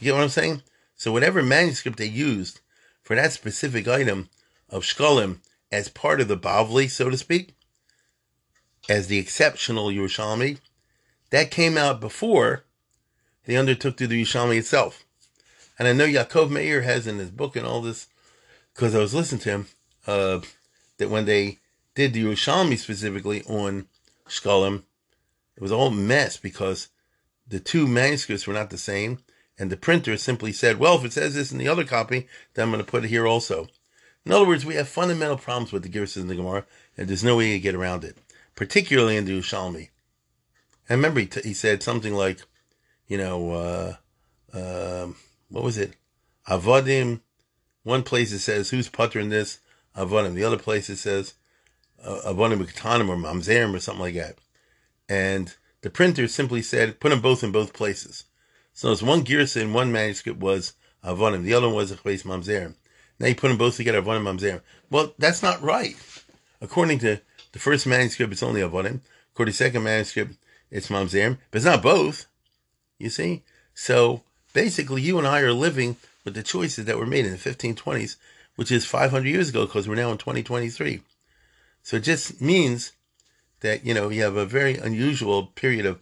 You 0.00 0.04
get 0.04 0.14
what 0.14 0.22
I'm 0.22 0.28
saying? 0.28 0.62
So 0.94 1.10
whatever 1.10 1.42
manuscript 1.42 1.98
they 1.98 2.06
used 2.06 2.60
for 3.02 3.16
that 3.16 3.32
specific 3.32 3.88
item 3.88 4.28
of 4.68 4.82
Shkolim 4.82 5.38
as 5.72 5.88
part 5.88 6.20
of 6.20 6.28
the 6.28 6.36
Bavli, 6.36 6.90
so 6.90 7.10
to 7.10 7.16
speak, 7.16 7.54
as 8.88 9.06
the 9.06 9.18
exceptional 9.18 9.86
Yerushalmi, 9.88 10.58
that 11.30 11.50
came 11.50 11.76
out 11.76 12.00
before 12.00 12.64
they 13.46 13.56
undertook 13.56 13.96
to 13.96 14.06
the 14.06 14.22
Yerushalmi 14.22 14.58
itself. 14.58 15.04
And 15.78 15.88
I 15.88 15.92
know 15.92 16.06
Yaakov 16.06 16.50
Meir 16.50 16.82
has 16.82 17.06
in 17.06 17.18
his 17.18 17.30
book 17.30 17.56
and 17.56 17.66
all 17.66 17.80
this, 17.80 18.06
because 18.74 18.94
I 18.94 18.98
was 18.98 19.14
listening 19.14 19.40
to 19.42 19.50
him, 19.50 19.66
uh, 20.08 20.40
that 20.96 21.10
when 21.10 21.26
they 21.26 21.58
did 21.94 22.14
the 22.14 22.24
Yerushalmi 22.24 22.78
specifically 22.78 23.42
on 23.44 23.86
Shkolim, 24.26 24.82
it 25.54 25.62
was 25.62 25.70
all 25.70 25.90
mess 25.90 26.36
because 26.38 26.88
the 27.46 27.60
two 27.60 27.86
manuscripts 27.86 28.46
were 28.46 28.54
not 28.54 28.70
the 28.70 28.78
same, 28.78 29.18
and 29.58 29.70
the 29.70 29.76
printer 29.76 30.16
simply 30.16 30.52
said, 30.52 30.78
well, 30.78 30.96
if 30.96 31.04
it 31.04 31.12
says 31.12 31.34
this 31.34 31.52
in 31.52 31.58
the 31.58 31.68
other 31.68 31.84
copy, 31.84 32.26
then 32.54 32.64
I'm 32.64 32.72
going 32.72 32.84
to 32.84 32.90
put 32.90 33.04
it 33.04 33.08
here 33.08 33.26
also. 33.26 33.68
In 34.24 34.32
other 34.32 34.46
words, 34.46 34.64
we 34.64 34.76
have 34.76 34.88
fundamental 34.88 35.36
problems 35.36 35.72
with 35.72 35.82
the 35.82 35.88
Girsas 35.88 36.22
in 36.22 36.28
the 36.28 36.34
Gemara, 36.34 36.64
and 36.96 37.06
there's 37.06 37.24
no 37.24 37.36
way 37.36 37.52
to 37.52 37.60
get 37.60 37.74
around 37.74 38.04
it, 38.04 38.16
particularly 38.54 39.16
in 39.16 39.26
the 39.26 39.38
Yerushalmi. 39.38 39.90
And 40.88 40.98
remember, 40.98 41.20
he, 41.20 41.26
t- 41.26 41.40
he 41.42 41.54
said 41.54 41.82
something 41.82 42.14
like, 42.14 42.40
you 43.06 43.18
know, 43.18 43.50
uh, 43.52 44.56
uh, 44.56 45.08
what 45.50 45.64
was 45.64 45.76
it? 45.76 45.94
Avodim. 46.48 47.20
One 47.82 48.02
place 48.02 48.32
it 48.32 48.40
says, 48.40 48.70
who's 48.70 48.88
puttering 48.88 49.28
this? 49.28 49.58
Avodim. 49.96 50.34
The 50.34 50.44
other 50.44 50.58
place 50.58 50.88
it 50.88 50.96
says, 50.96 51.34
uh, 52.02 52.20
Avodim 52.26 52.64
Katanim 52.64 53.08
or 53.08 53.16
Mamzerim 53.16 53.74
or 53.74 53.80
something 53.80 54.02
like 54.02 54.14
that. 54.14 54.36
And 55.08 55.54
the 55.80 55.90
printer 55.90 56.28
simply 56.28 56.62
said, 56.62 57.00
put 57.00 57.10
them 57.10 57.20
both 57.20 57.42
in 57.42 57.52
both 57.52 57.72
places. 57.72 58.24
So 58.72 58.92
it's 58.92 59.02
one 59.02 59.24
Girsa 59.24 59.62
in 59.62 59.72
one 59.72 59.90
manuscript 59.90 60.38
was 60.38 60.74
Avodim. 61.04 61.42
The 61.42 61.54
other 61.54 61.66
one 61.66 61.76
was 61.76 61.90
a 61.90 61.96
place 61.96 62.22
Mamzerim. 62.22 62.74
Now 63.18 63.26
you 63.26 63.34
put 63.34 63.48
them 63.48 63.58
both 63.58 63.76
together, 63.76 64.02
Avodim 64.02 64.22
Mamzerim. 64.22 64.60
Well, 64.90 65.14
that's 65.18 65.42
not 65.42 65.62
right. 65.62 65.96
According 66.60 67.00
to 67.00 67.20
the 67.52 67.58
first 67.58 67.86
manuscript, 67.86 68.32
it's 68.32 68.42
only 68.42 68.60
Avodim. 68.60 69.00
According 69.32 69.52
to 69.52 69.58
the 69.58 69.64
second 69.64 69.82
manuscript, 69.82 70.34
it's 70.70 70.88
Mamzerim. 70.88 71.38
But 71.50 71.56
it's 71.56 71.64
not 71.64 71.82
both. 71.82 72.26
You 72.98 73.10
see? 73.10 73.42
So 73.74 74.22
basically, 74.52 75.02
you 75.02 75.18
and 75.18 75.26
I 75.26 75.40
are 75.40 75.52
living 75.52 75.96
with 76.24 76.34
the 76.34 76.42
choices 76.42 76.84
that 76.84 76.98
were 76.98 77.06
made 77.06 77.24
in 77.24 77.32
the 77.32 77.38
1520s, 77.38 78.16
which 78.58 78.72
is 78.72 78.84
500 78.84 79.24
years 79.28 79.50
ago 79.50 79.66
because 79.66 79.86
we're 79.86 79.94
now 79.94 80.10
in 80.10 80.18
2023. 80.18 81.00
So 81.84 81.98
it 81.98 82.00
just 82.00 82.42
means 82.42 82.90
that, 83.60 83.86
you 83.86 83.94
know, 83.94 84.08
you 84.08 84.22
have 84.22 84.34
a 84.34 84.44
very 84.44 84.76
unusual 84.76 85.46
period 85.46 85.86
of, 85.86 86.00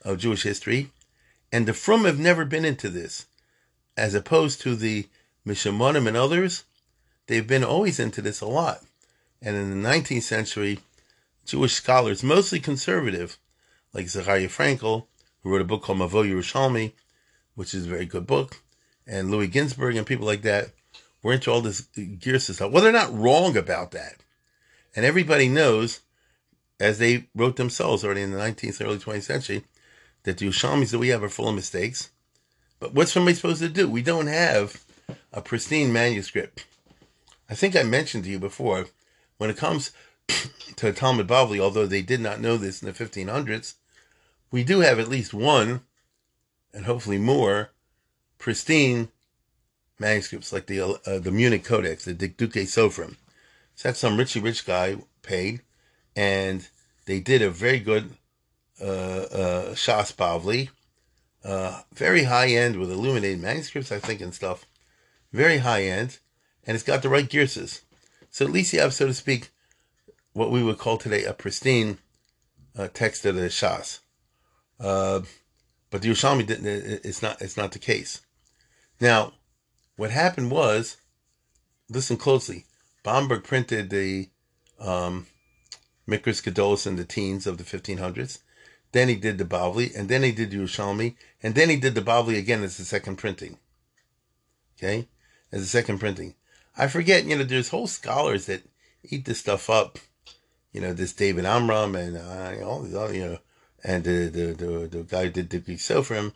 of 0.00 0.16
Jewish 0.16 0.44
history. 0.44 0.88
And 1.52 1.68
the 1.68 1.74
Frum 1.74 2.06
have 2.06 2.18
never 2.18 2.46
been 2.46 2.64
into 2.64 2.88
this, 2.88 3.26
as 3.98 4.14
opposed 4.14 4.62
to 4.62 4.76
the 4.76 5.08
Mishamonim 5.46 6.08
and 6.08 6.16
others. 6.16 6.64
They've 7.26 7.46
been 7.46 7.64
always 7.64 8.00
into 8.00 8.22
this 8.22 8.40
a 8.40 8.46
lot. 8.46 8.82
And 9.42 9.54
in 9.54 9.82
the 9.82 9.88
19th 9.88 10.22
century, 10.22 10.78
Jewish 11.44 11.74
scholars, 11.74 12.22
mostly 12.22 12.60
conservative, 12.60 13.36
like 13.92 14.08
Zechariah 14.08 14.48
Frankel, 14.48 15.04
who 15.42 15.50
wrote 15.50 15.60
a 15.60 15.66
book 15.66 15.82
called 15.82 15.98
Mavo 15.98 16.26
Yerushalmi, 16.26 16.92
which 17.56 17.74
is 17.74 17.84
a 17.84 17.90
very 17.90 18.06
good 18.06 18.26
book, 18.26 18.62
and 19.06 19.30
Louis 19.30 19.48
Ginzberg 19.48 19.98
and 19.98 20.06
people 20.06 20.24
like 20.24 20.40
that 20.42 20.70
were 21.22 21.32
into 21.32 21.50
all 21.50 21.60
this 21.60 21.82
gear 21.82 22.38
system. 22.38 22.72
Well, 22.72 22.82
they're 22.82 22.92
not 22.92 23.16
wrong 23.16 23.56
about 23.56 23.90
that. 23.92 24.16
And 24.96 25.04
everybody 25.04 25.48
knows, 25.48 26.00
as 26.78 26.98
they 26.98 27.28
wrote 27.34 27.56
themselves 27.56 28.04
already 28.04 28.22
in 28.22 28.32
the 28.32 28.38
19th, 28.38 28.84
early 28.84 28.98
20th 28.98 29.22
century, 29.22 29.64
that 30.24 30.38
the 30.38 30.48
Yerushalmis 30.48 30.90
that 30.90 30.98
we 30.98 31.08
have 31.08 31.22
are 31.22 31.28
full 31.28 31.48
of 31.48 31.54
mistakes. 31.54 32.10
But 32.78 32.94
what's 32.94 33.12
somebody 33.12 33.34
supposed 33.34 33.62
to 33.62 33.68
do? 33.68 33.88
We 33.88 34.02
don't 34.02 34.26
have 34.26 34.84
a 35.32 35.42
pristine 35.42 35.92
manuscript. 35.92 36.66
I 37.48 37.54
think 37.54 37.76
I 37.76 37.82
mentioned 37.82 38.24
to 38.24 38.30
you 38.30 38.38
before, 38.38 38.86
when 39.38 39.50
it 39.50 39.56
comes 39.56 39.92
to 40.76 40.92
Talmud 40.92 41.26
Bavli, 41.26 41.58
although 41.58 41.86
they 41.86 42.02
did 42.02 42.20
not 42.20 42.40
know 42.40 42.56
this 42.56 42.82
in 42.82 42.86
the 42.86 42.94
1500s, 42.94 43.74
we 44.50 44.64
do 44.64 44.80
have 44.80 44.98
at 44.98 45.08
least 45.08 45.32
one, 45.32 45.82
and 46.72 46.84
hopefully 46.84 47.18
more, 47.18 47.70
pristine 48.38 49.08
manuscripts 50.00 50.52
like 50.52 50.66
the 50.66 50.80
uh, 50.80 51.18
the 51.18 51.30
Munich 51.30 51.64
Codex, 51.64 52.04
the 52.04 52.14
Dikduke 52.14 52.66
Sofrim. 52.66 53.16
So 53.74 53.88
that's 53.88 54.00
some 54.00 54.16
richy 54.16 54.42
rich 54.42 54.66
guy 54.66 54.96
paid, 55.22 55.62
and 56.16 56.68
they 57.06 57.20
did 57.20 57.42
a 57.42 57.50
very 57.50 57.78
good 57.78 58.10
uh, 58.80 58.84
uh, 58.84 59.74
Shas 59.74 60.14
Bavli, 60.14 60.70
uh, 61.44 61.82
very 61.92 62.24
high 62.24 62.48
end 62.48 62.76
with 62.76 62.90
illuminated 62.90 63.40
manuscripts, 63.40 63.92
I 63.92 63.98
think, 63.98 64.20
and 64.20 64.34
stuff. 64.34 64.66
Very 65.32 65.58
high 65.58 65.84
end, 65.84 66.18
and 66.66 66.74
it's 66.74 66.84
got 66.84 67.02
the 67.02 67.08
right 67.08 67.28
Girsas. 67.28 67.82
So 68.30 68.44
at 68.44 68.52
least 68.52 68.72
you 68.72 68.80
have, 68.80 68.94
so 68.94 69.06
to 69.06 69.14
speak, 69.14 69.50
what 70.32 70.50
we 70.50 70.62
would 70.62 70.78
call 70.78 70.96
today 70.96 71.24
a 71.24 71.32
pristine 71.32 71.98
uh, 72.76 72.88
text 72.92 73.24
of 73.26 73.34
the 73.34 73.42
Shas. 73.42 74.00
Uh, 74.78 75.20
but 75.90 76.02
the 76.02 76.08
Yerushalmi 76.08 76.46
didn't. 76.46 76.66
It's 77.04 77.22
not. 77.22 77.42
It's 77.42 77.56
not 77.56 77.72
the 77.72 77.78
case. 77.78 78.20
Now, 79.00 79.32
what 80.00 80.10
happened 80.10 80.50
was, 80.50 80.96
listen 81.90 82.16
closely. 82.16 82.64
Bomberg 83.04 83.44
printed 83.44 83.90
the 83.90 84.30
um, 84.80 85.26
Mikras 86.08 86.42
Gedolos 86.42 86.86
in 86.86 86.96
the 86.96 87.04
teens 87.04 87.46
of 87.46 87.58
the 87.58 87.64
1500s. 87.64 88.38
Then 88.92 89.10
he 89.10 89.14
did 89.14 89.36
the 89.36 89.44
Bavli, 89.44 89.94
and 89.94 90.08
then 90.08 90.22
he 90.22 90.32
did 90.32 90.52
Yerushalmi, 90.52 91.16
and 91.42 91.54
then 91.54 91.68
he 91.68 91.76
did 91.76 91.94
the 91.94 92.00
Bavli 92.00 92.38
again 92.38 92.62
as 92.62 92.78
the 92.78 92.84
second 92.86 93.16
printing. 93.16 93.58
Okay, 94.78 95.06
as 95.52 95.60
the 95.60 95.66
second 95.66 95.98
printing. 95.98 96.34
I 96.78 96.86
forget. 96.86 97.26
You 97.26 97.36
know, 97.36 97.44
there's 97.44 97.68
whole 97.68 97.86
scholars 97.86 98.46
that 98.46 98.62
eat 99.04 99.26
this 99.26 99.40
stuff 99.40 99.68
up. 99.68 99.98
You 100.72 100.80
know, 100.80 100.94
this 100.94 101.12
David 101.12 101.44
Amram 101.44 101.94
and 101.94 102.16
uh, 102.16 102.64
all 102.66 102.80
these 102.80 102.94
other, 102.94 103.14
you 103.14 103.26
know, 103.26 103.38
and 103.84 104.02
the 104.02 104.28
the 104.28 104.46
the, 104.54 104.88
the 104.88 105.02
guy 105.02 105.24
who 105.24 105.30
did 105.30 105.50
the 105.50 105.58
Greek 105.58 105.78
Sofrim, 105.78 106.32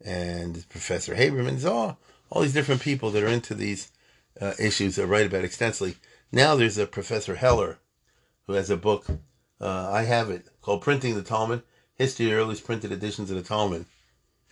and 0.00 0.64
Professor 0.68 1.16
Haberman. 1.16 1.64
All 1.68 1.98
all 2.30 2.42
these 2.42 2.54
different 2.54 2.80
people 2.80 3.10
that 3.10 3.22
are 3.22 3.28
into 3.28 3.54
these 3.54 3.90
uh, 4.40 4.52
issues 4.58 4.96
that 4.96 5.06
write 5.06 5.26
about 5.26 5.44
extensively. 5.44 5.96
Now 6.32 6.54
there's 6.54 6.78
a 6.78 6.86
Professor 6.86 7.34
Heller, 7.34 7.78
who 8.46 8.52
has 8.54 8.70
a 8.70 8.76
book. 8.76 9.06
Uh, 9.60 9.90
I 9.90 10.04
have 10.04 10.30
it 10.30 10.46
called 10.62 10.82
"Printing 10.82 11.14
the 11.14 11.22
Talmud: 11.22 11.62
History 11.94 12.26
of 12.26 12.32
the 12.32 12.38
Earliest 12.38 12.64
Printed 12.64 12.92
Editions 12.92 13.30
of 13.30 13.36
the 13.36 13.42
Talmud." 13.42 13.84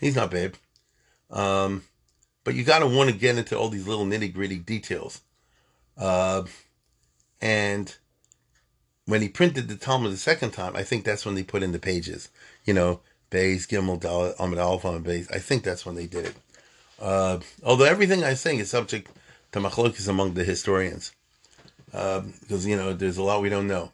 He's 0.00 0.16
not 0.16 0.30
bad, 0.30 0.56
um, 1.30 1.84
but 2.44 2.54
you 2.54 2.64
got 2.64 2.80
to 2.80 2.86
want 2.86 3.10
to 3.10 3.16
get 3.16 3.38
into 3.38 3.58
all 3.58 3.68
these 3.68 3.86
little 3.86 4.06
nitty 4.06 4.32
gritty 4.32 4.58
details. 4.58 5.22
Uh, 5.96 6.44
and 7.40 7.96
when 9.06 9.22
he 9.22 9.28
printed 9.28 9.68
the 9.68 9.76
Talmud 9.76 10.12
the 10.12 10.16
second 10.16 10.50
time, 10.52 10.76
I 10.76 10.82
think 10.82 11.04
that's 11.04 11.24
when 11.24 11.34
they 11.34 11.42
put 11.42 11.62
in 11.62 11.72
the 11.72 11.78
pages. 11.78 12.28
You 12.64 12.74
know, 12.74 13.00
Bays, 13.30 13.66
Gimel, 13.66 14.00
Dalet, 14.00 14.34
Amid 14.38 14.58
Alpha, 14.58 14.98
Bays. 15.00 15.30
I 15.30 15.38
think 15.38 15.62
that's 15.62 15.86
when 15.86 15.94
they 15.94 16.06
did 16.06 16.26
it. 16.26 16.36
Uh, 17.00 17.38
although 17.62 17.84
everything 17.84 18.24
I'm 18.24 18.36
saying 18.36 18.58
is 18.58 18.70
subject 18.70 19.08
to 19.52 19.60
machlokes 19.60 20.08
among 20.08 20.34
the 20.34 20.44
historians, 20.44 21.12
uh, 21.92 22.20
because 22.40 22.66
you 22.66 22.76
know 22.76 22.92
there's 22.92 23.18
a 23.18 23.22
lot 23.22 23.42
we 23.42 23.48
don't 23.48 23.68
know. 23.68 23.92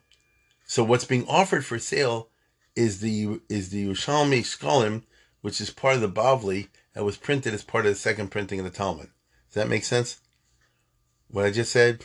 So 0.67 0.83
what's 0.83 1.05
being 1.05 1.27
offered 1.29 1.65
for 1.65 1.79
sale 1.79 2.29
is 2.75 3.01
the 3.01 3.41
is 3.49 3.71
the 3.71 3.87
Yerushalmi 3.87 4.41
Shkolim, 4.41 5.03
which 5.43 5.61
is 5.61 5.71
part 5.71 5.97
of 5.97 6.01
the 6.01 6.09
Bavli 6.09 6.69
that 6.95 7.05
was 7.05 7.17
printed 7.17 7.55
as 7.55 7.63
part 7.63 7.87
of 7.87 7.93
the 7.93 7.99
second 7.99 8.31
printing 8.31 8.59
of 8.61 8.65
the 8.65 8.71
Talmud. 8.71 9.11
Does 9.49 9.55
that 9.55 9.69
make 9.69 9.85
sense? 9.85 10.21
What 11.29 11.45
I 11.45 11.51
just 11.51 11.73
said, 11.73 12.05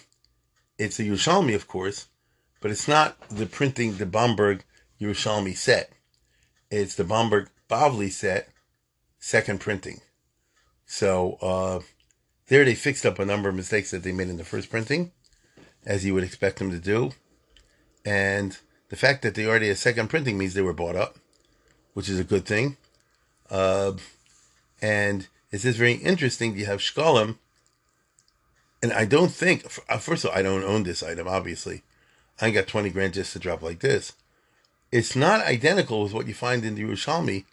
it's 0.78 1.00
a 1.00 1.04
Yerushalmi, 1.04 1.56
of 1.56 1.68
course, 1.68 2.08
but 2.62 2.72
it's 2.72 2.88
not 2.88 3.18
the 3.30 3.46
printing 3.46 3.98
the 3.98 4.06
Bomberg 4.06 4.62
Yerushalmi 5.00 5.56
set. 5.56 5.92
It's 6.70 6.96
the 6.96 7.04
Bomberg 7.04 7.48
Bavli 7.70 8.12
set, 8.12 8.50
second 9.20 9.60
printing. 9.60 10.02
So 10.92 11.38
uh, 11.40 11.82
there 12.48 12.66
they 12.66 12.74
fixed 12.74 13.06
up 13.06 13.20
a 13.20 13.26
number 13.26 13.48
of 13.48 13.54
mistakes 13.54 13.92
that 13.92 14.02
they 14.02 14.12
made 14.12 14.28
in 14.28 14.38
the 14.38 14.44
first 14.44 14.72
printing, 14.72 15.12
as 15.86 16.04
you 16.04 16.16
would 16.16 16.24
expect 16.24 16.58
them 16.58 16.72
to 16.72 16.80
do. 16.80 17.12
And 18.04 18.58
the 18.90 18.96
fact 18.96 19.22
that 19.22 19.36
they 19.36 19.46
already 19.46 19.68
had 19.68 19.78
second 19.78 20.10
printing 20.10 20.36
means 20.36 20.56
they 20.56 20.64
were 20.64 20.74
bought 20.74 20.96
up, 20.96 21.18
which 21.94 22.10
is 22.10 22.20
a 22.20 22.24
good 22.24 22.48
thing. 22.48 22.76
Uh, 23.52 23.94
and 24.82 25.28
it's 25.52 25.62
just 25.62 25.78
very 25.78 25.94
interesting. 25.94 26.58
You 26.58 26.66
have 26.66 26.80
Shkolim, 26.80 27.38
and 28.82 28.92
I 28.92 29.06
don't 29.06 29.32
think, 29.32 29.68
uh, 29.88 30.00
first 30.00 30.26
of 30.26 30.32
all, 30.32 30.38
I 30.38 30.42
don't 30.42 30.64
own 30.64 30.84
this 30.84 31.04
item, 31.04 31.28
obviously. 31.28 31.84
I 32.42 32.50
got 32.50 32.66
20 32.66 32.90
grand 32.90 33.14
just 33.14 33.34
to 33.34 33.40
drop 33.40 33.62
like 33.62 33.82
this. 33.82 34.14
It's 34.92 35.16
not 35.16 35.46
identical 35.46 36.02
with 36.02 36.14
what 36.14 36.28
you 36.28 36.34
find 36.34 36.66
in 36.66 36.74
the 36.74 36.82
Yerushalmi. 36.82 37.46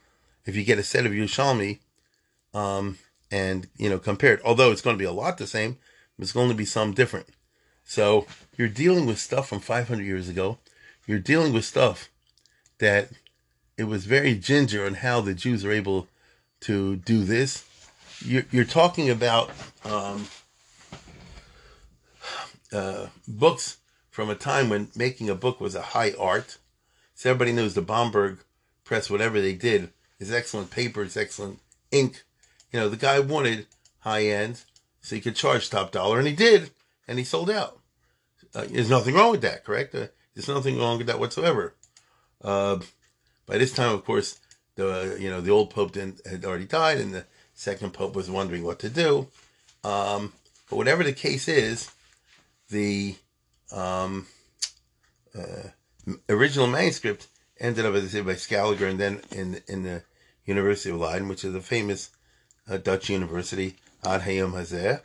If 0.47 0.57
you 0.57 0.65
get 0.65 0.79
a 0.79 0.83
set 0.83 1.05
of 1.05 1.13
Yerushalmi, 1.13 1.81
um, 2.55 2.97
and 3.31 3.69
you 3.77 3.89
know 3.89 3.99
compare 3.99 4.35
it, 4.35 4.41
although 4.45 4.71
it's 4.71 4.83
going 4.83 4.95
to 4.95 4.99
be 4.99 5.05
a 5.05 5.13
lot 5.13 5.39
the 5.39 5.47
same, 5.47 5.79
it's 6.19 6.33
going 6.33 6.49
to 6.49 6.55
be 6.55 6.65
some 6.65 6.93
different. 6.93 7.27
So 7.85 8.27
you're 8.57 8.69
dealing 8.69 9.07
with 9.07 9.19
stuff 9.19 9.49
from 9.49 9.61
500 9.61 10.03
years 10.03 10.29
ago. 10.29 10.59
You're 11.07 11.19
dealing 11.21 11.53
with 11.53 11.65
stuff 11.65 12.09
that 12.79 13.11
it 13.79 13.85
was 13.85 14.07
very 14.07 14.35
ginger 14.35 14.85
on 14.85 14.95
how 14.95 15.21
the 15.21 15.35
Jews 15.35 15.65
are 15.65 15.73
able 15.73 16.09
to 16.61 16.97
do 16.97 17.25
this. 17.25 17.65
You're, 18.25 18.45
you're 18.51 18.65
talking 18.65 19.09
about 19.11 19.51
um, 19.85 20.27
uh, 22.73 23.07
books 23.29 23.77
from 24.11 24.31
a 24.31 24.35
time 24.35 24.69
when 24.69 24.89
making 24.97 25.29
a 25.29 25.35
book 25.35 25.61
was 25.61 25.75
a 25.75 25.83
high 25.83 26.13
art. 26.19 26.59
So 27.15 27.31
everybody 27.31 27.53
knows 27.53 27.75
the 27.75 27.83
Bomberg 27.83 28.39
press 28.85 29.11
whatever 29.11 29.41
they 29.41 29.55
did 29.55 29.91
is 30.19 30.33
excellent 30.33 30.71
paper, 30.71 31.03
it's 31.03 31.17
excellent 31.17 31.59
ink. 31.91 32.25
You 32.73 32.81
know, 32.81 32.89
the 32.89 32.97
guy 32.97 33.21
wanted 33.21 33.67
high 34.01 34.25
end, 34.27 34.63
so 35.01 35.15
he 35.15 35.21
could 35.21 35.37
charge 35.37 35.71
top 35.71 35.93
dollar, 35.93 36.19
and 36.19 36.27
he 36.27 36.35
did, 36.35 36.71
and 37.07 37.19
he 37.19 37.25
sold 37.25 37.51
out. 37.51 37.81
Uh, 38.55 38.65
there's 38.71 38.91
nothing 38.91 39.15
wrong 39.15 39.33
with 39.33 39.43
that, 39.43 39.65
correct? 39.65 39.95
Uh, 39.95 40.07
there's 40.35 40.49
nothing 40.49 40.79
wrong 40.79 40.99
with 40.99 41.07
that 41.07 41.21
whatsoever. 41.21 41.75
Uh, 42.43 42.79
by 43.47 43.59
this 43.59 43.73
time, 43.73 43.93
of 43.93 44.05
course, 44.05 44.41
the 44.77 45.17
you 45.19 45.31
know 45.31 45.41
the 45.41 45.51
old 45.51 45.71
pope 45.71 45.95
had 45.95 46.45
already 46.45 46.67
died, 46.67 46.99
and 46.99 47.15
the 47.15 47.25
second 47.55 47.93
pope 47.93 48.15
was 48.15 48.31
wondering 48.31 48.63
what 48.63 48.79
to 48.81 48.89
do. 48.89 49.29
Um, 49.83 50.33
but 50.69 50.77
whatever 50.77 51.05
the 51.05 51.13
case 51.13 51.49
is, 51.49 51.91
the 52.71 53.15
um, 53.73 54.27
uh, 55.35 55.69
original 56.29 56.67
manuscript 56.67 57.29
ended 57.59 57.87
up, 57.87 57.95
as 57.95 58.05
I 58.05 58.09
say, 58.09 58.21
by 58.21 58.35
Scaliger, 58.35 58.87
and 58.87 59.01
then 59.01 59.21
in 59.33 59.63
in 59.69 59.83
the 59.83 60.03
University 60.45 60.91
of 60.91 60.97
Leiden, 60.97 61.29
which 61.29 61.45
is 61.45 61.55
a 61.55 61.61
famous 61.61 62.11
uh, 62.69 62.77
Dutch 62.77 63.09
university, 63.09 63.77
Ad 64.05 64.23
Hayom 64.23 64.53
Hazeh, 64.53 65.01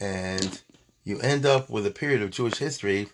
and 0.00 0.60
you 1.04 1.20
end 1.20 1.44
up 1.46 1.70
with 1.70 1.86
a 1.86 1.90
period 1.90 2.22
of 2.22 2.30
Jewish 2.30 2.58
history, 2.58 3.08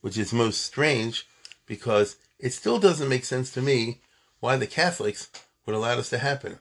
which 0.00 0.18
is 0.18 0.32
most 0.32 0.62
strange, 0.62 1.26
because 1.66 2.16
it 2.38 2.52
still 2.52 2.78
doesn't 2.78 3.08
make 3.08 3.24
sense 3.24 3.52
to 3.52 3.62
me 3.62 4.00
why 4.40 4.56
the 4.56 4.66
Catholics 4.66 5.30
would 5.64 5.76
allow 5.76 5.96
this 5.96 6.10
to 6.10 6.18
happen. 6.18 6.58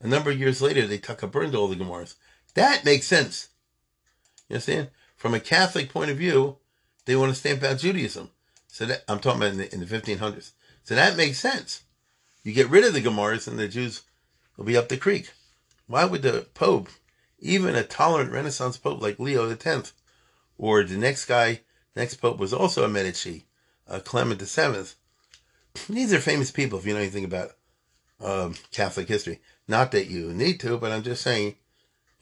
A 0.00 0.06
number 0.06 0.30
of 0.30 0.38
years 0.38 0.62
later, 0.62 0.86
they 0.86 0.98
tuck 0.98 1.22
a 1.22 1.26
burned 1.26 1.54
all 1.54 1.68
the 1.68 1.76
Gemaras. 1.76 2.14
That 2.54 2.84
makes 2.84 3.06
sense. 3.06 3.48
You 4.48 4.54
understand? 4.54 4.88
From 5.16 5.34
a 5.34 5.40
Catholic 5.40 5.90
point 5.92 6.10
of 6.10 6.16
view, 6.16 6.56
they 7.04 7.14
want 7.16 7.30
to 7.30 7.38
stamp 7.38 7.62
out 7.62 7.78
Judaism. 7.78 8.30
So 8.68 8.86
that 8.86 9.04
I'm 9.08 9.18
talking 9.18 9.42
about 9.42 9.52
in 9.52 9.58
the, 9.58 9.74
in 9.74 9.80
the 9.80 9.86
1500s. 9.86 10.52
So 10.84 10.94
that 10.94 11.16
makes 11.16 11.38
sense. 11.38 11.82
You 12.42 12.52
get 12.52 12.70
rid 12.70 12.84
of 12.84 12.94
the 12.94 13.02
Gemaras 13.02 13.46
and 13.46 13.58
the 13.58 13.68
Jews 13.68 14.02
will 14.56 14.64
be 14.64 14.76
up 14.76 14.88
the 14.88 14.96
creek. 14.96 15.30
Why 15.90 16.04
would 16.04 16.22
the 16.22 16.46
Pope, 16.54 16.88
even 17.40 17.74
a 17.74 17.82
tolerant 17.82 18.30
Renaissance 18.30 18.76
Pope 18.76 19.02
like 19.02 19.18
Leo 19.18 19.50
X, 19.50 19.92
or 20.56 20.84
the 20.84 20.96
next 20.96 21.24
guy, 21.24 21.62
next 21.96 22.14
Pope 22.14 22.38
was 22.38 22.52
also 22.52 22.84
a 22.84 22.88
Medici, 22.88 23.46
uh, 23.88 23.98
Clement 23.98 24.40
VII. 24.40 24.84
These 25.88 26.12
are 26.12 26.20
famous 26.20 26.52
people 26.52 26.78
if 26.78 26.86
you 26.86 26.94
know 26.94 27.00
anything 27.00 27.24
about 27.24 27.56
um, 28.20 28.54
Catholic 28.70 29.08
history. 29.08 29.40
Not 29.66 29.90
that 29.90 30.06
you 30.06 30.32
need 30.32 30.60
to, 30.60 30.78
but 30.78 30.92
I'm 30.92 31.02
just 31.02 31.22
saying, 31.22 31.56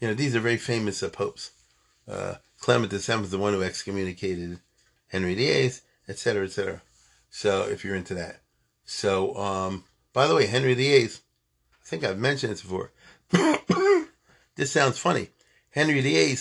you 0.01 0.09
know, 0.09 0.15
these 0.15 0.35
are 0.35 0.41
very 0.41 0.57
famous 0.57 1.03
uh, 1.03 1.11
popes. 1.11 1.51
Uh, 2.11 2.37
Clement 2.61 2.91
VII 2.91 2.97
is 2.97 3.31
the 3.31 3.37
one 3.37 3.53
who 3.53 3.63
excommunicated 3.63 4.61
Henry 5.09 5.35
VIII, 5.35 5.73
etc., 6.09 6.47
etc. 6.47 6.81
So 7.29 7.69
if 7.69 7.85
you're 7.85 7.97
into 7.97 8.15
that. 8.15 8.41
So, 8.87 9.37
um, 9.37 9.85
by 10.15 10.27
the 10.27 10.35
way, 10.35 10.47
Henry 10.47 10.73
VIII, 10.73 11.05
I 11.05 11.85
think 11.85 12.03
I've 12.03 12.19
mentioned 12.19 12.53
this 12.53 12.63
before. 12.63 12.93
This 14.59 14.73
sounds 14.73 14.99
funny. 14.99 15.29
Henry 15.71 16.01
VIII 16.01 16.39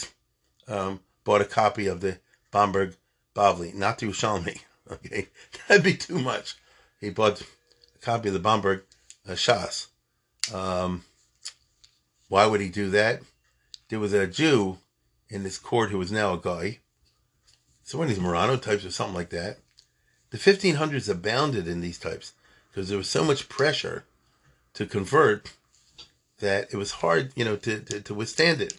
um, 0.67 1.01
bought 1.23 1.41
a 1.41 1.45
copy 1.45 1.85
of 1.85 2.01
the 2.01 2.17
Bomberg 2.51 2.95
Bavli, 3.35 3.73
not 3.73 3.99
the 3.99 4.07
Ushalmi. 4.07 4.61
Okay, 4.89 5.27
that'd 5.67 5.83
be 5.83 5.97
too 5.97 6.17
much. 6.17 6.55
He 7.01 7.09
bought 7.09 7.41
a 7.41 7.99
copy 7.99 8.29
of 8.29 8.33
the 8.33 8.39
Bomberg 8.39 8.83
uh, 9.27 9.33
Shas. 9.33 9.87
Um, 10.53 11.03
why 12.29 12.45
would 12.45 12.61
he 12.61 12.69
do 12.69 12.89
that? 12.91 13.21
There 13.89 13.99
was 13.99 14.13
a 14.13 14.27
Jew 14.27 14.77
in 15.27 15.43
this 15.43 15.57
court 15.57 15.89
who 15.89 15.97
was 15.97 16.09
now 16.09 16.33
a 16.33 16.39
guy. 16.39 16.79
So 17.83 17.97
one 17.97 18.07
of 18.07 18.15
these 18.15 18.23
Marrano 18.23 18.61
types 18.61 18.85
or 18.85 18.91
something 18.91 19.13
like 19.13 19.31
that. 19.31 19.57
The 20.29 20.37
1500s 20.37 21.09
abounded 21.09 21.67
in 21.67 21.81
these 21.81 21.99
types 21.99 22.31
because 22.69 22.87
there 22.87 22.97
was 22.97 23.09
so 23.09 23.25
much 23.25 23.49
pressure 23.49 24.05
to 24.75 24.85
convert 24.85 25.51
that 26.39 26.71
it 26.71 26.77
was 26.77 26.91
hard, 26.91 27.31
you 27.35 27.45
know, 27.45 27.55
to, 27.57 27.79
to, 27.79 28.01
to 28.01 28.13
withstand 28.13 28.61
it. 28.61 28.73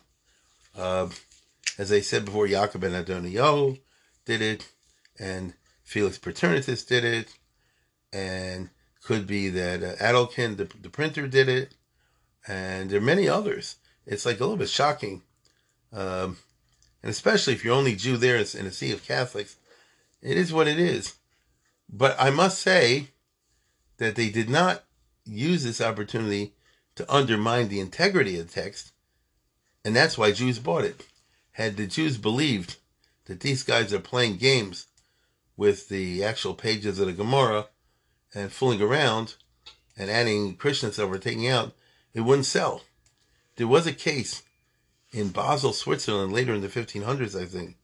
Uh, 0.76 1.08
as 1.76 1.92
I 1.92 2.00
said 2.00 2.24
before, 2.24 2.46
Jacob 2.46 2.80
ben 2.80 2.92
Adoniyahu 2.92 3.78
did 4.24 4.42
it, 4.42 4.68
and 5.18 5.54
Felix 5.82 6.18
Paternotus 6.18 6.86
did 6.86 7.04
it, 7.04 7.28
and 8.12 8.70
could 9.02 9.26
be 9.26 9.48
that 9.48 9.82
uh, 9.82 9.96
Adelkind, 9.96 10.56
the, 10.56 10.68
the 10.80 10.90
printer, 10.90 11.26
did 11.26 11.48
it, 11.48 11.74
and 12.46 12.90
there 12.90 12.98
are 12.98 13.02
many 13.02 13.28
others. 13.28 13.76
It's 14.06 14.26
like 14.26 14.38
a 14.38 14.44
little 14.44 14.56
bit 14.56 14.68
shocking, 14.68 15.22
um, 15.92 16.38
and 17.02 17.10
especially 17.10 17.54
if 17.54 17.64
you're 17.64 17.74
only 17.74 17.96
Jew 17.96 18.16
there 18.16 18.36
in 18.36 18.66
a 18.66 18.72
sea 18.72 18.92
of 18.92 19.06
Catholics, 19.06 19.56
it 20.20 20.36
is 20.36 20.52
what 20.52 20.68
it 20.68 20.78
is. 20.78 21.14
But 21.88 22.16
I 22.18 22.30
must 22.30 22.60
say 22.60 23.08
that 23.98 24.14
they 24.14 24.30
did 24.30 24.48
not 24.48 24.84
use 25.24 25.64
this 25.64 25.80
opportunity 25.80 26.54
to 26.98 27.14
undermine 27.14 27.68
the 27.68 27.78
integrity 27.78 28.38
of 28.38 28.48
the 28.48 28.60
text, 28.60 28.90
and 29.84 29.94
that's 29.94 30.18
why 30.18 30.32
Jews 30.32 30.58
bought 30.58 30.84
it. 30.84 31.06
Had 31.52 31.76
the 31.76 31.86
Jews 31.86 32.18
believed 32.18 32.76
that 33.26 33.38
these 33.38 33.62
guys 33.62 33.92
are 33.94 34.00
playing 34.00 34.38
games 34.38 34.86
with 35.56 35.88
the 35.88 36.24
actual 36.24 36.54
pages 36.54 36.98
of 36.98 37.06
the 37.06 37.12
Gemara 37.12 37.66
and 38.34 38.52
fooling 38.52 38.82
around 38.82 39.36
and 39.96 40.10
adding 40.10 40.56
Krishnas 40.56 40.96
that 40.96 41.06
were 41.06 41.18
taking 41.18 41.48
out, 41.48 41.72
it 42.14 42.22
wouldn't 42.22 42.46
sell. 42.46 42.82
There 43.56 43.68
was 43.68 43.86
a 43.86 43.92
case 43.92 44.42
in 45.12 45.28
Basel, 45.28 45.72
Switzerland, 45.72 46.32
later 46.32 46.52
in 46.52 46.62
the 46.62 46.68
1500s, 46.68 47.40
I 47.40 47.44
think, 47.44 47.76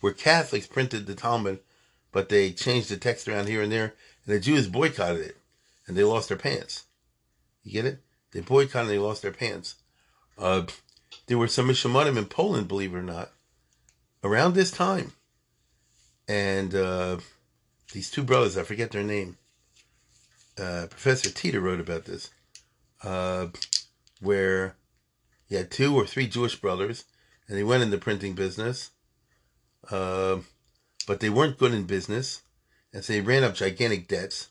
where 0.00 0.14
Catholics 0.14 0.66
printed 0.66 1.04
the 1.04 1.14
Talmud, 1.14 1.60
but 2.12 2.30
they 2.30 2.50
changed 2.50 2.88
the 2.88 2.96
text 2.96 3.28
around 3.28 3.48
here 3.48 3.60
and 3.60 3.70
there, 3.70 3.92
and 4.24 4.34
the 4.34 4.40
Jews 4.40 4.68
boycotted 4.68 5.20
it, 5.20 5.36
and 5.86 5.96
they 5.96 6.04
lost 6.04 6.28
their 6.28 6.38
pants. 6.38 6.84
You 7.62 7.72
get 7.72 7.84
it? 7.84 8.03
They 8.34 8.40
boycotted 8.40 8.90
they 8.90 8.98
lost 8.98 9.22
their 9.22 9.30
pants. 9.30 9.76
Uh, 10.36 10.66
there 11.26 11.38
were 11.38 11.48
some 11.48 11.68
Mishamanim 11.68 12.18
in 12.18 12.26
Poland, 12.26 12.68
believe 12.68 12.92
it 12.92 12.98
or 12.98 13.02
not, 13.02 13.30
around 14.24 14.54
this 14.54 14.72
time. 14.72 15.12
And 16.26 16.74
uh, 16.74 17.18
these 17.92 18.10
two 18.10 18.24
brothers, 18.24 18.58
I 18.58 18.64
forget 18.64 18.90
their 18.90 19.04
name. 19.04 19.38
Uh, 20.58 20.86
Professor 20.90 21.30
Teeter 21.30 21.60
wrote 21.60 21.80
about 21.80 22.04
this, 22.04 22.30
uh, 23.02 23.46
where 24.20 24.76
he 25.46 25.54
had 25.54 25.70
two 25.70 25.94
or 25.94 26.06
three 26.06 26.26
Jewish 26.26 26.56
brothers, 26.60 27.04
and 27.48 27.56
they 27.56 27.64
went 27.64 27.82
in 27.82 27.90
the 27.90 27.98
printing 27.98 28.34
business, 28.34 28.90
uh, 29.90 30.38
but 31.06 31.20
they 31.20 31.30
weren't 31.30 31.58
good 31.58 31.72
in 31.72 31.84
business, 31.84 32.42
and 32.92 33.04
so 33.04 33.12
they 33.12 33.20
ran 33.20 33.44
up 33.44 33.54
gigantic 33.54 34.08
debts. 34.08 34.48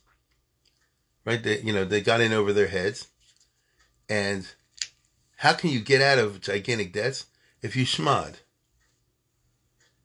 Right, 1.26 1.42
they, 1.42 1.62
you 1.62 1.72
know, 1.72 1.86
they 1.86 2.02
got 2.02 2.20
in 2.20 2.34
over 2.34 2.52
their 2.52 2.68
heads, 2.68 3.08
and 4.10 4.48
how 5.38 5.54
can 5.54 5.70
you 5.70 5.80
get 5.80 6.02
out 6.02 6.20
of 6.20 6.42
gigantic 6.42 6.94
debts 6.94 7.26
if 7.62 7.76
you 7.76 7.86
schmod? 7.86 8.36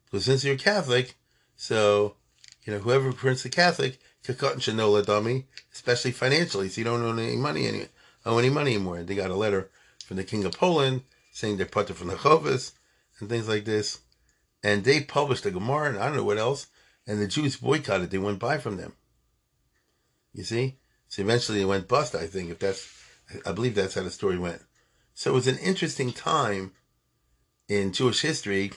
Because 0.05 0.25
since 0.25 0.45
you're 0.45 0.57
Catholic, 0.57 1.15
so 1.57 2.15
you 2.65 2.73
know 2.73 2.79
whoever 2.79 3.13
prints 3.13 3.43
the 3.43 3.49
Catholic 3.49 3.99
kakot 4.25 4.57
shanola 4.57 5.05
dummy, 5.05 5.47
especially 5.73 6.13
financially, 6.13 6.69
so 6.69 6.81
you 6.81 6.85
don't 6.85 7.03
owe 7.03 7.13
any 7.13 7.37
money 7.37 7.67
any 7.67 7.87
owe 8.25 8.39
any 8.39 8.51
money 8.51 8.75
anymore. 8.75 9.03
They 9.03 9.15
got 9.15 9.31
a 9.31 9.37
letter 9.37 9.71
from 10.05 10.17
the 10.17 10.25
King 10.25 10.45
of 10.45 10.53
Poland 10.53 11.03
saying 11.33 11.57
they're 11.57 11.67
put 11.67 11.89
from 11.91 12.09
the 12.09 12.15
Chovis 12.15 12.73
and 13.21 13.29
things 13.29 13.49
like 13.49 13.65
this. 13.65 14.01
And 14.63 14.83
they 14.83 15.03
published 15.03 15.47
a 15.47 15.51
Gemara 15.51 15.91
and 15.91 15.99
I 15.99 16.07
don't 16.07 16.17
know 16.17 16.25
what 16.25 16.39
else. 16.39 16.67
And 17.07 17.21
the 17.21 17.29
Jews 17.29 17.57
boycotted. 17.57 18.11
They 18.11 18.19
wouldn't 18.19 18.41
buy 18.41 18.59
from 18.59 18.77
them. 18.77 18.95
You 20.33 20.45
see? 20.45 20.79
So 21.09 21.23
eventually 21.23 21.59
they 21.59 21.65
went 21.65 21.89
bust, 21.89 22.15
I 22.15 22.27
think, 22.27 22.51
if 22.51 22.59
that's, 22.59 22.98
I 23.45 23.53
believe 23.53 23.75
that's 23.75 23.95
how 23.95 24.03
the 24.03 24.11
story 24.11 24.39
went. 24.39 24.63
So 25.15 25.31
it 25.31 25.35
was 25.35 25.47
an 25.47 25.59
interesting 25.59 26.13
time 26.13 26.73
in 27.69 27.93
Jewish 27.93 28.21
history 28.23 28.73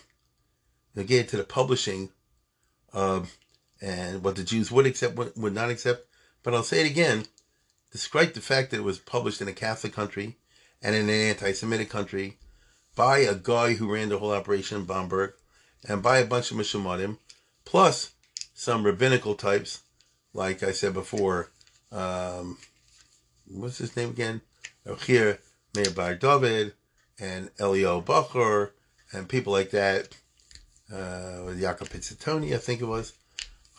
to 0.96 1.04
get 1.04 1.30
to 1.30 1.38
the 1.38 1.44
publishing 1.44 2.10
uh, 2.94 3.22
and 3.82 4.24
what 4.24 4.36
the 4.36 4.44
Jews 4.44 4.72
would 4.72 4.86
accept, 4.86 5.16
would 5.16 5.54
not 5.54 5.70
accept. 5.70 6.06
But 6.44 6.54
I'll 6.54 6.64
say 6.64 6.82
it 6.82 6.90
again, 6.90 7.26
despite 7.92 8.34
the 8.34 8.42
fact 8.42 8.72
that 8.72 8.78
it 8.78 8.84
was 8.84 9.00
published 9.00 9.42
in 9.42 9.48
a 9.48 9.54
Catholic 9.54 9.94
country 9.94 10.38
and 10.82 10.96
in 10.96 11.04
an 11.04 11.10
anti-Semitic 11.10 11.90
country 11.90 12.38
by 12.96 13.20
a 13.20 13.36
guy 13.36 13.74
who 13.74 13.94
ran 13.94 14.10
the 14.10 14.18
whole 14.18 14.32
operation 14.32 14.78
in 14.78 14.86
Bomberg 14.86 15.34
and 15.88 16.04
by 16.04 16.18
a 16.18 16.26
bunch 16.26 16.52
of 16.52 16.58
Mishamadim, 16.58 17.18
plus 17.66 18.12
some 18.54 18.84
rabbinical 18.84 19.36
types, 19.36 19.82
like 20.34 20.62
I 20.64 20.72
said 20.72 20.94
before, 20.94 21.52
um, 21.92 22.58
what's 23.54 23.78
his 23.78 23.96
name 23.96 24.10
again? 24.10 24.42
Here, 25.06 25.40
Meir 25.76 25.92
Bar 25.92 26.16
David 26.16 26.74
and 27.20 27.50
Elio 27.60 28.02
Bachor 28.02 28.72
and 29.14 29.28
people 29.28 29.54
like 29.54 29.72
that, 29.72 30.10
uh, 30.92 31.54
Jacob 31.54 31.90
Pizzatoni, 31.90 32.54
I 32.54 32.58
think 32.58 32.82
it 32.82 32.86
was. 32.86 33.14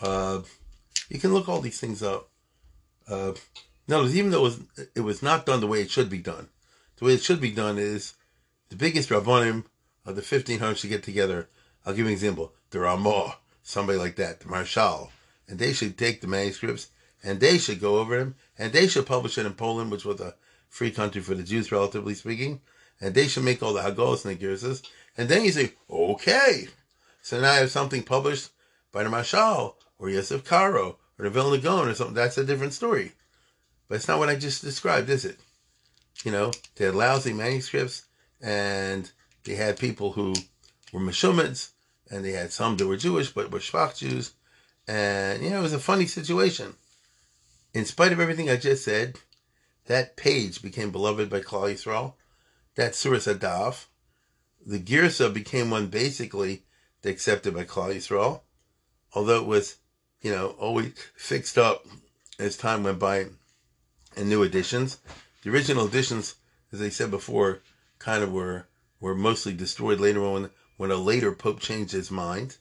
Uh, 0.01 0.41
you 1.09 1.19
can 1.19 1.33
look 1.33 1.49
all 1.49 1.61
these 1.61 1.81
things 1.81 2.03
up. 2.03 2.29
Uh, 3.09 3.33
even 3.89 4.31
though 4.31 4.39
it 4.39 4.43
was, 4.43 4.61
it 4.95 5.01
was 5.01 5.23
not 5.23 5.47
done 5.47 5.61
the 5.61 5.67
way 5.67 5.81
it 5.83 5.91
should 5.91 6.09
be 6.09 6.19
done, 6.19 6.49
the 6.97 7.05
way 7.05 7.15
it 7.15 7.23
should 7.23 7.41
be 7.41 7.51
done 7.51 7.79
is 7.79 8.15
the 8.69 8.77
biggest 8.77 9.11
Rabbonim 9.11 9.65
of 10.07 10.17
the 10.17 10.23
1500s 10.23 10.81
to 10.81 10.89
get 10.89 11.03
together. 11.03 11.49
I'll 11.85 11.93
give 11.93 12.01
you 12.01 12.07
an 12.07 12.13
example. 12.13 12.53
The 12.71 12.81
Ramah, 12.81 13.37
somebody 13.63 13.99
like 13.99 14.17
that, 14.17 14.41
the 14.41 14.47
Maharshal, 14.47 15.11
and 15.49 15.59
they 15.59 15.73
should 15.73 15.99
take 15.99 16.21
the 16.21 16.27
manuscripts 16.27 16.91
and 17.23 17.41
they 17.41 17.59
should 17.59 17.81
go 17.81 17.99
over 17.99 18.19
them, 18.19 18.35
and 18.59 18.73
they 18.73 18.89
should 18.89 19.07
publish 19.07 19.39
it 19.39 19.47
in 19.47 19.55
Poland, 19.55 19.91
which 19.91 20.05
was 20.05 20.21
a 20.21 20.35
free 20.69 20.91
country 20.91 21.21
for 21.21 21.35
the 21.35 21.43
Jews, 21.43 21.71
relatively 21.71 22.15
speaking, 22.15 22.61
and 23.01 23.15
they 23.15 23.29
should 23.29 23.45
make 23.45 23.63
all 23.63 23.73
the 23.73 23.83
Hagos 23.83 24.25
and 24.25 24.39
the 24.39 24.45
Girsas, 24.45 24.83
and 25.17 25.29
then 25.29 25.45
you 25.45 25.53
say, 25.53 25.73
okay, 25.91 26.69
so 27.21 27.41
now 27.41 27.53
I 27.53 27.57
have 27.57 27.71
something 27.71 28.03
published 28.03 28.51
by 28.91 29.05
the 29.05 29.11
Mashal, 29.11 29.75
or 29.99 30.11
Yosef 30.11 30.45
Karo, 30.45 30.99
or 31.19 31.25
the 31.25 31.31
Vilna 31.31 31.59
Gaon, 31.59 31.89
or 31.89 31.95
something, 31.95 32.15
that's 32.15 32.39
a 32.39 32.45
different 32.45 32.75
story. 32.75 33.13
But 33.89 33.97
it's 33.97 34.09
not 34.09 34.19
what 34.19 34.29
I 34.29 34.37
just 34.37 34.63
described, 34.63 35.11
is 35.11 35.25
it? 35.25 35.39
You 36.25 36.33
know, 36.33 36.53
they 36.77 36.87
had 36.87 36.95
lousy 36.95 37.33
manuscripts, 37.33 38.05
and 38.41 39.11
they 39.45 39.55
had 39.55 39.79
people 39.79 40.13
who 40.13 40.35
were 40.93 41.01
Meshumids, 41.01 41.71
and 42.11 42.25
they 42.25 42.33
had 42.33 42.53
some 42.53 42.77
that 42.77 42.87
were 42.87 42.97
Jewish, 42.97 43.31
but 43.31 43.51
were 43.51 43.59
Shvach 43.59 43.99
Jews, 43.99 44.33
and, 44.89 45.43
you 45.43 45.51
know, 45.51 45.61
it 45.61 45.63
was 45.63 45.73
a 45.73 45.79
funny 45.79 46.07
situation. 46.07 46.75
In 47.75 47.87
spite 47.87 48.13
of 48.13 48.21
everything 48.21 48.51
I 48.51 48.57
just 48.57 48.85
said, 48.85 49.19
that 49.87 50.17
page 50.17 50.63
became 50.63 50.91
beloved 50.91 51.31
by 51.31 51.41
Klal 51.41 51.73
Yisrael. 51.73 52.15
That 52.75 52.93
Tsuras 52.93 53.33
Hadaf, 53.33 53.87
the 54.65 54.79
Girsa 54.79 55.33
became 55.33 55.71
one 55.71 55.89
basically 55.89 56.65
accepted 57.05 57.55
by 57.55 57.65
Klal 57.65 57.95
Yisrael, 57.95 58.41
although 59.15 59.41
it 59.41 59.47
was, 59.47 59.77
you 60.21 60.31
know, 60.31 60.49
always 60.59 60.93
fixed 61.17 61.59
up 61.59 61.87
as 62.39 62.57
time 62.57 62.83
went 62.83 62.99
by 62.99 63.27
and 64.17 64.29
new 64.29 64.43
editions. 64.43 64.99
The 65.43 65.51
original 65.51 65.87
editions, 65.87 66.37
as 66.73 66.81
I 66.81 66.91
said 66.91 67.11
before, 67.11 67.61
kind 67.99 68.23
of 68.23 68.33
were 68.33 68.67
were 69.01 69.15
mostly 69.15 69.53
destroyed 69.53 69.99
later 69.99 70.25
on 70.25 70.51
when 70.77 70.91
a 70.91 70.97
later 70.97 71.33
pope 71.33 71.61
changed 71.61 71.93
his 71.93 72.11
mind. 72.11 72.57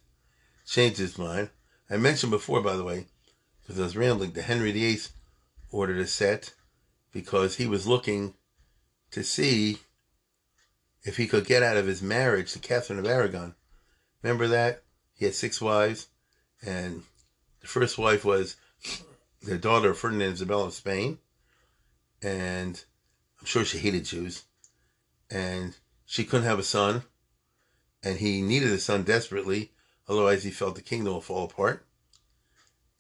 Changed 0.66 0.98
his 0.98 1.18
mind. 1.18 1.50
I 1.90 1.98
mentioned 1.98 2.32
before, 2.32 2.62
by 2.62 2.76
the 2.76 2.84
way, 2.84 3.08
because 3.72 3.80
I 3.80 3.86
was 3.86 3.96
rambling, 3.96 4.32
that 4.32 4.44
Henry 4.44 4.74
VIII 4.74 5.00
ordered 5.72 6.00
a 6.00 6.06
set 6.06 6.54
because 7.14 7.56
he 7.56 7.68
was 7.68 7.88
looking 7.88 8.34
to 9.12 9.24
see 9.24 9.78
if 11.04 11.16
he 11.16 11.26
could 11.26 11.46
get 11.46 11.64
out 11.64 11.78
of 11.78 11.88
his 11.88 12.02
marriage 12.02 12.52
to 12.52 12.60
Catherine 12.60 13.00
of 13.00 13.06
Aragon. 13.06 13.56
Remember 14.22 14.50
that? 14.50 14.84
He 15.14 15.24
had 15.24 15.36
six 15.36 15.62
wives, 15.62 16.08
and 16.62 17.04
the 17.62 17.68
first 17.68 17.98
wife 17.98 18.26
was 18.26 18.58
the 19.42 19.58
daughter 19.58 19.92
of 19.92 19.98
Ferdinand 19.98 20.34
Isabel 20.34 20.66
of 20.66 20.74
Spain, 20.74 21.20
and 22.22 22.84
I'm 23.40 23.46
sure 23.46 23.64
she 23.64 23.78
hated 23.78 24.04
Jews, 24.04 24.44
and 25.30 25.78
she 26.06 26.26
couldn't 26.26 26.46
have 26.46 26.60
a 26.60 26.64
son, 26.64 27.04
and 28.04 28.18
he 28.18 28.42
needed 28.42 28.72
a 28.72 28.80
son 28.80 29.04
desperately, 29.04 29.72
otherwise 30.10 30.44
he 30.44 30.52
felt 30.52 30.76
the 30.76 30.82
kingdom 30.82 31.14
will 31.14 31.22
fall 31.22 31.46
apart, 31.46 31.86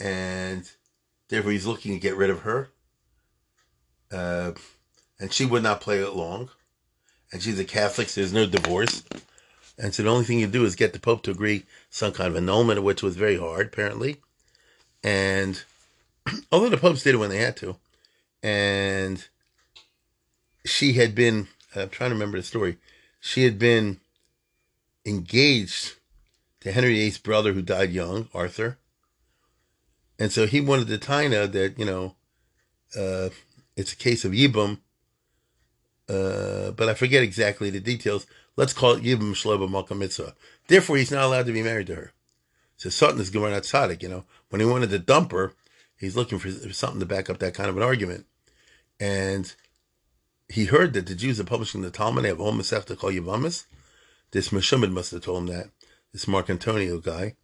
and 0.02 0.70
therefore 1.30 1.52
he's 1.52 1.68
looking 1.68 1.94
to 1.94 2.00
get 2.00 2.16
rid 2.16 2.30
of 2.30 2.40
her, 2.40 2.70
uh, 4.12 4.52
and 5.20 5.32
she 5.32 5.46
would 5.46 5.64
not 5.64 5.82
play 5.82 6.00
it 6.00 6.16
long, 6.16 6.50
and 7.32 7.42
she's 7.42 7.60
a 7.60 7.66
Catholic, 7.66 8.10
so 8.10 8.22
there's 8.22 8.34
no 8.34 8.48
divorce, 8.48 9.04
and 9.78 9.94
so 9.94 10.04
the 10.04 10.10
only 10.10 10.26
thing 10.26 10.40
you 10.40 10.48
do 10.48 10.66
is 10.66 10.76
get 10.76 10.94
the 10.94 11.00
Pope 11.00 11.24
to 11.24 11.32
agree 11.32 11.66
some 11.90 12.12
kind 12.12 12.30
of 12.30 12.36
annulment, 12.36 12.84
which 12.84 13.04
was 13.04 13.16
very 13.16 13.38
hard, 13.38 13.68
apparently, 13.68 14.18
and 15.04 15.64
although 16.52 16.70
the 16.70 16.78
popes 16.78 17.04
did 17.04 17.16
it 17.16 17.20
when 17.20 17.30
they 17.30 17.38
had 17.38 17.58
to, 17.58 17.76
and 18.42 19.28
she 20.66 20.94
had 20.94 21.14
been, 21.14 21.48
I'm 21.76 21.90
trying 21.90 22.10
to 22.10 22.16
remember 22.16 22.38
the 22.38 22.44
story, 22.44 22.78
she 23.20 23.44
had 23.44 23.60
been 23.60 24.00
engaged 25.06 25.94
to 26.62 26.72
Henry 26.72 26.94
VIII's 26.96 27.18
brother 27.18 27.54
who 27.54 27.62
died 27.62 27.92
young, 27.92 28.30
Arthur. 28.34 28.78
And 30.22 30.32
so 30.32 30.46
he 30.46 30.62
wanted 30.62 30.88
to 30.90 31.00
Taina 31.00 31.52
that, 31.52 31.80
you 31.80 31.86
know, 31.86 32.16
uh, 32.96 33.30
it's 33.76 33.92
a 33.92 33.96
case 33.96 34.24
of 34.24 34.34
Yibum, 34.34 34.78
uh, 36.08 36.70
but 36.70 36.88
I 36.88 36.94
forget 36.94 37.24
exactly 37.24 37.72
the 37.72 37.80
details. 37.80 38.28
Let's 38.56 38.72
call 38.72 38.92
it 38.92 39.04
Yibum 39.04 39.32
Shloba 39.32 39.68
Malka 39.68 39.96
Mitzvah. 39.96 40.36
Therefore, 40.68 40.98
he's 40.98 41.10
not 41.10 41.24
allowed 41.24 41.48
to 41.48 41.52
be 41.52 41.64
married 41.64 41.88
to 41.88 41.96
her. 41.96 42.12
So 42.78 42.92
Sutton 42.92 43.20
is 43.20 43.32
going 43.32 43.52
out 43.52 43.64
Tzaddik, 43.64 44.04
you 44.04 44.10
know. 44.10 44.26
When 44.50 44.60
he 44.60 44.68
wanted 44.68 44.92
to 44.92 45.00
dump 45.00 45.32
her, 45.32 45.54
he's 45.98 46.16
looking 46.16 46.38
for 46.38 46.52
something 46.72 47.00
to 47.00 47.06
back 47.08 47.28
up 47.28 47.40
that 47.40 47.56
kind 47.56 47.72
of 47.72 47.78
an 47.78 47.82
argument. 47.82 48.28
And 49.00 49.52
he 50.50 50.66
heard 50.66 50.94
that 50.94 51.08
the 51.08 51.16
Jews 51.16 51.40
are 51.40 51.46
publishing 51.46 51.82
the 51.82 51.90
Talmud. 51.90 52.26
They 52.26 52.30
have 52.30 52.40
Om 52.40 52.60
Masechta 52.60 52.96
Kol 52.96 53.10
Yavamis. 53.10 53.66
This 54.30 54.50
Meshumid 54.50 54.92
must 54.92 55.14
have 55.14 55.24
told 55.24 55.50
him 55.50 55.56
that. 55.56 55.72
This 56.14 56.28
Mark 56.28 56.48
Antonio 56.48 57.00
guy. 57.00 57.38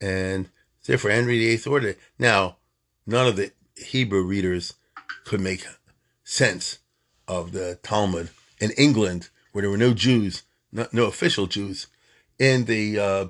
And 0.00 0.48
therefore, 0.88 1.12
Henry 1.12 1.38
VIII 1.38 1.60
ordered 1.66 1.88
it. 1.90 1.98
Now, 2.18 2.56
none 3.06 3.26
of 3.26 3.36
the 3.36 3.52
Hebrew 3.76 4.24
readers 4.24 4.74
could 5.24 5.40
make 5.40 5.64
sense 6.24 6.78
of 7.28 7.52
the 7.52 7.78
Talmud 7.82 8.30
in 8.60 8.72
England, 8.72 9.28
where 9.52 9.62
there 9.62 9.70
were 9.70 9.76
no 9.76 9.94
Jews, 9.94 10.42
no, 10.72 10.86
no 10.92 11.04
official 11.04 11.46
Jews, 11.46 11.86
in 12.38 12.64
the 12.64 12.98
uh, 12.98 13.28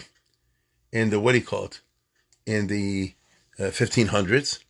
in 0.92 1.10
the 1.10 1.20
what 1.20 1.32
do 1.32 1.38
you 1.38 1.44
call 1.44 1.66
it, 1.66 1.80
in 2.46 2.66
the 2.68 3.14
uh, 3.58 3.64
1500s, 3.64 4.60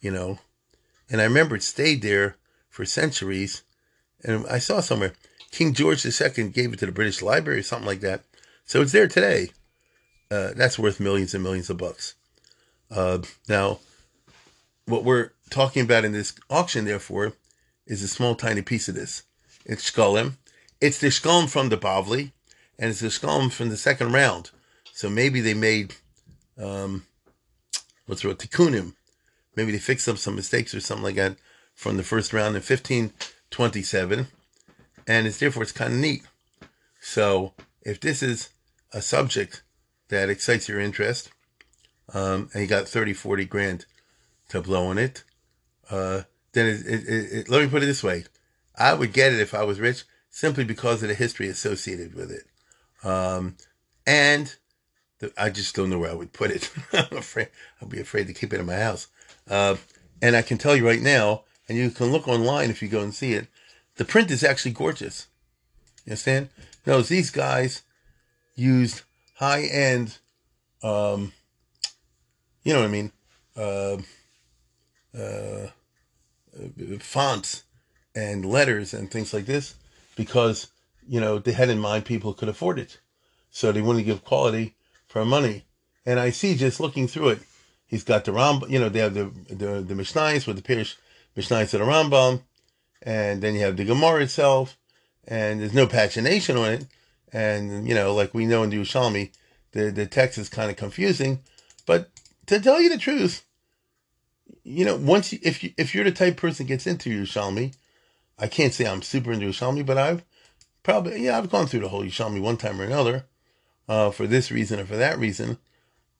you 0.00 0.10
know. 0.10 0.38
And 1.10 1.20
I 1.20 1.24
remember 1.24 1.56
it 1.56 1.62
stayed 1.62 2.02
there 2.02 2.36
for 2.68 2.84
centuries. 2.84 3.62
And 4.24 4.46
I 4.46 4.58
saw 4.58 4.80
somewhere 4.80 5.14
King 5.50 5.72
George 5.72 6.04
II 6.04 6.48
gave 6.50 6.72
it 6.72 6.78
to 6.80 6.86
the 6.86 6.92
British 6.92 7.22
Library 7.22 7.60
or 7.60 7.62
something 7.62 7.86
like 7.86 8.00
that. 8.00 8.24
So 8.64 8.82
it's 8.82 8.92
there 8.92 9.08
today. 9.08 9.50
Uh, 10.30 10.52
that's 10.54 10.78
worth 10.78 11.00
millions 11.00 11.34
and 11.34 11.42
millions 11.42 11.70
of 11.70 11.78
bucks. 11.78 12.14
Uh, 12.90 13.18
now, 13.48 13.80
what 14.86 15.04
we're 15.04 15.30
talking 15.50 15.82
about 15.82 16.04
in 16.04 16.12
this 16.12 16.34
auction, 16.48 16.84
therefore, 16.84 17.34
is 17.86 18.02
a 18.02 18.08
small, 18.08 18.34
tiny 18.34 18.62
piece 18.62 18.88
of 18.88 18.94
this. 18.94 19.22
It's 19.64 19.90
Shkolim. 19.90 20.34
It's 20.80 20.98
the 20.98 21.08
Shkolim 21.08 21.48
from 21.48 21.68
the 21.68 21.76
Bavli, 21.76 22.32
and 22.78 22.90
it's 22.90 23.00
the 23.00 23.08
Shkolim 23.08 23.52
from 23.52 23.68
the 23.68 23.76
second 23.76 24.12
round. 24.12 24.50
So 24.92 25.10
maybe 25.10 25.40
they 25.40 25.54
made, 25.54 25.94
um, 26.60 27.04
what's 28.06 28.24
wrong, 28.24 28.34
Tikkunim. 28.34 28.94
Maybe 29.56 29.72
they 29.72 29.78
fixed 29.78 30.08
up 30.08 30.18
some 30.18 30.36
mistakes 30.36 30.74
or 30.74 30.80
something 30.80 31.04
like 31.04 31.16
that 31.16 31.36
from 31.74 31.96
the 31.96 32.02
first 32.02 32.32
round 32.32 32.56
in 32.56 32.62
1527. 32.62 34.28
And 35.06 35.26
it's 35.26 35.38
therefore 35.38 35.62
it's 35.62 35.72
kind 35.72 35.94
of 35.94 35.98
neat. 35.98 36.22
So 37.00 37.54
if 37.82 38.00
this 38.00 38.22
is 38.22 38.50
a 38.92 39.02
subject 39.02 39.62
that 40.08 40.30
excites 40.30 40.68
your 40.68 40.80
interest, 40.80 41.30
um, 42.14 42.50
and 42.52 42.62
he 42.62 42.66
got 42.66 42.88
30, 42.88 43.12
40 43.12 43.44
grand 43.44 43.86
to 44.48 44.62
blow 44.62 44.86
on 44.86 44.98
it, 44.98 45.24
uh, 45.90 46.22
then 46.52 46.66
it, 46.66 46.86
it, 46.86 47.32
it, 47.32 47.48
let 47.48 47.62
me 47.62 47.68
put 47.68 47.82
it 47.82 47.86
this 47.86 48.02
way. 48.02 48.24
I 48.76 48.94
would 48.94 49.12
get 49.12 49.32
it 49.32 49.40
if 49.40 49.54
I 49.54 49.64
was 49.64 49.80
rich 49.80 50.04
simply 50.30 50.64
because 50.64 51.02
of 51.02 51.08
the 51.08 51.14
history 51.14 51.48
associated 51.48 52.14
with 52.14 52.30
it. 52.30 52.46
Um, 53.06 53.56
and 54.06 54.54
the, 55.18 55.32
I 55.36 55.50
just 55.50 55.74
don't 55.74 55.90
know 55.90 55.98
where 55.98 56.10
I 56.10 56.14
would 56.14 56.32
put 56.32 56.50
it. 56.50 56.70
I'm 56.92 57.18
afraid 57.18 57.48
I'll 57.80 57.88
be 57.88 58.00
afraid 58.00 58.26
to 58.28 58.32
keep 58.32 58.52
it 58.52 58.60
in 58.60 58.66
my 58.66 58.76
house. 58.76 59.08
Uh, 59.48 59.76
and 60.22 60.36
I 60.36 60.42
can 60.42 60.58
tell 60.58 60.76
you 60.76 60.86
right 60.86 61.00
now, 61.00 61.44
and 61.68 61.76
you 61.76 61.90
can 61.90 62.12
look 62.12 62.28
online 62.28 62.70
if 62.70 62.82
you 62.82 62.88
go 62.88 63.00
and 63.00 63.14
see 63.14 63.32
it. 63.34 63.48
The 63.96 64.04
print 64.04 64.30
is 64.30 64.44
actually 64.44 64.72
gorgeous. 64.72 65.26
You 66.04 66.12
understand? 66.12 66.48
No, 66.86 67.02
these 67.02 67.30
guys 67.30 67.82
used 68.54 69.02
high 69.34 69.62
end, 69.62 70.18
um, 70.82 71.32
you 72.68 72.74
know 72.74 72.80
what 72.80 72.88
I 72.88 72.92
mean, 72.92 73.12
uh, 73.56 73.96
uh, 75.18 75.68
fonts 77.00 77.64
and 78.14 78.44
letters 78.44 78.92
and 78.92 79.10
things 79.10 79.32
like 79.32 79.46
this 79.46 79.74
because 80.16 80.68
you 81.08 81.18
know 81.18 81.38
they 81.38 81.52
had 81.52 81.70
in 81.70 81.78
mind 81.78 82.04
people 82.04 82.34
could 82.34 82.50
afford 82.50 82.78
it, 82.78 82.98
so 83.50 83.72
they 83.72 83.80
wanted 83.80 84.00
to 84.00 84.04
give 84.04 84.22
quality 84.22 84.76
for 85.06 85.24
money. 85.24 85.64
And 86.04 86.20
I 86.20 86.28
see 86.28 86.56
just 86.56 86.78
looking 86.78 87.08
through 87.08 87.30
it, 87.30 87.38
he's 87.86 88.04
got 88.04 88.26
the 88.26 88.32
Rambam. 88.32 88.68
You 88.68 88.80
know 88.80 88.90
they 88.90 89.00
have 89.00 89.14
the 89.14 89.32
the 89.48 89.80
the 89.80 89.94
Mishnayos 89.94 90.46
with 90.46 90.62
the 90.62 90.74
Pirish 90.74 90.96
Mishnayos 91.38 91.72
of 91.72 91.80
the 91.80 91.86
Rambam, 91.86 92.42
and 93.00 93.40
then 93.40 93.54
you 93.54 93.60
have 93.62 93.78
the 93.78 93.86
Gemara 93.86 94.24
itself, 94.24 94.76
and 95.26 95.60
there's 95.60 95.72
no 95.72 95.86
pagination 95.86 96.62
on 96.62 96.70
it. 96.70 96.86
And 97.32 97.88
you 97.88 97.94
know, 97.94 98.14
like 98.14 98.34
we 98.34 98.44
know 98.44 98.62
in 98.62 98.68
the 98.68 98.76
Yerushalmi, 98.76 99.30
the 99.72 99.90
the 99.90 100.04
text 100.04 100.36
is 100.36 100.50
kind 100.50 100.70
of 100.70 100.76
confusing. 100.76 101.40
But 101.86 102.10
to 102.48 102.60
tell 102.60 102.80
you 102.80 102.88
the 102.88 102.98
truth, 102.98 103.44
you 104.64 104.84
know, 104.84 104.96
once 104.96 105.32
you, 105.32 105.38
if 105.42 105.62
you 105.62 105.72
if 105.76 105.94
you're 105.94 106.04
the 106.04 106.12
type 106.12 106.36
person 106.36 106.66
gets 106.66 106.86
into 106.86 107.10
Yerushalmi, 107.10 107.74
I 108.38 108.48
can't 108.48 108.74
say 108.74 108.86
I'm 108.86 109.02
super 109.02 109.32
into 109.32 109.46
Yerushalmi, 109.46 109.86
but 109.86 109.98
I've 109.98 110.24
probably 110.82 111.24
yeah 111.24 111.38
I've 111.38 111.50
gone 111.50 111.66
through 111.66 111.80
the 111.80 111.88
whole 111.88 112.04
Yerushalmi 112.04 112.40
one 112.40 112.56
time 112.56 112.80
or 112.80 112.84
another, 112.84 113.26
uh, 113.88 114.10
for 114.10 114.26
this 114.26 114.50
reason 114.50 114.80
or 114.80 114.84
for 114.84 114.96
that 114.96 115.18
reason. 115.18 115.58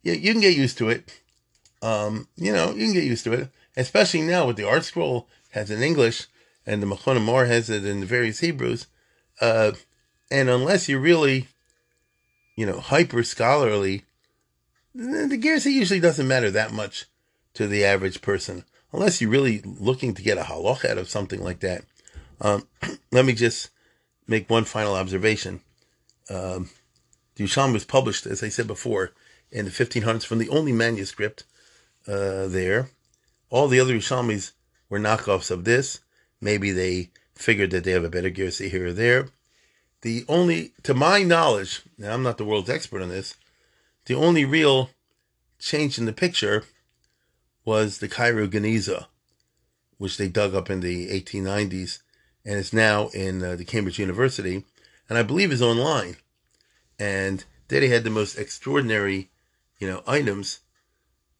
Yeah, 0.03 0.15
you 0.15 0.33
can 0.33 0.41
get 0.41 0.57
used 0.57 0.79
to 0.79 0.89
it. 0.89 1.21
Um, 1.83 2.29
you 2.37 2.53
know, 2.53 2.71
you 2.71 2.87
can 2.87 2.95
get 2.95 3.05
used 3.05 3.25
to 3.25 3.33
it, 3.33 3.49
especially 3.77 4.23
now 4.23 4.47
with 4.47 4.57
the 4.57 4.65
ArtScroll 4.65 5.27
has 5.51 5.71
in 5.71 5.83
English 5.83 6.27
and 6.67 6.83
the 6.83 6.87
Machon 6.87 7.19
HaMa'or 7.19 7.47
has 7.47 7.71
it 7.71 7.85
in 7.85 8.01
the 8.01 8.07
various 8.07 8.41
Hebrews. 8.41 8.87
Uh, 9.41 9.73
and 10.31 10.49
unless 10.49 10.89
you're 10.89 11.01
really, 11.01 11.49
you 12.57 12.67
know, 12.67 12.81
hyper 12.81 13.23
scholarly, 13.23 14.05
the 14.99 15.39
Girsa 15.39 15.71
usually 15.71 16.01
doesn't 16.01 16.27
matter 16.27 16.51
that 16.51 16.73
much 16.73 17.07
to 17.55 17.69
the 17.69 17.85
average 17.85 18.21
person, 18.21 18.65
unless 18.93 19.21
you're 19.21 19.31
really 19.31 19.61
looking 19.65 20.13
to 20.15 20.23
get 20.23 20.39
a 20.39 20.43
halach 20.43 20.85
out 20.85 20.99
of 20.99 21.09
something 21.09 21.43
like 21.43 21.61
that. 21.61 21.85
Um, 22.41 22.67
let 23.13 23.25
me 23.25 23.33
just 23.33 23.71
make 24.27 24.51
one 24.51 24.65
final 24.65 24.95
observation. 24.95 25.61
Um, 26.29 26.71
the 27.37 27.45
Yerushalmi 27.45 27.75
was 27.75 27.85
published, 27.85 28.27
as 28.27 28.43
I 28.43 28.49
said 28.49 28.67
before, 28.67 29.13
in 29.53 29.67
the 29.67 29.71
1500s 29.71 30.27
from 30.27 30.39
the 30.39 30.49
only 30.49 30.73
manuscript 30.73 31.45
uh, 32.09 32.49
there. 32.49 32.91
All 33.51 33.69
the 33.69 33.81
other 33.81 33.95
Yerushalmis 33.95 34.53
were 34.91 34.99
knockoffs 34.99 35.51
of 35.51 35.65
this. 35.65 36.01
Maybe 36.41 36.73
they 36.73 37.11
figured 37.35 37.71
that 37.71 37.85
they 37.85 37.93
have 37.93 38.05
a 38.05 38.11
better 38.11 38.31
Gersi 38.31 38.69
here 38.69 38.89
or 38.89 38.93
there. 38.93 39.29
The 40.03 40.25
only, 40.29 40.73
to 40.83 40.93
my 40.93 41.23
knowledge, 41.23 41.83
now 41.97 42.15
I'm 42.15 42.23
not 42.23 42.37
the 42.37 42.45
world's 42.45 42.71
expert 42.71 43.03
on 43.03 43.09
this, 43.09 43.37
the 44.09 44.15
only 44.15 44.45
real 44.47 44.91
change 45.59 45.99
in 45.99 46.07
the 46.07 46.13
picture 46.13 46.65
was 47.65 47.99
the 47.99 48.09
Cairo 48.09 48.47
Geniza, 48.47 49.07
which 49.99 50.17
they 50.17 50.29
dug 50.29 50.55
up 50.55 50.71
in 50.71 50.81
the 50.81 51.09
1890s 51.11 51.99
and 52.43 52.55
is 52.55 52.73
now 52.73 53.09
in 53.09 53.45
uh, 53.45 53.55
the 53.55 53.67
Cambridge 53.67 53.99
University, 53.99 54.65
and 55.09 55.19
I 55.19 55.23
believe 55.23 55.53
is 55.53 55.61
online. 55.61 56.17
And 56.99 57.45
there 57.69 57.81
they 57.81 57.89
had 57.89 58.05
the 58.05 58.11
most 58.11 58.39
extraordinary, 58.39 59.29
you 59.79 59.87
know, 59.87 60.03
items. 60.07 60.61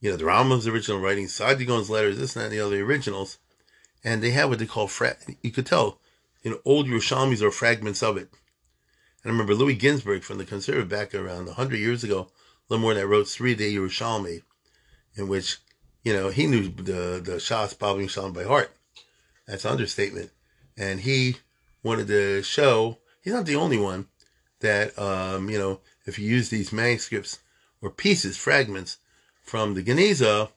You 0.01 0.11
know, 0.11 0.17
the 0.19 0.25
Rambam's 0.25 0.69
original 0.69 1.01
writings, 1.01 1.33
Saadia 1.33 1.67
Gaon's 1.67 1.89
letters, 1.89 2.19
this 2.19 2.37
and 2.37 2.43
that, 2.43 2.51
and 2.51 2.55
the 2.55 2.65
other 2.65 2.85
originals. 2.85 3.39
And 4.05 4.23
they 4.23 4.31
have 4.33 4.51
what 4.51 4.59
they 4.59 4.67
call, 4.67 4.89
fra- 4.89 5.17
you 5.43 5.51
could 5.51 5.67
tell, 5.67 5.99
you 6.43 6.51
know, 6.51 6.59
old 6.67 6.87
Yerushalmis 6.87 7.41
or 7.41 7.51
fragments 7.51 8.03
of 8.03 8.19
it. 8.19 8.29
And 9.25 9.25
I 9.25 9.29
remember 9.31 9.55
Louis 9.55 9.77
Ginzberg 9.77 10.23
from 10.23 10.37
the 10.37 10.45
Conservative 10.45 10.89
back 10.89 11.15
around 11.15 11.47
100 11.47 11.79
years 11.79 12.05
ago, 12.05 12.29
more 12.77 12.93
that, 12.95 13.07
wrote 13.07 13.27
Seridei 13.27 13.73
Yerushalmi, 13.75 14.43
in 15.15 15.29
which, 15.29 15.59
you 16.05 16.13
know, 16.13 16.29
he 16.29 16.47
knew 16.47 16.69
the, 16.69 17.21
the 17.25 17.39
Shas 17.39 17.79
Baba 17.79 18.01
Yerushalmi 18.01 18.35
by 18.35 18.45
heart. 18.45 18.71
That's 19.47 19.65
an 19.65 19.71
understatement 19.71 20.31
and 20.79 21.01
he 21.01 21.37
wanted 21.83 22.07
to 22.07 22.43
show 22.43 22.99
he's 23.21 23.33
not 23.33 23.47
the 23.47 23.57
only 23.57 23.77
one 23.77 24.07
that 24.61 24.97
um, 24.99 25.51
you 25.51 25.59
know 25.59 25.81
if 26.07 26.19
you 26.19 26.27
use 26.27 26.49
these 26.49 26.73
manuscripts 26.73 27.41
or 27.83 27.91
pieces, 27.91 28.37
fragments 28.37 28.99
from 29.43 29.75
the 29.75 29.83
Geniza, 29.83 30.51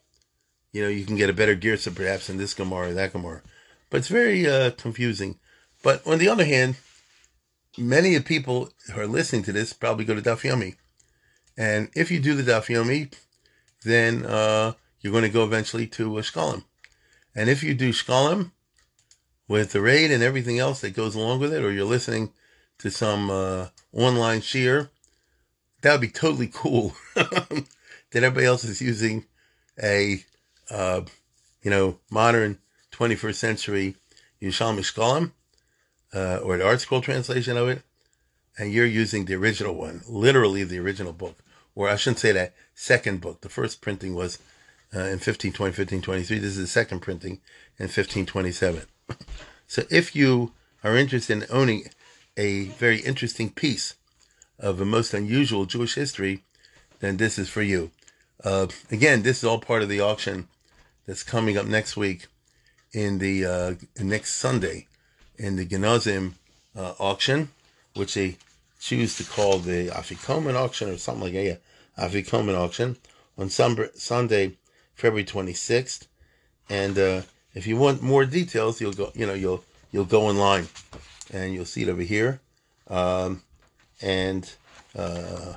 you 0.72 0.82
know 0.82 0.90
you 0.90 1.06
can 1.06 1.18
get 1.18 1.30
a 1.30 1.34
better 1.34 1.56
Girsa 1.56 1.94
perhaps 1.94 2.30
in 2.30 2.38
this 2.38 2.54
Gemara 2.54 2.90
or 2.90 2.94
that 2.94 3.12
Gemara. 3.12 3.42
But 3.90 3.98
it's 3.98 4.08
very 4.08 4.48
uh, 4.48 4.72
confusing. 4.72 5.40
But 5.84 6.06
on 6.08 6.20
the 6.20 6.30
other 6.30 6.46
hand, 6.46 6.76
many 7.78 8.16
of 8.16 8.24
people 8.24 8.70
who 8.94 9.02
are 9.02 9.08
listening 9.08 9.44
to 9.44 9.52
this 9.52 9.74
probably 9.74 10.06
go 10.06 10.16
to 10.16 10.22
Daf 10.22 10.42
Yomi. 10.42 10.76
And 11.58 11.90
if 11.96 12.12
you 12.12 12.20
do 12.20 12.36
the 12.36 12.50
Daf 12.50 12.68
Yomi, 12.68 13.14
then 13.84 14.26
uh, 14.26 14.74
you're 15.02 15.12
going 15.12 15.24
to 15.24 15.30
go 15.30 15.44
eventually 15.44 15.88
to 15.88 16.18
a 16.18 16.22
Shkalim. 16.22 16.64
And 17.36 17.50
if 17.50 17.64
you 17.64 17.74
do 17.74 17.92
Shkalim, 17.92 18.52
with 19.52 19.74
the 19.74 19.82
raid 19.82 20.12
and 20.12 20.24
everything 20.24 20.60
else 20.60 20.80
that 20.80 20.96
goes 20.96 21.14
along 21.14 21.42
with 21.42 21.54
it, 21.54 21.62
or 21.62 21.74
you're 21.74 21.84
listening 21.84 22.32
to 22.80 22.90
some 22.90 23.30
uh, 23.30 23.68
online 23.92 24.40
shear, 24.40 24.90
that 25.82 25.92
would 25.92 26.02
be 26.02 26.08
totally 26.08 26.50
cool. 26.52 26.96
that 27.16 27.66
everybody 28.14 28.46
else 28.46 28.64
is 28.64 28.82
using 28.82 29.26
a, 29.84 30.24
uh, 30.70 31.02
you 31.62 31.70
know, 31.70 32.00
modern 32.10 32.60
21st 32.94 33.36
century 33.36 33.96
Yerushalmi 34.42 34.80
Shkalim, 34.80 35.32
uh, 36.14 36.38
or 36.38 36.58
the 36.58 36.64
ArtScroll 36.64 37.04
translation 37.04 37.58
of 37.58 37.68
it, 37.68 37.82
and 38.58 38.72
you're 38.72 38.86
using 38.86 39.26
the 39.26 39.36
original 39.36 39.76
one, 39.76 40.02
literally 40.08 40.64
the 40.64 40.80
original 40.80 41.14
book, 41.14 41.38
or 41.76 41.90
I 41.90 41.96
shouldn't 41.96 42.20
say 42.20 42.32
that 42.34 42.54
second 42.76 43.22
book. 43.22 43.42
The 43.42 43.50
first 43.50 43.82
printing 43.82 44.16
was 44.16 44.38
uh, 44.94 45.00
in 45.00 45.20
1520, 45.20 45.70
1523. 45.70 46.40
This 46.40 46.52
is 46.52 46.58
the 46.58 46.68
second 46.68 47.00
printing 47.00 47.40
in 47.80 47.86
1527. 47.86 48.84
So 49.68 49.84
if 49.90 50.16
you 50.16 50.52
are 50.84 50.98
interested 50.98 51.38
in 51.38 51.46
owning 51.50 51.86
a 52.36 52.66
very 52.66 53.00
interesting 53.00 53.52
piece 53.52 53.96
of 54.60 54.82
a 54.82 54.86
most 54.86 55.14
unusual 55.14 55.66
Jewish 55.66 55.96
history, 55.96 56.44
then 57.00 57.18
this 57.18 57.40
is 57.40 57.50
for 57.50 57.62
you. 57.62 57.92
Uh, 58.44 58.68
again, 58.92 59.22
this 59.22 59.38
is 59.38 59.44
all 59.44 59.60
part 59.60 59.82
of 59.82 59.90
the 59.90 60.02
auction 60.02 60.48
that's 61.06 61.24
coming 61.24 61.58
up 61.58 61.66
next 61.66 61.96
week 61.96 62.28
in 62.92 63.20
the 63.20 63.46
uh, 63.46 63.74
next 64.00 64.36
Sunday 64.36 64.88
in 65.38 65.56
the 65.56 65.66
Genazim 65.66 66.34
uh, 66.76 66.94
auction, 67.00 67.50
which 67.96 68.14
they 68.14 68.38
choose 68.80 69.16
to 69.18 69.24
call 69.24 69.60
the 69.60 69.88
Afikoman 69.90 70.56
auction 70.56 70.90
or 70.90 70.98
something 70.98 71.24
like 71.24 71.34
that. 71.34 71.44
Yeah, 71.44 72.06
Afikoman 72.06 72.58
auction 72.58 72.98
on 73.38 73.50
Sunday, 73.50 74.58
February 74.96 75.26
26th. 75.26 76.08
And 76.70 76.98
uh, 76.98 77.22
if 77.54 77.68
you 77.68 77.78
want 77.78 78.02
more 78.02 78.26
details, 78.26 78.80
you'll 78.82 78.94
go, 78.94 79.12
you 79.14 79.26
know, 79.26 79.34
you'll 79.34 79.64
you'll 79.92 80.06
go 80.06 80.28
online 80.28 80.68
and 81.34 81.54
you'll 81.54 81.66
see 81.66 81.84
it 81.84 81.90
over 81.90 82.02
here. 82.02 82.40
Um, 82.88 83.44
and 84.02 84.50
uh, 84.98 85.56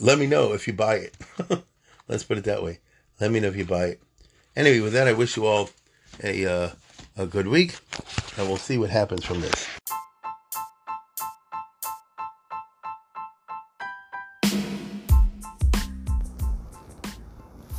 let 0.00 0.18
me 0.18 0.26
know 0.26 0.52
if 0.52 0.66
you 0.66 0.72
buy 0.72 0.96
it. 0.96 1.16
Let's 2.08 2.24
put 2.24 2.38
it 2.38 2.44
that 2.44 2.62
way. 2.62 2.80
Let 3.20 3.30
me 3.30 3.40
know 3.40 3.48
if 3.48 3.56
you 3.56 3.64
buy 3.64 3.86
it. 3.86 4.02
Anyway, 4.56 4.80
with 4.80 4.92
that, 4.94 5.06
I 5.06 5.12
wish 5.12 5.36
you 5.36 5.46
all 5.46 5.70
a 6.22 6.44
uh, 6.46 6.70
a 7.16 7.26
good 7.26 7.46
week, 7.46 7.78
and 8.36 8.48
we'll 8.48 8.56
see 8.56 8.78
what 8.78 8.90
happens 8.90 9.24
from 9.24 9.40
this. 9.40 9.68